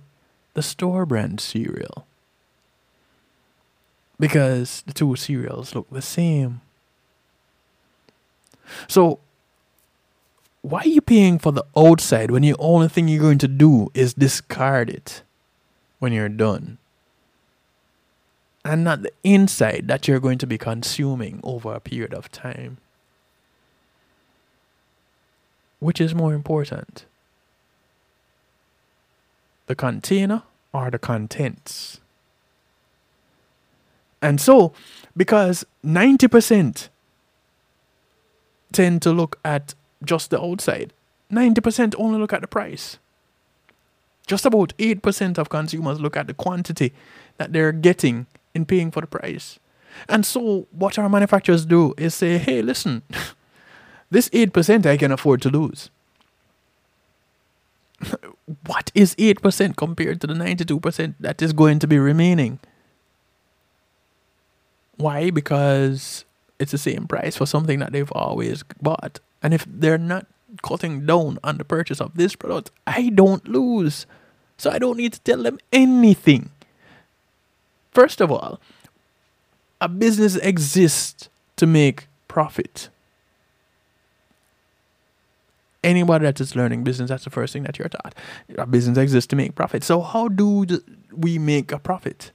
the 0.55 0.62
store 0.62 1.07
brand 1.07 1.40
cereal 1.40 2.07
because 4.19 4.82
the 4.86 4.93
two 4.93 5.16
cereals 5.16 5.74
look 5.74 5.89
the 5.90 6.02
same. 6.02 6.61
So, 8.86 9.19
why 10.62 10.80
are 10.80 10.88
you 10.88 11.00
paying 11.00 11.38
for 11.38 11.52
the 11.52 11.64
outside 11.76 12.30
when 12.30 12.42
the 12.42 12.54
only 12.58 12.88
thing 12.88 13.08
you're 13.08 13.20
going 13.20 13.38
to 13.38 13.48
do 13.48 13.90
is 13.94 14.14
discard 14.14 14.90
it 14.90 15.22
when 15.98 16.12
you're 16.12 16.28
done? 16.28 16.78
And 18.64 18.84
not 18.84 19.02
the 19.02 19.12
inside 19.24 19.88
that 19.88 20.06
you're 20.06 20.20
going 20.20 20.38
to 20.38 20.46
be 20.46 20.58
consuming 20.58 21.40
over 21.42 21.72
a 21.72 21.80
period 21.80 22.12
of 22.12 22.30
time. 22.30 22.76
Which 25.78 25.98
is 25.98 26.14
more 26.14 26.34
important? 26.34 27.06
The 29.66 29.74
container 29.74 30.42
or 30.74 30.90
the 30.90 30.98
contents? 30.98 32.00
And 34.20 34.38
so, 34.38 34.74
because 35.16 35.64
90% 35.82 36.90
tend 38.72 39.00
to 39.00 39.10
look 39.10 39.38
at 39.42 39.74
just 40.05 40.31
the 40.31 40.40
outside, 40.43 40.93
90% 41.32 41.94
only 41.98 42.18
look 42.18 42.32
at 42.32 42.40
the 42.40 42.48
price. 42.48 42.98
Just 44.27 44.47
about 44.47 44.77
8% 44.78 45.39
of 45.39 45.48
consumers 45.48 46.01
look 46.01 46.16
at 46.16 46.27
the 46.27 46.35
quantity 46.35 46.93
that 47.39 47.52
they're 47.52 47.72
getting 47.72 48.27
in 48.55 48.64
paying 48.64 48.90
for 48.90 49.01
the 49.01 49.06
price. 49.06 49.59
And 50.09 50.24
so, 50.24 50.66
what 50.70 50.98
our 50.98 51.09
manufacturers 51.09 51.66
do 51.66 51.94
is 51.98 52.14
say, 52.14 52.39
hey, 52.39 52.62
listen, 52.62 53.02
this 54.10 54.28
8% 54.31 54.86
I 54.86 54.97
can 54.97 55.12
afford 55.12 55.43
to 55.43 55.51
lose. 55.51 55.90
what 58.66 58.90
is 58.94 59.14
8% 59.16 59.77
compared 59.77 60.20
to 60.20 60.27
the 60.27 60.35
92% 60.35 61.14
that 61.20 61.43
is 61.43 61.52
going 61.52 61.78
to 61.81 61.86
be 61.86 61.98
remaining? 61.98 62.60
Why? 64.97 65.31
Because 65.31 66.24
it's 66.59 66.72
the 66.72 66.78
same 66.78 67.06
price 67.06 67.36
for 67.36 67.47
something 67.47 67.78
that 67.78 67.93
they've 67.93 68.12
always 68.12 68.62
bought. 68.81 69.18
And 69.42 69.54
if 69.54 69.66
they're 69.66 69.98
not 69.98 70.26
cutting 70.62 71.06
down 71.06 71.38
on 71.42 71.58
the 71.58 71.64
purchase 71.64 72.00
of 72.00 72.14
this 72.14 72.36
product, 72.36 72.70
I 72.86 73.10
don't 73.10 73.46
lose. 73.48 74.06
So 74.56 74.70
I 74.70 74.78
don't 74.78 74.96
need 74.96 75.14
to 75.14 75.20
tell 75.20 75.42
them 75.42 75.58
anything. 75.72 76.50
First 77.92 78.20
of 78.20 78.30
all, 78.30 78.60
a 79.80 79.88
business 79.88 80.36
exists 80.36 81.28
to 81.56 81.66
make 81.66 82.06
profit. 82.28 82.90
Anybody 85.82 86.26
that 86.26 86.40
is 86.40 86.54
learning 86.54 86.84
business, 86.84 87.08
that's 87.08 87.24
the 87.24 87.30
first 87.30 87.54
thing 87.54 87.62
that 87.62 87.78
you're 87.78 87.88
taught. 87.88 88.14
A 88.58 88.66
business 88.66 88.98
exists 88.98 89.28
to 89.28 89.36
make 89.36 89.54
profit. 89.54 89.82
So, 89.82 90.02
how 90.02 90.28
do 90.28 90.66
we 91.10 91.38
make 91.38 91.72
a 91.72 91.78
profit? 91.78 92.32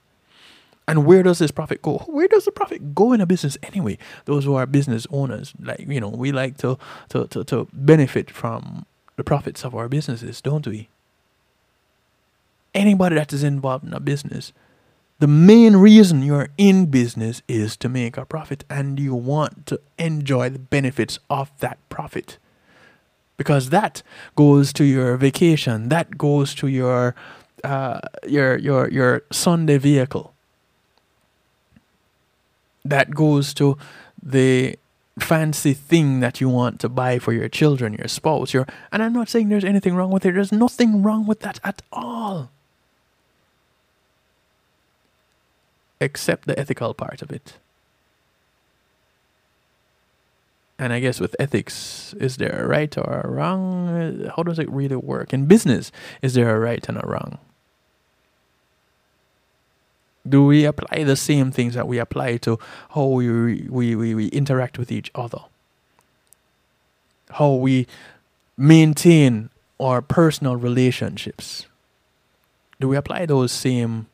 And 0.87 1.05
where 1.05 1.23
does 1.23 1.39
this 1.39 1.51
profit 1.51 1.81
go? 1.81 1.97
Where 2.07 2.27
does 2.27 2.45
the 2.45 2.51
profit 2.51 2.93
go 2.93 3.13
in 3.13 3.21
a 3.21 3.25
business 3.25 3.57
anyway? 3.63 3.97
Those 4.25 4.45
who 4.45 4.53
are 4.53 4.65
business 4.65 5.07
owners, 5.11 5.53
like 5.59 5.85
you 5.87 5.99
know, 5.99 6.09
we 6.09 6.31
like 6.31 6.57
to 6.57 6.77
to, 7.09 7.27
to, 7.27 7.43
to 7.45 7.67
benefit 7.73 8.29
from 8.29 8.85
the 9.15 9.23
profits 9.23 9.65
of 9.65 9.73
our 9.73 9.89
businesses, 9.89 10.41
don't 10.41 10.67
we? 10.67 10.89
Anybody 12.73 13.15
that 13.15 13.33
is 13.33 13.43
involved 13.43 13.85
in 13.85 13.93
a 13.93 13.99
business, 13.99 14.51
the 15.19 15.27
main 15.27 15.77
reason 15.77 16.21
you're 16.21 16.49
in 16.57 16.87
business 16.87 17.41
is 17.47 17.77
to 17.77 17.89
make 17.89 18.17
a 18.17 18.25
profit 18.25 18.65
and 18.69 18.99
you 18.99 19.15
want 19.15 19.65
to 19.67 19.79
enjoy 19.97 20.49
the 20.49 20.59
benefits 20.59 21.19
of 21.29 21.51
that 21.59 21.77
profit. 21.89 22.37
Because 23.37 23.69
that 23.69 24.03
goes 24.35 24.71
to 24.73 24.83
your 24.83 25.17
vacation, 25.17 25.89
that 25.89 26.17
goes 26.17 26.53
to 26.55 26.67
your 26.67 27.15
uh, 27.63 28.01
your 28.27 28.57
your 28.57 28.89
your 28.89 29.23
Sunday 29.31 29.77
vehicle 29.77 30.34
that 32.85 33.11
goes 33.11 33.53
to 33.55 33.77
the 34.21 34.77
fancy 35.19 35.73
thing 35.73 36.19
that 36.19 36.39
you 36.39 36.49
want 36.49 36.79
to 36.81 36.89
buy 36.89 37.19
for 37.19 37.33
your 37.33 37.49
children, 37.49 37.93
your 37.93 38.07
spouse, 38.07 38.53
your 38.53 38.67
and 38.91 39.01
I'm 39.01 39.13
not 39.13 39.29
saying 39.29 39.49
there's 39.49 39.63
anything 39.63 39.95
wrong 39.95 40.11
with 40.11 40.25
it. 40.25 40.33
There's 40.33 40.51
nothing 40.51 41.03
wrong 41.03 41.25
with 41.25 41.39
that 41.41 41.59
at 41.63 41.81
all. 41.91 42.49
Except 45.99 46.45
the 46.45 46.57
ethical 46.59 46.93
part 46.93 47.21
of 47.21 47.31
it. 47.31 47.53
And 50.77 50.91
I 50.91 50.99
guess 50.99 51.21
with 51.21 51.37
ethics, 51.39 52.13
is 52.19 52.35
there 52.35 52.63
a 52.63 52.67
right 52.67 52.95
or 52.97 53.21
a 53.23 53.29
wrong? 53.29 54.29
How 54.35 54.43
does 54.43 54.59
it 54.59 54.69
really 54.69 54.97
work? 54.97 55.33
In 55.33 55.45
business, 55.45 55.91
is 56.21 56.33
there 56.33 56.53
a 56.53 56.59
right 56.59 56.87
and 56.89 56.97
a 57.01 57.07
wrong? 57.07 57.37
Do 60.27 60.45
we 60.45 60.65
apply 60.65 61.03
the 61.03 61.15
same 61.15 61.51
things 61.51 61.75
that 61.75 61.87
we 61.87 61.99
apply 61.99 62.37
to 62.37 62.59
how 62.93 63.05
we, 63.05 63.67
we, 63.69 63.95
we, 63.95 64.15
we 64.15 64.27
interact 64.27 64.77
with 64.77 64.91
each 64.91 65.11
other? 65.13 65.39
How 67.31 67.53
we 67.53 67.87
maintain 68.57 69.49
our 69.79 70.01
personal 70.01 70.55
relationships? 70.55 71.67
Do 72.79 72.87
we 72.87 72.97
apply 72.97 73.25
those 73.25 73.51
same 73.51 74.07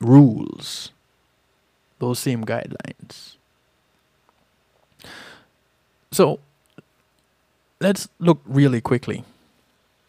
rules, 0.00 0.90
those 1.98 2.18
same 2.18 2.44
guidelines? 2.44 3.36
So 6.10 6.40
let's 7.80 8.08
look 8.18 8.40
really 8.46 8.80
quickly 8.80 9.24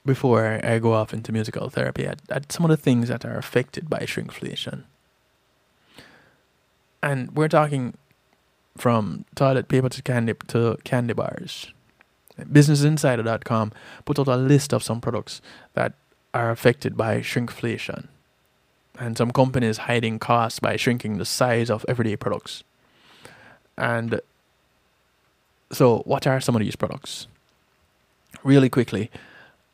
before 0.07 0.59
I 0.63 0.79
go 0.79 0.93
off 0.93 1.13
into 1.13 1.31
musical 1.31 1.69
therapy 1.69 2.07
at, 2.07 2.19
at 2.29 2.51
some 2.51 2.65
of 2.65 2.69
the 2.69 2.77
things 2.77 3.09
that 3.09 3.23
are 3.25 3.37
affected 3.37 3.89
by 3.89 3.99
shrinkflation. 3.99 4.83
And 7.03 7.35
we're 7.35 7.47
talking 7.47 7.95
from 8.77 9.25
toilet 9.35 9.67
paper 9.67 9.89
to 9.89 10.01
candy 10.01 10.33
to 10.47 10.77
candy 10.83 11.13
bars. 11.13 11.71
BusinessInsider.com 12.39 13.71
put 14.05 14.19
out 14.19 14.27
a 14.27 14.37
list 14.37 14.73
of 14.73 14.83
some 14.83 15.01
products 15.01 15.41
that 15.73 15.93
are 16.33 16.51
affected 16.51 16.95
by 16.95 17.19
shrinkflation. 17.19 18.07
And 18.99 19.17
some 19.17 19.31
companies 19.31 19.77
hiding 19.77 20.19
costs 20.19 20.59
by 20.59 20.75
shrinking 20.75 21.17
the 21.17 21.25
size 21.25 21.69
of 21.69 21.85
everyday 21.87 22.15
products. 22.15 22.63
And 23.77 24.21
so, 25.71 25.99
what 26.05 26.25
are 26.25 26.41
some 26.41 26.55
of 26.55 26.61
these 26.61 26.75
products? 26.75 27.27
Really 28.43 28.69
quickly, 28.69 29.11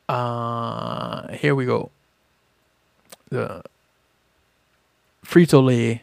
uh, 0.08 1.32
here 1.32 1.54
we 1.54 1.66
go. 1.66 1.90
The 3.30 3.62
Frito 5.24 5.64
Lay. 5.64 6.02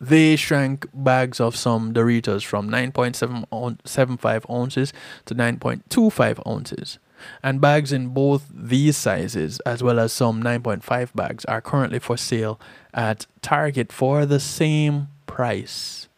They 0.00 0.34
shrank 0.34 0.88
bags 0.92 1.40
of 1.40 1.54
some 1.54 1.94
Doritos 1.94 2.44
from 2.44 2.68
9.75 2.68 4.50
ounces 4.50 4.92
to 5.26 5.34
9.25 5.34 6.48
ounces. 6.48 6.98
And 7.40 7.60
bags 7.60 7.92
in 7.92 8.08
both 8.08 8.46
these 8.52 8.96
sizes, 8.96 9.60
as 9.60 9.80
well 9.80 10.00
as 10.00 10.12
some 10.12 10.42
9.5 10.42 11.14
bags, 11.14 11.44
are 11.44 11.60
currently 11.60 12.00
for 12.00 12.16
sale 12.16 12.58
at 12.92 13.26
Target 13.42 13.92
for 13.92 14.26
the 14.26 14.40
same 14.40 15.06
price. 15.26 16.08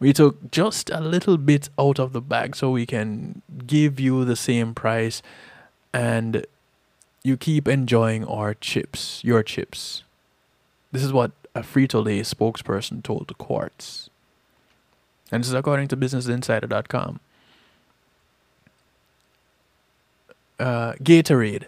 We 0.00 0.12
took 0.12 0.50
just 0.50 0.90
a 0.90 1.00
little 1.00 1.36
bit 1.36 1.70
out 1.78 1.98
of 1.98 2.12
the 2.12 2.20
bag 2.20 2.54
so 2.54 2.70
we 2.70 2.86
can 2.86 3.42
give 3.66 3.98
you 3.98 4.24
the 4.24 4.36
same 4.36 4.74
price 4.74 5.22
and 5.92 6.46
you 7.24 7.36
keep 7.36 7.66
enjoying 7.66 8.24
our 8.24 8.54
chips, 8.54 9.22
your 9.24 9.42
chips. 9.42 10.04
This 10.92 11.02
is 11.02 11.12
what 11.12 11.32
a 11.54 11.60
Frito 11.60 12.04
Lay 12.04 12.20
spokesperson 12.20 13.02
told 13.02 13.28
the 13.28 13.34
Quartz. 13.34 14.08
And 15.30 15.42
this 15.42 15.48
is 15.48 15.54
according 15.54 15.88
to 15.88 15.96
BusinessInsider.com. 15.96 17.20
Uh, 20.58 20.92
Gatorade. 20.94 21.64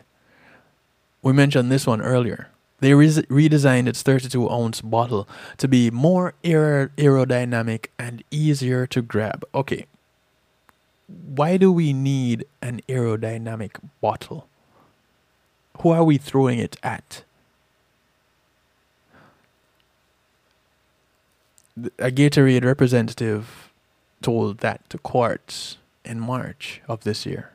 We 1.22 1.32
mentioned 1.32 1.70
this 1.70 1.86
one 1.86 2.00
earlier. 2.00 2.48
They 2.80 2.94
re- 2.94 3.08
redesigned 3.08 3.86
its 3.86 4.02
32 4.02 4.50
ounce 4.50 4.80
bottle 4.80 5.28
to 5.58 5.68
be 5.68 5.90
more 5.90 6.34
aer- 6.42 6.90
aerodynamic 6.96 7.86
and 7.98 8.24
easier 8.30 8.86
to 8.88 9.02
grab. 9.02 9.44
Okay. 9.54 9.86
Why 11.06 11.56
do 11.56 11.72
we 11.72 11.92
need 11.92 12.46
an 12.62 12.80
aerodynamic 12.88 13.76
bottle? 14.00 14.48
Who 15.80 15.90
are 15.90 16.04
we 16.04 16.18
throwing 16.18 16.58
it 16.58 16.76
at? 16.82 17.24
A 21.98 22.10
Gatorade 22.10 22.64
representative 22.64 23.72
told 24.22 24.58
that 24.58 24.88
to 24.90 24.98
Quartz 24.98 25.78
in 26.04 26.20
March 26.20 26.82
of 26.88 27.04
this 27.04 27.24
year. 27.24 27.52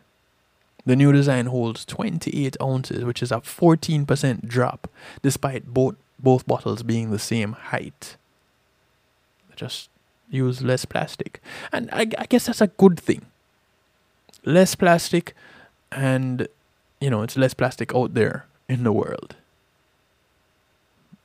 The 0.86 0.96
new 0.96 1.12
design 1.12 1.48
holds 1.48 1.84
28 1.86 2.58
ounces, 2.62 3.04
which 3.04 3.24
is 3.24 3.32
a 3.32 3.38
14% 3.38 4.48
drop, 4.48 4.90
despite 5.22 5.74
both 5.74 5.96
both 6.18 6.48
bottles 6.48 6.82
being 6.82 7.12
the 7.12 7.20
same 7.20 7.54
height. 7.54 8.16
Just 9.56 9.90
use 10.30 10.62
less 10.62 10.86
plastic, 10.86 11.42
and 11.72 11.90
I, 11.92 12.08
I 12.18 12.26
guess 12.26 12.46
that's 12.46 12.62
a 12.62 12.68
good 12.68 13.00
thing. 13.00 13.26
Less 14.44 14.76
plastic, 14.76 15.34
and 15.92 16.48
you 17.00 17.10
know 17.10 17.22
it's 17.22 17.38
less 17.38 17.54
plastic 17.54 17.96
out 17.96 18.14
there 18.14 18.46
in 18.68 18.84
the 18.84 18.92
world. 18.92 19.36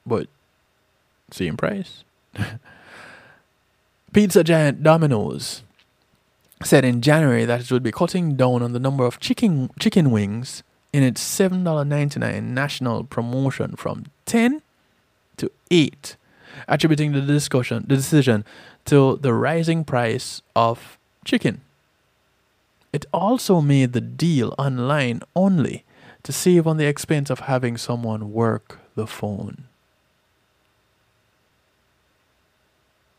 But 0.07 0.29
same 1.31 1.57
price. 1.57 2.05
Pizza 4.13 4.43
giant 4.43 4.83
Domino's 4.83 5.63
said 6.63 6.85
in 6.85 7.01
January 7.01 7.45
that 7.45 7.61
it 7.61 7.73
would 7.73 7.83
be 7.83 7.93
cutting 7.93 8.37
down 8.37 8.63
on 8.63 8.73
the 8.73 8.81
number 8.81 9.05
of 9.05 9.19
chicken 9.19 9.71
chicken 9.79 10.11
wings 10.11 10.63
in 10.93 11.03
its 11.03 11.23
$7.99 11.23 12.43
national 12.43 13.05
promotion 13.05 13.77
from 13.77 14.07
10 14.27 14.63
to 15.37 15.51
8 15.71 16.17
attributing 16.69 17.13
the 17.13 17.21
discussion 17.21 17.85
the 17.89 17.97
decision 17.97 18.45
to 18.85 19.19
the 19.23 19.33
rising 19.33 19.85
price 19.85 20.43
of 20.55 20.99
chicken. 21.25 21.61
It 22.93 23.07
also 23.13 23.61
made 23.61 23.93
the 23.93 24.01
deal 24.01 24.55
online 24.59 25.23
only 25.37 25.85
to 26.25 26.33
save 26.33 26.67
on 26.67 26.77
the 26.77 26.87
expense 26.87 27.31
of 27.31 27.41
having 27.41 27.77
someone 27.77 28.33
work 28.33 28.81
the 28.95 29.07
phone. 29.07 29.65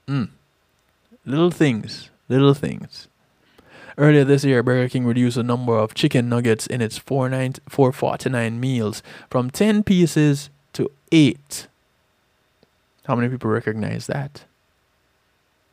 Mm. 0.08 0.30
little 1.26 1.52
things 1.52 2.10
little 2.28 2.56
things 2.56 3.08
Earlier 3.98 4.24
this 4.24 4.44
year, 4.44 4.64
Burger 4.64 4.90
King 4.90 5.06
reduced 5.06 5.36
the 5.36 5.44
number 5.44 5.78
of 5.78 5.94
chicken 5.94 6.30
nuggets 6.30 6.68
in 6.68 6.82
its 6.82 6.98
449 6.98 8.60
meals 8.60 9.04
from 9.30 9.50
10 9.50 9.84
pieces 9.84 10.50
to 10.74 10.90
8. 11.12 11.68
How 13.06 13.16
many 13.16 13.30
people 13.30 13.50
recognize 13.50 14.08
that? 14.08 14.46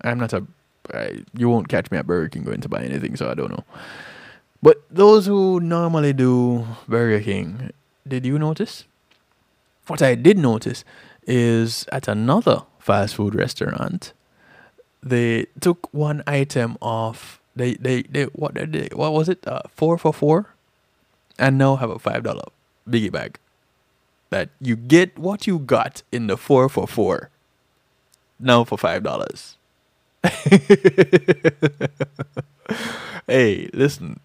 I'm 0.03 0.19
not 0.19 0.32
a. 0.32 0.47
I, 0.93 1.23
you 1.35 1.49
won't 1.49 1.69
catch 1.69 1.90
me 1.90 1.99
at 1.99 2.07
Burger 2.07 2.28
King 2.28 2.45
going 2.45 2.61
to 2.62 2.69
buy 2.69 2.82
anything, 2.82 3.16
so 3.16 3.31
I 3.31 3.35
don't 3.35 3.51
know. 3.51 3.65
But 4.62 4.82
those 4.90 5.27
who 5.27 5.61
normally 5.61 6.12
do 6.12 6.66
Burger 6.89 7.23
King, 7.23 7.70
did 8.07 8.24
you 8.24 8.39
notice? 8.39 8.85
What 9.86 10.03
I 10.03 10.15
did 10.15 10.39
notice 10.39 10.85
is 11.27 11.86
at 11.93 12.09
another 12.09 12.62
fast 12.78 13.15
food 13.15 13.35
restaurant, 13.35 14.12
they 15.03 15.47
took 15.61 15.93
one 15.93 16.23
item 16.27 16.77
off 16.81 17.38
they 17.59 17.74
they 17.74 18.02
they 18.02 18.24
what 18.24 18.55
they, 18.55 18.66
they 18.66 18.89
what 18.94 19.12
was 19.12 19.28
it? 19.28 19.47
Uh, 19.47 19.62
four 19.74 19.98
for 19.98 20.12
four, 20.12 20.55
and 21.39 21.59
now 21.59 21.76
have 21.76 21.90
a 21.90 21.98
five 21.98 22.22
dollar 22.22 22.48
biggie 22.89 23.12
bag. 23.12 23.39
That 24.30 24.51
you 24.60 24.76
get 24.76 25.18
what 25.18 25.47
you 25.47 25.59
got 25.59 26.02
in 26.12 26.26
the 26.26 26.36
four 26.36 26.68
for 26.68 26.86
four. 26.86 27.30
Now 28.39 28.64
for 28.64 28.78
five 28.78 29.02
dollars. 29.02 29.56
hey, 33.26 33.70
listen. 33.72 34.20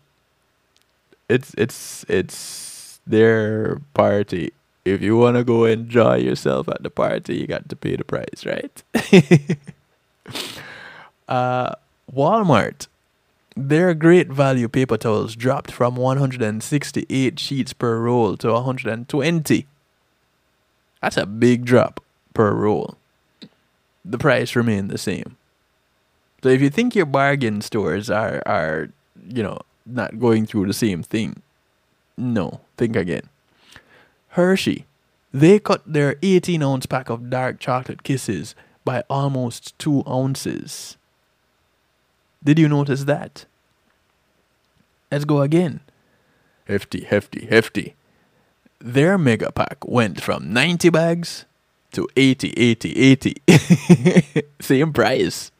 It's 1.29 1.53
it's 1.57 2.05
it's 2.09 2.99
their 3.07 3.81
party. 3.93 4.51
if 4.85 5.01
you 5.01 5.17
want 5.17 5.37
to 5.37 5.43
go 5.43 5.65
enjoy 5.65 6.17
yourself 6.17 6.67
at 6.67 6.83
the 6.83 6.89
party, 6.89 7.35
you 7.37 7.47
got 7.47 7.69
to 7.69 7.75
pay 7.75 7.95
the 7.95 8.03
price, 8.03 8.45
right? 8.45 8.83
uh, 11.27 11.75
Walmart, 12.13 12.87
their 13.55 13.93
great 13.93 14.29
value 14.29 14.67
paper 14.67 14.97
towels 14.97 15.35
dropped 15.35 15.71
from 15.71 15.95
168 15.95 17.39
sheets 17.39 17.73
per 17.73 17.99
roll 17.99 18.35
to 18.37 18.51
120. 18.51 19.67
That's 21.01 21.17
a 21.17 21.25
big 21.25 21.65
drop 21.65 22.03
per 22.33 22.53
roll. 22.53 22.97
The 24.03 24.17
price 24.17 24.55
remained 24.55 24.89
the 24.89 24.97
same. 24.97 25.37
So 26.41 26.49
if 26.49 26.61
you 26.61 26.69
think 26.69 26.95
your 26.95 27.05
bargain 27.05 27.61
stores 27.61 28.09
are 28.09 28.43
are 28.45 28.89
you 29.29 29.43
know 29.43 29.59
not 29.85 30.19
going 30.19 30.45
through 30.45 30.67
the 30.67 30.73
same 30.73 31.03
thing, 31.03 31.41
no, 32.17 32.61
think 32.77 32.95
again. 32.95 33.29
Hershey, 34.29 34.85
they 35.31 35.59
cut 35.59 35.81
their 35.85 36.17
18 36.21 36.61
ounce 36.63 36.85
pack 36.85 37.09
of 37.09 37.29
dark 37.29 37.59
chocolate 37.59 38.03
kisses 38.03 38.55
by 38.83 39.03
almost 39.09 39.77
two 39.79 40.03
ounces. 40.07 40.97
Did 42.43 42.59
you 42.59 42.67
notice 42.67 43.05
that? 43.05 43.45
Let's 45.11 45.25
go 45.25 45.41
again. 45.41 45.79
Hefty, 46.65 47.03
hefty, 47.03 47.45
hefty. 47.45 47.95
Their 48.79 49.17
mega 49.17 49.51
pack 49.51 49.85
went 49.87 50.21
from 50.21 50.51
90 50.51 50.89
bags 50.89 51.45
to 51.93 52.07
80, 52.17 52.49
80, 52.51 52.99
80. 53.47 54.43
Same 54.59 54.91
price. 54.91 55.51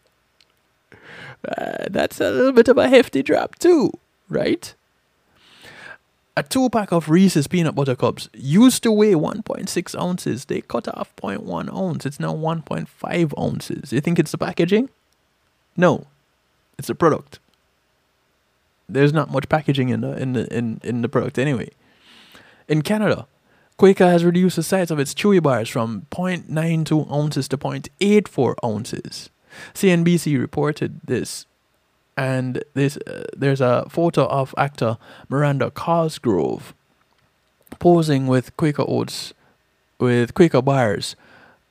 Uh, 1.48 1.86
that's 1.90 2.20
a 2.20 2.32
little 2.32 2.52
bit 2.52 2.68
of 2.68 2.78
a 2.78 2.90
hefty 2.90 3.22
drop, 3.22 3.60
too, 3.60 3.92
right? 4.30 4.74
A 6.36 6.42
two 6.42 6.70
pack 6.70 6.92
of 6.92 7.10
Reese's 7.10 7.48
peanut 7.48 7.76
butter 7.76 7.96
cups 7.96 8.28
used 8.34 8.82
to 8.84 8.92
weigh 8.92 9.14
1.6 9.14 10.02
ounces. 10.02 10.46
They 10.46 10.62
cut 10.62 10.88
off 10.88 11.16
0.1 11.18 11.72
ounce. 11.72 12.06
It's 12.06 12.20
now 12.20 12.34
1.5 12.34 13.40
ounces. 13.40 13.94
You 13.94 14.02
think 14.02 14.18
it's 14.18 14.32
the 14.32 14.38
packaging? 14.38 14.90
No, 15.78 16.08
it's 16.78 16.90
a 16.90 16.96
product. 16.96 17.40
There's 18.90 19.14
not 19.14 19.32
much 19.32 19.50
packaging 19.50 19.90
in 19.90 20.02
the 20.02 20.18
in 20.18 20.34
the 20.34 20.54
in, 20.56 20.80
in 20.84 21.02
the 21.02 21.10
product 21.10 21.40
anyway. 21.40 21.70
In 22.68 22.82
Canada, 22.82 23.28
Quaker 23.78 24.08
has 24.08 24.24
reduced 24.24 24.56
the 24.56 24.64
size 24.64 24.92
of 24.92 25.00
its 25.00 25.14
chewy 25.14 25.42
bars 25.42 25.70
from 25.70 26.06
0.92 26.12 27.12
ounces 27.12 27.48
to 27.50 27.58
0.84 27.58 28.56
ounces. 28.64 29.30
CNBC 29.74 30.40
reported 30.40 31.00
this 31.06 31.46
and 32.16 32.64
this 32.74 32.98
uh, 32.98 33.24
there's 33.36 33.62
a 33.62 33.86
photo 33.90 34.26
of 34.28 34.54
actor 34.58 34.98
Miranda 35.30 35.72
Cosgrove 35.72 36.74
posing 37.80 38.28
with 38.28 38.56
Quaker 38.58 38.86
Oats 38.88 39.34
with 40.00 40.34
Quaker 40.34 40.62
bars, 40.62 41.16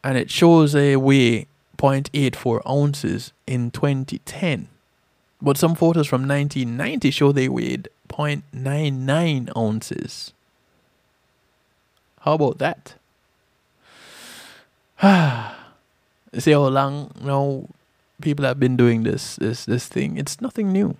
and 0.02 0.16
it 0.16 0.30
shows 0.30 0.74
a 0.74 0.96
weigh 0.96 1.46
0.84 1.76 2.60
ounces 2.68 3.32
in 3.46 3.70
2010. 3.70 4.68
But 5.43 5.59
some 5.59 5.74
photos 5.74 6.06
from 6.06 6.28
1990 6.28 7.10
show 7.10 7.32
they 7.32 7.48
weighed 7.48 7.89
0.99 8.09 9.56
ounces. 9.56 10.32
How 12.20 12.35
about 12.35 12.59
that? 12.59 12.94
See 16.39 16.52
how 16.52 16.69
long 16.69 17.10
now 17.20 17.66
people 18.23 18.44
have 18.44 18.60
been 18.60 18.77
doing 18.77 19.02
this 19.02 19.35
this 19.36 19.64
this 19.64 19.89
thing. 19.89 20.16
It's 20.16 20.40
nothing 20.40 20.70
new. 20.70 20.97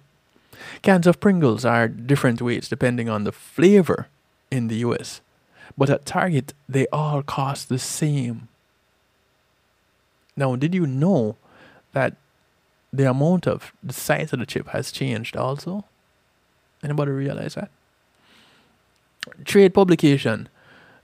Cans 0.83 1.07
of 1.07 1.21
Pringles 1.21 1.65
are 1.65 1.87
different 1.87 2.43
weights 2.43 2.69
depending 2.69 3.09
on 3.09 3.23
the 3.23 3.33
flavor 3.33 4.09
in 4.51 4.67
the 4.67 4.77
US. 4.79 5.21
But 5.79 5.89
at 5.89 6.05
Target 6.05 6.53
they 6.69 6.89
all 6.89 7.23
cost 7.23 7.69
the 7.69 7.79
same. 7.79 8.49
Now, 10.37 10.57
did 10.57 10.75
you 10.75 10.87
know 10.87 11.37
that 11.93 12.17
the 12.93 13.09
amount 13.09 13.47
of 13.47 13.73
the 13.83 13.93
size 13.93 14.33
of 14.33 14.39
the 14.39 14.47
chip 14.47 14.69
has 14.69 14.93
changed 14.93 15.37
also? 15.37 15.85
Anybody 16.83 17.13
realize 17.13 17.55
that? 17.55 17.71
Trade 19.45 19.73
publication, 19.73 20.49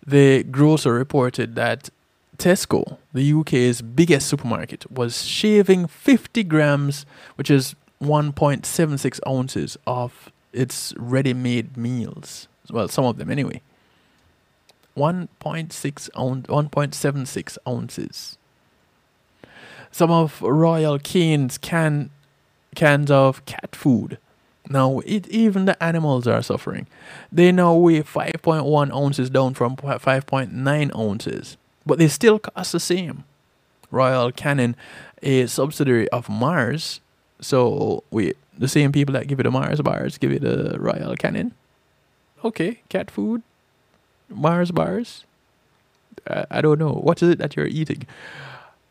the 0.04 0.42
grocer 0.42 0.92
reported 0.92 1.54
that 1.54 1.90
Tesco, 2.36 2.98
the 3.12 3.32
UK's 3.32 3.82
biggest 3.82 4.28
supermarket, 4.28 4.90
was 4.90 5.24
shaving 5.24 5.86
50 5.86 6.44
grams, 6.44 7.04
which 7.36 7.50
is 7.50 7.74
1.76 8.02 9.20
ounces, 9.26 9.76
of 9.86 10.30
its 10.52 10.94
ready 10.96 11.34
made 11.34 11.76
meals. 11.76 12.48
Well, 12.70 12.88
some 12.88 13.04
of 13.04 13.18
them 13.18 13.30
anyway. 13.30 13.60
1.6 14.96 16.10
ounce, 16.18 16.46
1.76 16.46 17.58
ounces. 17.68 18.37
Some 19.90 20.10
of 20.10 20.40
Royal 20.42 20.98
Canin's 20.98 21.58
can 21.58 22.10
cans 22.74 23.10
of 23.10 23.44
cat 23.46 23.74
food. 23.74 24.18
Now, 24.70 25.00
it, 25.00 25.26
even 25.28 25.64
the 25.64 25.82
animals 25.82 26.26
are 26.26 26.42
suffering. 26.42 26.86
They 27.32 27.50
now 27.52 27.74
weigh 27.74 28.02
5.1 28.02 28.94
ounces 28.94 29.30
down 29.30 29.54
from 29.54 29.76
5.9 29.76 30.98
ounces 30.98 31.56
but 31.88 31.98
they 31.98 32.06
still 32.06 32.38
cost 32.38 32.72
the 32.72 32.78
same. 32.78 33.24
Royal 33.90 34.30
Canin, 34.30 34.74
a 35.22 35.46
subsidiary 35.46 36.08
of 36.10 36.28
Mars. 36.28 37.00
So 37.40 38.04
wait, 38.10 38.36
the 38.56 38.68
same 38.68 38.92
people 38.92 39.14
that 39.14 39.26
give 39.26 39.38
you 39.38 39.44
the 39.44 39.50
Mars 39.50 39.80
bars 39.80 40.18
give 40.18 40.30
you 40.30 40.38
the 40.38 40.76
Royal 40.78 41.16
Canin. 41.16 41.52
Okay, 42.44 42.82
cat 42.90 43.10
food, 43.10 43.42
Mars 44.28 44.70
bars. 44.70 45.24
Uh, 46.26 46.44
I 46.50 46.60
don't 46.60 46.78
know 46.78 46.92
what 46.92 47.22
is 47.22 47.30
it 47.30 47.38
that 47.38 47.56
you're 47.56 47.66
eating. 47.66 48.06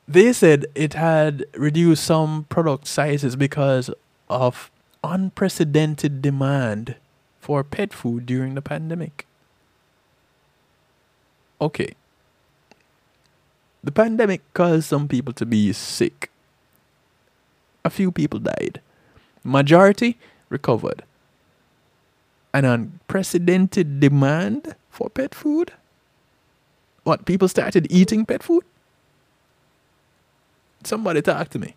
They 0.07 0.31
said 0.31 0.65
it 0.73 0.93
had 0.93 1.45
reduced 1.55 2.03
some 2.03 2.45
product 2.45 2.87
sizes 2.87 3.35
because 3.35 3.89
of 4.29 4.71
unprecedented 5.03 6.21
demand 6.21 6.95
for 7.39 7.63
pet 7.63 7.93
food 7.93 8.25
during 8.25 8.55
the 8.55 8.61
pandemic. 8.61 9.25
Okay. 11.59 11.93
The 13.83 13.91
pandemic 13.91 14.41
caused 14.53 14.85
some 14.85 15.07
people 15.07 15.33
to 15.33 15.45
be 15.45 15.73
sick. 15.73 16.29
A 17.83 17.89
few 17.89 18.11
people 18.11 18.39
died. 18.39 18.81
Majority 19.43 20.17
recovered. 20.49 21.03
An 22.53 22.65
unprecedented 22.65 23.99
demand 23.99 24.75
for 24.89 25.09
pet 25.09 25.35
food? 25.35 25.73
What, 27.03 27.25
people 27.25 27.47
started 27.47 27.87
eating 27.89 28.25
pet 28.25 28.43
food? 28.43 28.63
Somebody 30.87 31.21
talk 31.21 31.49
to 31.49 31.59
me. 31.59 31.75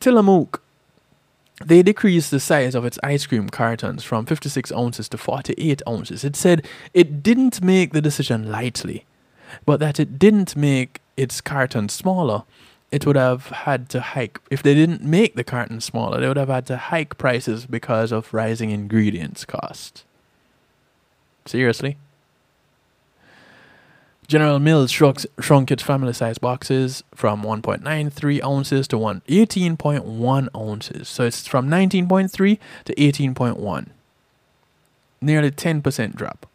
Tillamook, 0.00 0.62
they 1.64 1.82
decreased 1.82 2.30
the 2.30 2.40
size 2.40 2.74
of 2.74 2.84
its 2.84 2.98
ice 3.02 3.26
cream 3.26 3.48
cartons 3.48 4.02
from 4.02 4.26
56 4.26 4.72
ounces 4.72 5.08
to 5.10 5.18
48 5.18 5.82
ounces. 5.88 6.24
It 6.24 6.34
said 6.34 6.66
it 6.92 7.22
didn't 7.22 7.62
make 7.62 7.92
the 7.92 8.00
decision 8.00 8.50
lightly 8.50 9.04
but 9.64 9.80
that 9.80 10.00
it 10.00 10.18
didn't 10.18 10.56
make 10.56 11.00
its 11.16 11.40
carton 11.40 11.88
smaller, 11.88 12.44
it 12.90 13.06
would 13.06 13.16
have 13.16 13.46
had 13.46 13.88
to 13.90 14.00
hike. 14.00 14.40
If 14.50 14.62
they 14.62 14.74
didn't 14.74 15.02
make 15.02 15.34
the 15.34 15.44
carton 15.44 15.80
smaller, 15.80 16.20
they 16.20 16.28
would 16.28 16.36
have 16.36 16.48
had 16.48 16.66
to 16.66 16.76
hike 16.76 17.18
prices 17.18 17.66
because 17.66 18.12
of 18.12 18.32
rising 18.34 18.70
ingredients 18.70 19.44
costs. 19.44 20.04
Seriously? 21.46 21.96
General 24.32 24.60
Mills 24.60 24.90
shrunk, 24.90 25.26
shrunk 25.40 25.70
its 25.70 25.82
family 25.82 26.14
size 26.14 26.38
boxes 26.38 27.04
from 27.14 27.42
1.93 27.42 28.42
ounces 28.42 28.88
to 28.88 28.96
1, 28.96 29.20
18.1 29.28 30.48
ounces. 30.56 31.06
So 31.06 31.24
it's 31.24 31.46
from 31.46 31.68
19.3 31.68 32.58
to 32.86 32.94
18.1. 32.94 33.88
Nearly 35.20 35.50
10% 35.50 36.16
drop. 36.16 36.46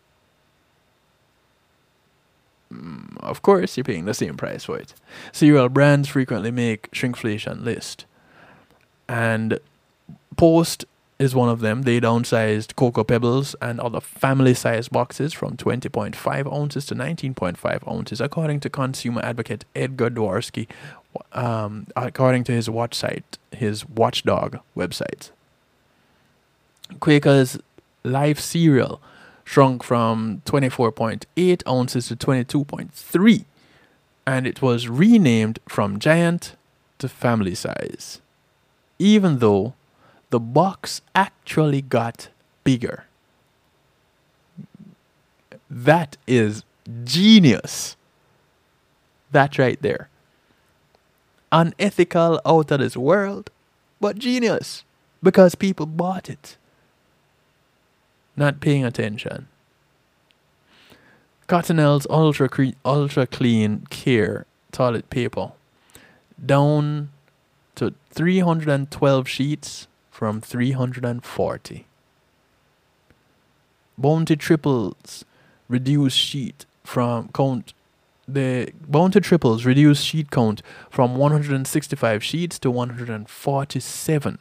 Mm, 2.74 3.16
of 3.20 3.44
course, 3.44 3.78
you're 3.78 3.84
paying 3.84 4.06
the 4.06 4.16
same 4.16 4.38
price 4.38 4.64
for 4.64 4.80
it. 4.80 4.96
Cereal 5.32 5.70
brands 5.70 6.10
frequently 6.10 6.50
make 6.50 6.90
shrinkflation 6.90 7.64
list, 7.64 8.06
and 9.08 9.60
Post 10.36 10.86
is 11.20 11.34
one 11.34 11.50
of 11.50 11.60
them. 11.62 11.82
They 11.84 12.00
downsized 12.00 12.76
Cocoa 12.76 13.04
Pebbles 13.04 13.56
and 13.62 13.80
other 13.80 14.00
family-sized 14.00 14.92
boxes 14.92 15.34
from 15.34 15.58
20.5 15.58 16.54
ounces 16.54 16.86
to 16.88 16.96
19.5 16.96 17.92
ounces, 17.92 18.22
according 18.22 18.60
to 18.62 18.70
consumer 18.70 19.22
advocate 19.24 19.66
Edgar 19.76 20.10
Dworsky, 20.10 20.68
um, 21.34 21.88
according 21.96 22.44
to 22.46 22.52
his 22.52 22.70
watch 22.70 22.94
site, 22.94 23.38
his 23.52 23.88
Watchdog 23.88 24.60
website. 24.76 25.32
Quaker's 27.00 27.60
Life 28.04 28.40
cereal 28.40 29.02
shrunk 29.44 29.84
from 29.84 30.42
24.8 30.46 31.68
ounces 31.68 32.08
to 32.08 32.16
22.3, 32.16 33.46
and 34.26 34.48
it 34.48 34.62
was 34.62 34.88
renamed 34.88 35.60
from 35.68 36.00
giant 36.00 36.56
to 37.00 37.10
family 37.10 37.56
size, 37.56 38.22
even 39.00 39.40
though 39.40 39.74
the 40.30 40.40
box 40.40 41.02
actually 41.16 41.82
got 41.82 42.30
bigger. 42.64 43.06
That 45.70 46.18
is 46.28 46.64
genius. 47.04 47.96
That 49.32 49.58
right 49.58 49.82
there. 49.82 50.10
Unethical 51.52 52.42
out 52.46 52.72
of 52.72 52.80
this 52.80 52.98
world, 52.98 53.50
but 54.00 54.18
genius 54.18 54.84
because 55.24 55.56
people 55.56 55.86
bought 55.86 56.30
it. 56.30 56.58
Not 58.36 58.60
paying 58.60 58.86
attention. 58.86 59.48
Cottonelle's 61.48 62.06
ultra 62.10 62.50
cre- 62.50 62.76
ultra 62.84 63.26
clean 63.26 63.88
care 63.90 64.46
toilet 64.72 65.10
paper 65.10 65.54
down 66.46 67.10
to 67.76 67.94
312 68.12 69.28
sheets 69.28 69.88
from 70.18 70.42
340. 70.42 71.86
Bounty 74.00 74.36
triples 74.36 75.24
reduce 75.70 76.16
sheet 76.16 76.66
from 76.84 77.30
count 77.36 77.76
the 78.28 78.74
Bounty 78.88 79.20
triples 79.20 79.64
reduce 79.64 80.02
sheet 80.02 80.32
count 80.32 80.64
from 80.90 81.18
165 81.18 82.24
sheets 82.24 82.58
to 82.58 82.72
147. 82.72 84.40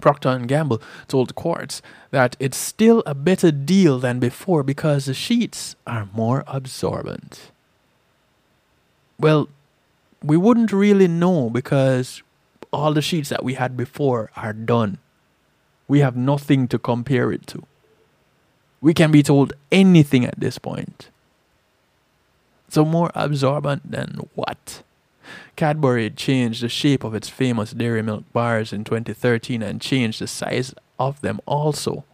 Procter 0.00 0.30
and 0.30 0.48
Gamble 0.48 0.80
told 1.06 1.34
Quartz 1.34 1.82
that 2.10 2.34
it's 2.40 2.56
still 2.56 3.02
a 3.04 3.14
better 3.14 3.52
deal 3.52 3.98
than 3.98 4.18
before 4.18 4.62
because 4.62 5.04
the 5.04 5.12
sheets 5.12 5.76
are 5.86 6.08
more 6.14 6.44
absorbent. 6.46 7.50
Well, 9.18 9.50
we 10.22 10.38
wouldn't 10.38 10.72
really 10.72 11.08
know 11.08 11.50
because 11.50 12.22
all 12.72 12.92
the 12.92 13.02
sheets 13.02 13.28
that 13.28 13.44
we 13.44 13.54
had 13.54 13.76
before 13.76 14.30
are 14.36 14.52
done. 14.52 14.98
We 15.88 16.00
have 16.00 16.16
nothing 16.16 16.68
to 16.68 16.78
compare 16.78 17.32
it 17.32 17.46
to. 17.48 17.64
We 18.80 18.94
can 18.94 19.10
be 19.10 19.22
told 19.22 19.52
anything 19.70 20.24
at 20.24 20.38
this 20.38 20.58
point. 20.58 21.10
So 22.68 22.84
more 22.84 23.10
absorbent 23.14 23.90
than 23.90 24.28
what? 24.34 24.82
Cadbury 25.56 26.10
changed 26.10 26.62
the 26.62 26.68
shape 26.68 27.04
of 27.04 27.14
its 27.14 27.28
famous 27.28 27.72
dairy 27.72 28.02
milk 28.02 28.24
bars 28.32 28.72
in 28.72 28.84
2013 28.84 29.62
and 29.62 29.80
changed 29.80 30.20
the 30.20 30.26
size 30.26 30.74
of 30.98 31.20
them 31.20 31.40
also. 31.46 32.04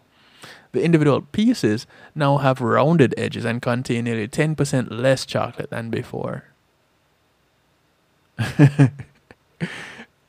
The 0.72 0.82
individual 0.82 1.22
pieces 1.22 1.86
now 2.14 2.38
have 2.38 2.60
rounded 2.60 3.14
edges 3.16 3.44
and 3.44 3.62
contain 3.62 4.04
nearly 4.04 4.28
10% 4.28 4.88
less 4.90 5.24
chocolate 5.24 5.70
than 5.70 5.90
before. 5.90 6.44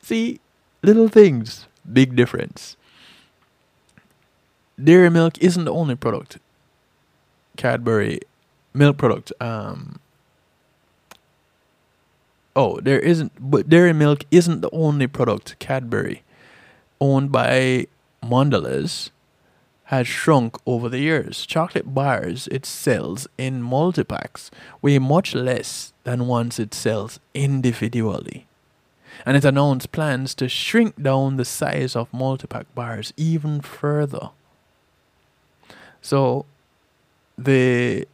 See, 0.08 0.40
little 0.84 1.10
things, 1.10 1.68
big 1.84 2.16
difference. 2.16 2.78
Dairy 4.82 5.10
milk 5.10 5.38
isn't 5.40 5.66
the 5.66 5.74
only 5.74 5.96
product. 5.96 6.38
Cadbury 7.58 8.22
milk 8.74 8.98
product. 8.98 9.34
Um, 9.42 10.00
oh, 12.56 12.80
there 12.80 13.02
isn't, 13.02 13.34
but 13.38 13.68
dairy 13.68 13.92
milk 13.92 14.24
isn't 14.32 14.62
the 14.62 14.70
only 14.72 15.08
product 15.08 15.60
Cadbury, 15.60 16.24
owned 17.02 17.34
by 17.34 17.88
Mondelez, 18.24 19.10
has 19.92 20.08
shrunk 20.08 20.56
over 20.66 20.88
the 20.88 21.00
years. 21.00 21.46
Chocolate 21.46 21.94
bars 21.94 22.48
it 22.50 22.66
sells 22.66 23.28
in 23.38 23.62
multipacks 23.62 24.52
weigh 24.82 25.00
much 25.00 25.36
less 25.36 25.92
than 26.06 26.28
ones 26.28 26.60
it 26.60 26.74
sells 26.74 27.20
individually. 27.34 28.48
And 29.26 29.36
it 29.38 29.46
announced 29.46 29.92
plans 29.92 30.34
to 30.36 30.48
shrink 30.48 31.02
down 31.02 31.38
the 31.38 31.46
size 31.46 31.96
of 31.96 32.12
multipack 32.12 32.66
bars 32.76 33.14
even 33.18 33.62
further. 33.62 34.30
So, 36.02 36.46
the 37.38 38.08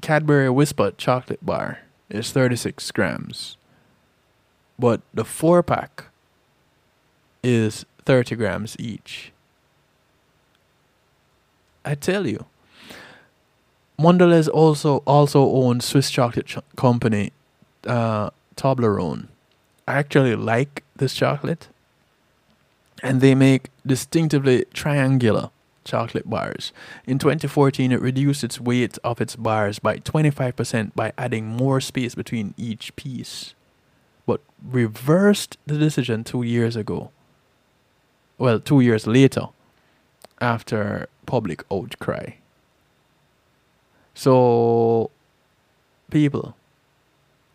Cadbury 0.00 0.48
Wispa 0.48 0.96
chocolate 0.96 1.44
bar 1.44 1.80
is 2.08 2.30
36 2.32 2.90
grams, 2.92 3.56
but 4.78 5.00
the 5.12 5.24
four 5.24 5.62
pack 5.62 6.04
is 7.42 7.84
30 8.04 8.36
grams 8.36 8.76
each. 8.78 9.32
I 11.84 11.94
tell 11.94 12.26
you. 12.26 12.46
Mondelez 13.98 14.48
also 14.52 14.98
also 15.06 15.48
owns 15.52 15.84
Swiss 15.84 16.10
chocolate 16.10 16.46
ch- 16.46 16.58
company 16.76 17.32
uh, 17.86 18.30
Toblerone. 18.56 19.28
Actually 19.86 20.34
like 20.34 20.82
this 20.96 21.14
chocolate, 21.14 21.68
and 23.02 23.20
they 23.20 23.34
make 23.34 23.68
distinctively 23.86 24.64
triangular 24.72 25.50
chocolate 25.84 26.28
bars. 26.28 26.72
In 27.06 27.18
2014, 27.18 27.92
it 27.92 28.00
reduced 28.00 28.42
its 28.42 28.60
weight 28.60 28.98
of 29.04 29.20
its 29.20 29.36
bars 29.36 29.78
by 29.78 29.98
25% 29.98 30.94
by 30.94 31.12
adding 31.18 31.46
more 31.46 31.80
space 31.80 32.14
between 32.14 32.54
each 32.56 32.96
piece, 32.96 33.54
but 34.26 34.40
reversed 34.62 35.58
the 35.66 35.78
decision 35.78 36.24
two 36.24 36.42
years 36.42 36.76
ago. 36.76 37.10
Well, 38.38 38.58
two 38.58 38.80
years 38.80 39.06
later, 39.06 39.48
after 40.40 41.08
public 41.26 41.62
outcry. 41.70 42.32
So, 44.14 45.10
people, 46.10 46.56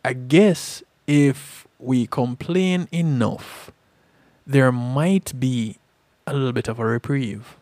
I 0.04 0.14
guess 0.14 0.84
if 1.08 1.68
we 1.80 2.06
complain 2.06 2.88
enough, 2.92 3.72
there 4.46 4.72
might 4.72 5.40
be 5.40 5.78
a 6.28 6.34
little 6.34 6.52
bit 6.52 6.68
of 6.68 6.78
a 6.80 6.86
reprieve. 6.86 7.56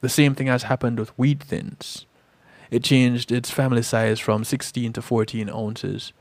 The 0.00 0.08
same 0.08 0.34
thing 0.34 0.46
has 0.46 0.62
happened 0.64 0.98
with 0.98 1.10
wheat 1.18 1.42
thins. 1.42 2.06
It 2.70 2.84
changed 2.84 3.32
its 3.32 3.50
family 3.50 3.82
size 3.82 4.20
from 4.20 4.44
16 4.44 4.92
to 4.94 5.02
14 5.02 5.50
ounces, 5.50 6.12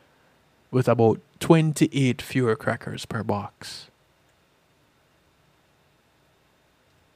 with 0.72 0.88
about 0.88 1.20
28 1.40 2.22
fewer 2.22 2.56
crackers 2.56 3.06
per 3.06 3.24
box. 3.24 3.90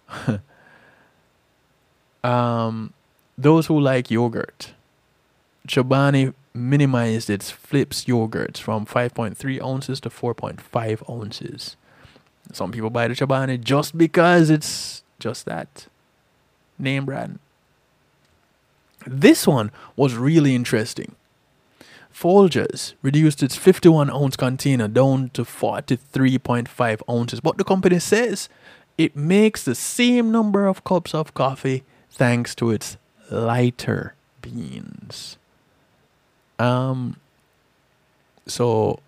um, 2.23 2.93
those 3.37 3.67
who 3.67 3.79
like 3.79 4.09
yogurt, 4.11 4.73
Chobani 5.67 6.33
minimized 6.59 7.29
its 7.29 7.49
Flips 7.51 8.05
yogurts 8.05 8.57
from 8.57 8.85
5.3 8.85 9.63
ounces 9.63 9.99
to 10.01 10.09
4.5 10.09 11.09
ounces. 11.09 11.75
Some 12.51 12.71
people 12.71 12.89
buy 12.89 13.07
the 13.07 13.13
Chobani 13.13 13.61
just 13.61 13.97
because 13.97 14.49
it's 14.49 15.03
just 15.19 15.45
that 15.45 15.87
name 16.77 17.05
brand. 17.05 17.39
This 19.05 19.47
one 19.47 19.71
was 19.95 20.15
really 20.15 20.55
interesting. 20.55 21.15
Folgers 22.13 22.93
reduced 23.01 23.43
its 23.43 23.55
51 23.55 24.09
ounce 24.09 24.35
container 24.35 24.87
down 24.87 25.29
to 25.29 25.43
43.5 25.43 27.01
ounces, 27.09 27.39
but 27.39 27.57
the 27.57 27.63
company 27.63 27.99
says 27.99 28.49
it 28.97 29.15
makes 29.15 29.63
the 29.63 29.75
same 29.75 30.31
number 30.31 30.65
of 30.65 30.83
cups 30.83 31.13
of 31.13 31.33
coffee 31.33 31.83
thanks 32.09 32.53
to 32.55 32.71
its 32.71 32.97
lighter 33.29 34.15
beans. 34.41 35.37
Um 36.59 37.15
so 38.47 38.99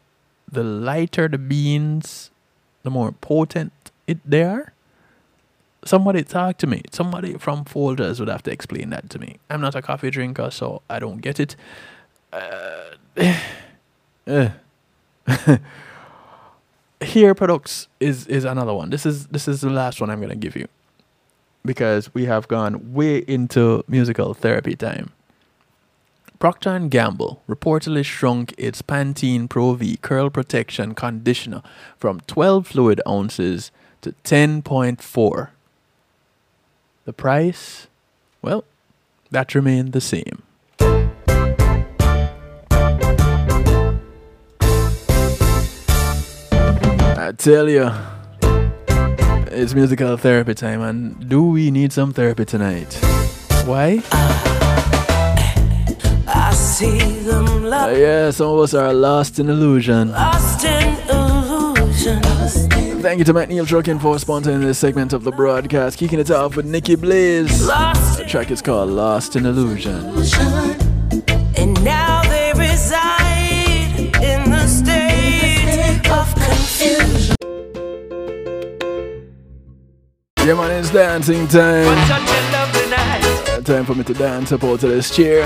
the 0.52 0.64
lighter 0.64 1.28
the 1.28 1.38
beans, 1.38 2.32
the 2.84 2.90
more 2.90 3.12
potent 3.12 3.74
it 4.08 4.20
they 4.26 4.44
are. 4.44 4.74
Somebody 5.84 6.24
talk 6.24 6.58
to 6.58 6.68
me. 6.68 6.84
Somebody 6.92 7.34
from 7.38 7.66
Folgers 7.66 8.20
would 8.20 8.30
have 8.30 8.44
to 8.44 8.52
explain 8.52 8.92
that 8.92 9.10
to 9.10 9.20
me. 9.20 9.40
I'm 9.50 9.62
not 9.62 9.74
a 9.74 9.82
coffee 9.82 10.12
drinker, 10.12 10.52
so 10.52 10.84
I 10.90 11.00
don't 11.00 11.22
get 11.22 11.40
it. 11.40 11.56
Uh, 12.32 12.92
uh. 14.28 14.50
Hair 17.02 17.34
products 17.34 17.88
is 18.00 18.28
is 18.28 18.46
another 18.46 18.74
one. 18.76 18.92
This 18.92 19.06
is 19.08 19.28
this 19.28 19.48
is 19.48 19.62
the 19.62 19.72
last 19.72 20.00
one 20.00 20.10
I'm 20.12 20.22
gonna 20.22 20.36
give 20.36 20.56
you 20.56 20.68
because 21.66 22.14
we 22.14 22.26
have 22.26 22.48
gone 22.48 22.94
way 22.94 23.18
into 23.28 23.84
musical 23.88 24.34
therapy 24.36 24.76
time. 24.76 25.12
Procter 26.42 26.80
& 26.80 26.90
Gamble 26.90 27.44
reportedly 27.48 28.04
shrunk 28.04 28.56
its 28.58 28.82
Pantene 28.82 29.48
Pro 29.48 29.76
V 29.76 29.98
curl 29.98 30.32
protection 30.32 30.96
conditioner 30.96 31.62
from 32.00 32.20
12 32.22 32.66
fluid 32.66 33.00
ounces 33.08 33.70
to 34.02 34.16
10.4. 34.24 35.50
The 37.06 37.14
price, 37.14 37.86
well, 38.42 38.64
that 39.30 39.54
remained 39.54 39.94
the 39.94 40.02
same. 40.02 40.42
I 47.20 47.34
tell 47.38 47.70
you, 47.70 47.92
it's 49.52 49.76
musical 49.76 50.18
therapy 50.18 50.56
time, 50.56 50.82
and 50.82 51.30
do 51.30 51.44
we 51.44 51.70
need 51.70 51.94
some 51.94 52.12
therapy 52.14 52.46
tonight? 52.46 53.00
Why? 53.66 54.02
I 56.82 56.84
see 56.84 57.20
them 57.20 57.66
Uh, 57.72 57.90
yeah, 57.90 58.32
some 58.32 58.48
of 58.48 58.60
us 58.60 58.74
are 58.74 58.92
lost 58.92 59.38
in 59.38 59.50
illusion. 59.50 60.10
lost 60.12 60.66
in 60.66 60.98
illusion. 61.10 62.22
Thank 63.04 63.20
you 63.20 63.26
to 63.26 63.34
Matt 63.34 63.50
Neil 63.50 63.66
Truckin 63.68 64.02
for 64.02 64.16
sponsoring 64.16 64.62
this 64.62 64.80
segment 64.80 65.14
of 65.14 65.24
the 65.24 65.32
broadcast, 65.32 66.00
kicking 66.00 66.20
it 66.20 66.32
off 66.32 66.56
with 66.56 66.66
Nikki 66.66 66.96
Blaze. 66.96 67.68
The 67.68 68.26
track 68.28 68.50
is 68.50 68.64
called 68.64 68.90
Lost 68.90 69.36
in 69.36 69.46
Illusion. 69.46 70.06
And 71.56 71.84
now 71.84 72.24
they 72.24 72.52
reside 72.56 74.16
in 74.20 74.50
the 74.50 74.66
state 74.66 76.10
of 76.10 76.34
confusion. 76.34 77.36
Yeah, 80.40 80.56
man, 80.56 80.72
it's 80.80 80.90
dancing 80.90 81.48
time. 81.48 81.96
Uh, 82.90 83.62
time 83.62 83.86
for 83.86 83.94
me 83.94 84.04
to 84.04 84.14
dance 84.16 84.52
up 84.52 84.64
out 84.64 84.80
to 84.80 84.88
this 84.88 85.16
chair. 85.16 85.44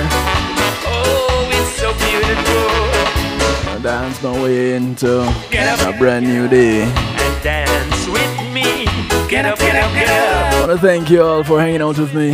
Dance 3.86 4.20
my 4.24 4.42
way 4.42 4.74
into 4.74 5.22
a 5.22 5.96
brand 6.00 6.26
new 6.26 6.48
day. 6.48 6.82
And 6.82 7.44
dance 7.44 8.08
with 8.08 8.52
me. 8.52 8.86
Get 9.30 9.46
up, 9.46 9.60
get 9.60 9.76
up, 9.76 9.94
get 9.94 10.10
up. 10.10 10.54
I 10.54 10.60
want 10.68 10.72
to 10.72 10.78
thank 10.80 11.12
you 11.12 11.22
all 11.22 11.44
for 11.44 11.60
hanging 11.60 11.84
out 11.84 11.96
with 12.00 12.12
me. 12.16 12.34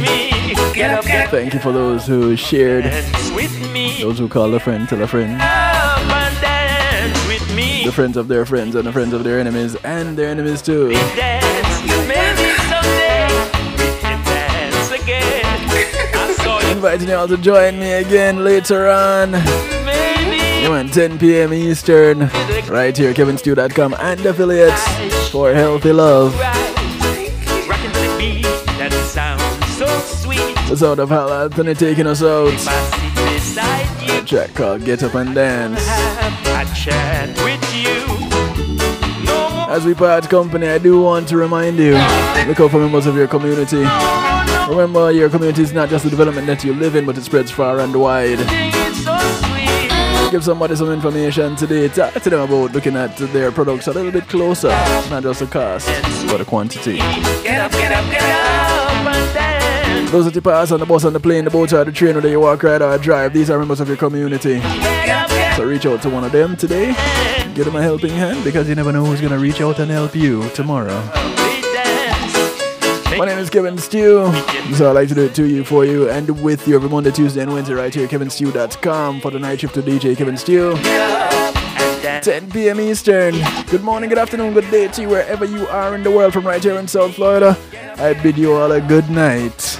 Get 0.73 0.91
up, 0.91 1.03
get 1.03 1.25
up. 1.25 1.29
Thank 1.29 1.53
you 1.53 1.59
for 1.59 1.73
those 1.73 2.07
who 2.07 2.37
shared, 2.37 2.85
with 3.35 3.51
me. 3.73 4.01
those 4.01 4.17
who 4.17 4.29
called 4.29 4.53
a 4.53 4.61
friend, 4.61 4.87
tell 4.87 5.03
a 5.03 5.07
friend, 5.07 5.41
Up 5.41 5.99
and 5.99 6.41
dance 6.41 7.27
with 7.27 7.53
me. 7.53 7.83
the 7.83 7.91
friends 7.91 8.15
of 8.15 8.29
their 8.29 8.45
friends, 8.45 8.75
and 8.75 8.87
the 8.87 8.93
friends 8.93 9.11
of 9.11 9.25
their 9.25 9.37
enemies, 9.37 9.75
and 9.83 10.17
their 10.17 10.29
enemies 10.29 10.61
too. 10.61 10.91
Dance. 10.93 11.81
Maybe 12.07 12.47
someday 12.71 13.27
we 13.75 13.99
can 13.99 14.23
dance 14.23 14.91
again. 14.91 15.43
I 16.15 16.33
saw 16.41 16.59
Inviting 16.71 17.09
you 17.09 17.15
all 17.15 17.27
to 17.27 17.35
join 17.35 17.77
me 17.77 17.91
again 17.91 18.45
later 18.45 18.87
on. 18.87 19.80
Want 20.69 20.93
10 20.93 21.17
p.m. 21.17 21.53
Eastern, 21.53 22.29
right 22.67 22.95
here, 22.95 23.13
kevinstew.com 23.13 23.95
and 23.99 24.25
affiliates 24.25 25.29
for 25.29 25.53
healthy 25.53 25.91
love. 25.91 26.33
The. 30.71 30.77
Sound 30.77 30.99
of 30.99 31.09
Hal 31.09 31.33
Anthony 31.33 31.73
taking 31.73 32.07
us 32.07 32.23
out. 32.23 32.53
A 34.09 34.23
track 34.25 34.53
called 34.53 34.85
Get 34.85 35.03
Up 35.03 35.15
and 35.15 35.35
Dance. 35.35 35.85
As 39.69 39.85
we 39.85 39.93
part 39.93 40.29
company, 40.29 40.67
I 40.67 40.77
do 40.77 41.01
want 41.01 41.27
to 41.29 41.37
remind 41.37 41.77
you 41.77 41.93
look 42.47 42.59
out 42.59 42.71
for 42.71 42.79
members 42.79 43.05
of 43.05 43.15
your 43.15 43.27
community. 43.27 43.83
Remember, 44.69 45.11
your 45.11 45.29
community 45.29 45.63
is 45.63 45.73
not 45.73 45.89
just 45.89 46.05
the 46.05 46.09
development 46.09 46.47
that 46.47 46.63
you 46.63 46.73
live 46.73 46.95
in, 46.95 47.05
but 47.05 47.17
it 47.17 47.23
spreads 47.23 47.51
far 47.51 47.79
and 47.79 47.93
wide. 47.93 48.39
It's 50.33 50.45
so 50.45 50.53
sweet. 50.53 50.71
Give 50.71 50.71
somebody 50.71 50.75
some 50.75 50.91
information 50.91 51.55
today. 51.55 51.87
Talk 51.89 52.13
to 52.13 52.29
them 52.29 52.41
about 52.41 52.71
looking 52.73 52.95
at 52.95 53.15
their 53.17 53.51
products 53.51 53.87
a 53.87 53.91
little 53.91 54.11
bit 54.11 54.27
closer. 54.27 54.69
Not 55.09 55.23
just 55.23 55.39
the 55.39 55.47
cost, 55.47 55.87
but 56.27 56.37
the 56.37 56.45
quantity. 56.45 56.97
Get 56.97 57.61
up, 57.61 57.71
get 57.71 57.91
up, 57.91 58.11
get 58.11 58.21
up. 58.23 60.11
Those 60.11 60.25
that 60.25 60.35
you 60.35 60.41
pass 60.41 60.71
on 60.71 60.79
the 60.81 60.85
bus, 60.85 61.05
on 61.05 61.13
the 61.13 61.19
plane, 61.19 61.45
the 61.45 61.51
boat, 61.51 61.71
or 61.71 61.85
the 61.85 61.91
train, 61.91 62.15
whether 62.15 62.27
you 62.29 62.41
walk, 62.41 62.63
ride, 62.63 62.81
or 62.81 62.97
drive, 62.97 63.33
these 63.33 63.49
are 63.49 63.57
members 63.57 63.79
of 63.79 63.87
your 63.87 63.97
community. 63.97 64.59
Get 64.59 65.09
up, 65.09 65.29
get 65.29 65.55
So 65.55 65.65
reach 65.65 65.85
out 65.85 66.01
to 66.01 66.09
one 66.09 66.25
of 66.25 66.33
them 66.33 66.57
today. 66.57 66.87
Give 67.55 67.65
them 67.65 67.77
a 67.77 67.81
helping 67.81 68.11
hand 68.11 68.43
because 68.43 68.67
you 68.67 68.75
never 68.75 68.91
know 68.91 69.05
who's 69.05 69.21
going 69.21 69.31
to 69.31 69.39
reach 69.39 69.61
out 69.61 69.79
and 69.79 69.89
help 69.89 70.13
you 70.13 70.49
tomorrow. 70.49 71.40
Up, 73.11 73.19
we 73.19 73.19
dance. 73.19 73.19
My 73.19 73.25
name 73.25 73.37
is 73.37 73.49
Kevin 73.49 73.77
Stew. 73.77 74.31
So 74.75 74.89
I 74.89 74.91
like 74.91 75.09
to 75.09 75.15
do 75.15 75.25
it 75.25 75.35
to 75.35 75.45
you, 75.47 75.63
for 75.63 75.85
you, 75.85 76.09
and 76.09 76.41
with 76.41 76.67
you 76.67 76.75
every 76.75 76.89
Monday, 76.89 77.11
Tuesday, 77.11 77.41
and 77.41 77.53
Wednesday 77.53 77.73
right 77.73 77.93
here, 77.93 78.07
kevinstew.com 78.07 79.21
for 79.21 79.31
the 79.31 79.39
night 79.39 79.61
shift 79.61 79.73
to 79.75 79.81
DJ 79.81 80.17
Kevin 80.17 80.37
Stew. 80.37 80.75
10 82.21 82.51
p.m. 82.51 82.79
Eastern. 82.79 83.35
Good 83.67 83.83
morning, 83.83 84.09
good 84.09 84.17
afternoon, 84.17 84.53
good 84.53 84.69
day 84.69 84.87
to 84.87 85.01
you 85.01 85.09
wherever 85.09 85.45
you 85.45 85.67
are 85.67 85.95
in 85.95 86.03
the 86.03 86.11
world 86.11 86.33
from 86.33 86.45
right 86.45 86.63
here 86.63 86.77
in 86.77 86.87
South 86.87 87.15
Florida. 87.15 87.57
I 87.97 88.13
bid 88.13 88.37
you 88.37 88.53
all 88.53 88.71
a 88.71 88.81
good 88.81 89.09
night. 89.09 89.79